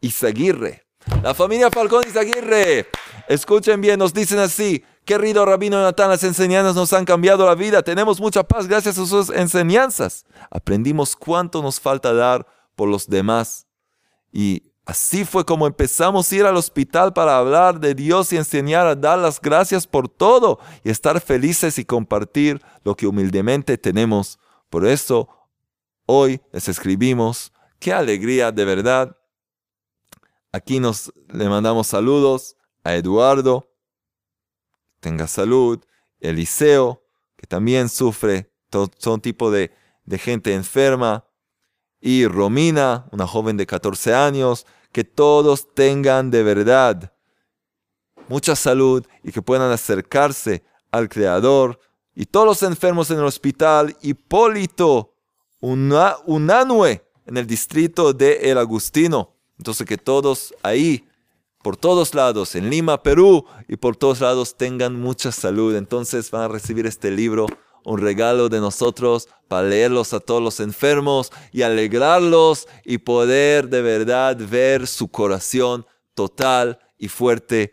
Izaguirre. 0.00 0.86
La 1.22 1.34
familia 1.34 1.70
Falcón 1.70 2.04
Izaguirre. 2.06 2.88
Escuchen 3.28 3.80
bien, 3.80 3.98
nos 3.98 4.12
dicen 4.12 4.38
así. 4.38 4.84
Querido 5.04 5.44
Rabino 5.46 5.80
Natán, 5.80 6.10
las 6.10 6.24
enseñanzas 6.24 6.74
nos 6.74 6.92
han 6.92 7.04
cambiado 7.04 7.46
la 7.46 7.54
vida. 7.54 7.82
Tenemos 7.82 8.20
mucha 8.20 8.42
paz 8.42 8.66
gracias 8.66 8.98
a 8.98 9.06
sus 9.06 9.30
enseñanzas. 9.30 10.26
Aprendimos 10.50 11.14
cuánto 11.14 11.62
nos 11.62 11.78
falta 11.78 12.12
dar 12.12 12.46
por 12.74 12.88
los 12.88 13.08
demás. 13.08 13.66
Y 14.32 14.72
Así 14.86 15.24
fue 15.24 15.44
como 15.44 15.66
empezamos 15.66 16.30
a 16.30 16.36
ir 16.36 16.44
al 16.46 16.56
hospital 16.56 17.12
para 17.12 17.36
hablar 17.36 17.80
de 17.80 17.92
Dios 17.92 18.32
y 18.32 18.36
enseñar 18.36 18.86
a 18.86 18.94
dar 18.94 19.18
las 19.18 19.40
gracias 19.40 19.84
por 19.84 20.08
todo 20.08 20.60
y 20.84 20.90
estar 20.90 21.20
felices 21.20 21.80
y 21.80 21.84
compartir 21.84 22.62
lo 22.84 22.94
que 22.94 23.08
humildemente 23.08 23.78
tenemos. 23.78 24.38
Por 24.70 24.86
eso, 24.86 25.28
hoy 26.06 26.40
les 26.52 26.68
escribimos, 26.68 27.52
qué 27.80 27.92
alegría 27.92 28.52
de 28.52 28.64
verdad. 28.64 29.16
Aquí 30.52 30.78
nos 30.78 31.12
le 31.30 31.48
mandamos 31.48 31.88
saludos 31.88 32.56
a 32.84 32.94
Eduardo, 32.94 33.68
tenga 35.00 35.26
salud, 35.26 35.84
Eliseo, 36.20 37.02
que 37.36 37.48
también 37.48 37.88
sufre, 37.88 38.52
todo, 38.70 39.18
tipo 39.18 39.50
de, 39.50 39.72
de 40.04 40.18
gente 40.18 40.54
enferma, 40.54 41.24
y 42.00 42.26
Romina, 42.28 43.08
una 43.10 43.26
joven 43.26 43.56
de 43.56 43.66
14 43.66 44.14
años, 44.14 44.64
que 44.96 45.04
todos 45.04 45.74
tengan 45.74 46.30
de 46.30 46.42
verdad 46.42 47.12
mucha 48.28 48.56
salud 48.56 49.04
y 49.22 49.30
que 49.30 49.42
puedan 49.42 49.70
acercarse 49.70 50.64
al 50.90 51.10
Creador. 51.10 51.78
Y 52.14 52.24
todos 52.24 52.46
los 52.46 52.62
enfermos 52.62 53.10
en 53.10 53.18
el 53.18 53.26
hospital, 53.26 53.94
Hipólito 54.00 55.12
Unanue, 55.60 57.04
en 57.26 57.36
el 57.36 57.46
distrito 57.46 58.14
de 58.14 58.50
El 58.50 58.56
Agustino. 58.56 59.34
Entonces 59.58 59.86
que 59.86 59.98
todos 59.98 60.54
ahí, 60.62 61.06
por 61.62 61.76
todos 61.76 62.14
lados, 62.14 62.54
en 62.54 62.70
Lima, 62.70 63.02
Perú, 63.02 63.44
y 63.68 63.76
por 63.76 63.98
todos 63.98 64.22
lados 64.22 64.56
tengan 64.56 64.98
mucha 64.98 65.30
salud. 65.30 65.76
Entonces 65.76 66.30
van 66.30 66.44
a 66.44 66.48
recibir 66.48 66.86
este 66.86 67.10
libro 67.10 67.48
un 67.86 68.00
regalo 68.00 68.48
de 68.48 68.58
nosotros 68.58 69.28
para 69.46 69.68
leerlos 69.68 70.12
a 70.12 70.18
todos 70.18 70.42
los 70.42 70.58
enfermos 70.58 71.30
y 71.52 71.62
alegrarlos 71.62 72.66
y 72.84 72.98
poder 72.98 73.68
de 73.68 73.80
verdad 73.80 74.36
ver 74.36 74.88
su 74.88 75.08
corazón 75.08 75.86
total 76.12 76.80
y 76.98 77.06
fuerte. 77.06 77.72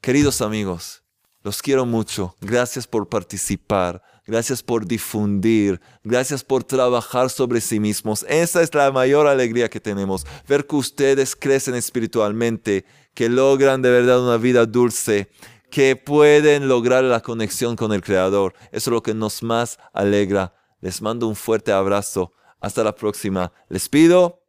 Queridos 0.00 0.40
amigos, 0.40 1.02
los 1.42 1.60
quiero 1.62 1.84
mucho. 1.84 2.36
Gracias 2.40 2.86
por 2.86 3.08
participar. 3.08 4.00
Gracias 4.24 4.62
por 4.62 4.86
difundir. 4.86 5.80
Gracias 6.04 6.44
por 6.44 6.62
trabajar 6.62 7.28
sobre 7.28 7.60
sí 7.60 7.80
mismos. 7.80 8.24
Esa 8.28 8.62
es 8.62 8.72
la 8.72 8.92
mayor 8.92 9.26
alegría 9.26 9.68
que 9.68 9.80
tenemos. 9.80 10.24
Ver 10.46 10.64
que 10.64 10.76
ustedes 10.76 11.34
crecen 11.34 11.74
espiritualmente, 11.74 12.84
que 13.14 13.28
logran 13.28 13.82
de 13.82 13.90
verdad 13.90 14.22
una 14.22 14.36
vida 14.36 14.64
dulce, 14.64 15.28
que 15.74 15.96
pueden 15.96 16.68
lograr 16.68 17.02
la 17.02 17.18
conexión 17.18 17.74
con 17.74 17.92
el 17.92 18.00
Creador. 18.00 18.54
Eso 18.70 18.90
es 18.90 18.94
lo 18.94 19.02
que 19.02 19.12
nos 19.12 19.42
más 19.42 19.80
alegra. 19.92 20.54
Les 20.80 21.02
mando 21.02 21.26
un 21.26 21.34
fuerte 21.34 21.72
abrazo. 21.72 22.32
Hasta 22.60 22.84
la 22.84 22.94
próxima. 22.94 23.50
Les 23.68 23.88
pido 23.88 24.44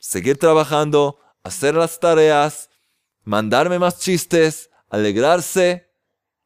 seguir 0.00 0.36
trabajando, 0.36 1.20
hacer 1.44 1.76
las 1.76 2.00
tareas, 2.00 2.70
mandarme 3.22 3.78
más 3.78 4.00
chistes, 4.00 4.68
alegrarse 4.90 5.92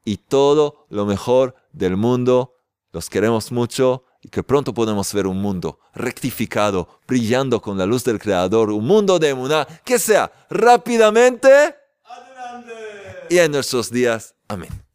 y 0.04 0.18
todo 0.18 0.84
lo 0.90 1.06
mejor 1.06 1.54
del 1.72 1.96
mundo. 1.96 2.54
Los 2.92 3.08
queremos 3.08 3.50
mucho 3.50 4.04
y 4.20 4.28
que 4.28 4.42
pronto 4.42 4.74
podemos 4.74 5.10
ver 5.14 5.26
un 5.26 5.40
mundo 5.40 5.78
rectificado, 5.94 7.00
brillando 7.06 7.62
con 7.62 7.78
la 7.78 7.86
luz 7.86 8.04
del 8.04 8.18
Creador, 8.18 8.72
un 8.72 8.86
mundo 8.86 9.18
de 9.18 9.30
emuná 9.30 9.66
que 9.86 9.98
sea 9.98 10.30
rápidamente 10.50 11.77
y 13.30 13.38
en 13.38 13.52
nuestros 13.52 13.90
días. 13.90 14.34
Amén. 14.48 14.87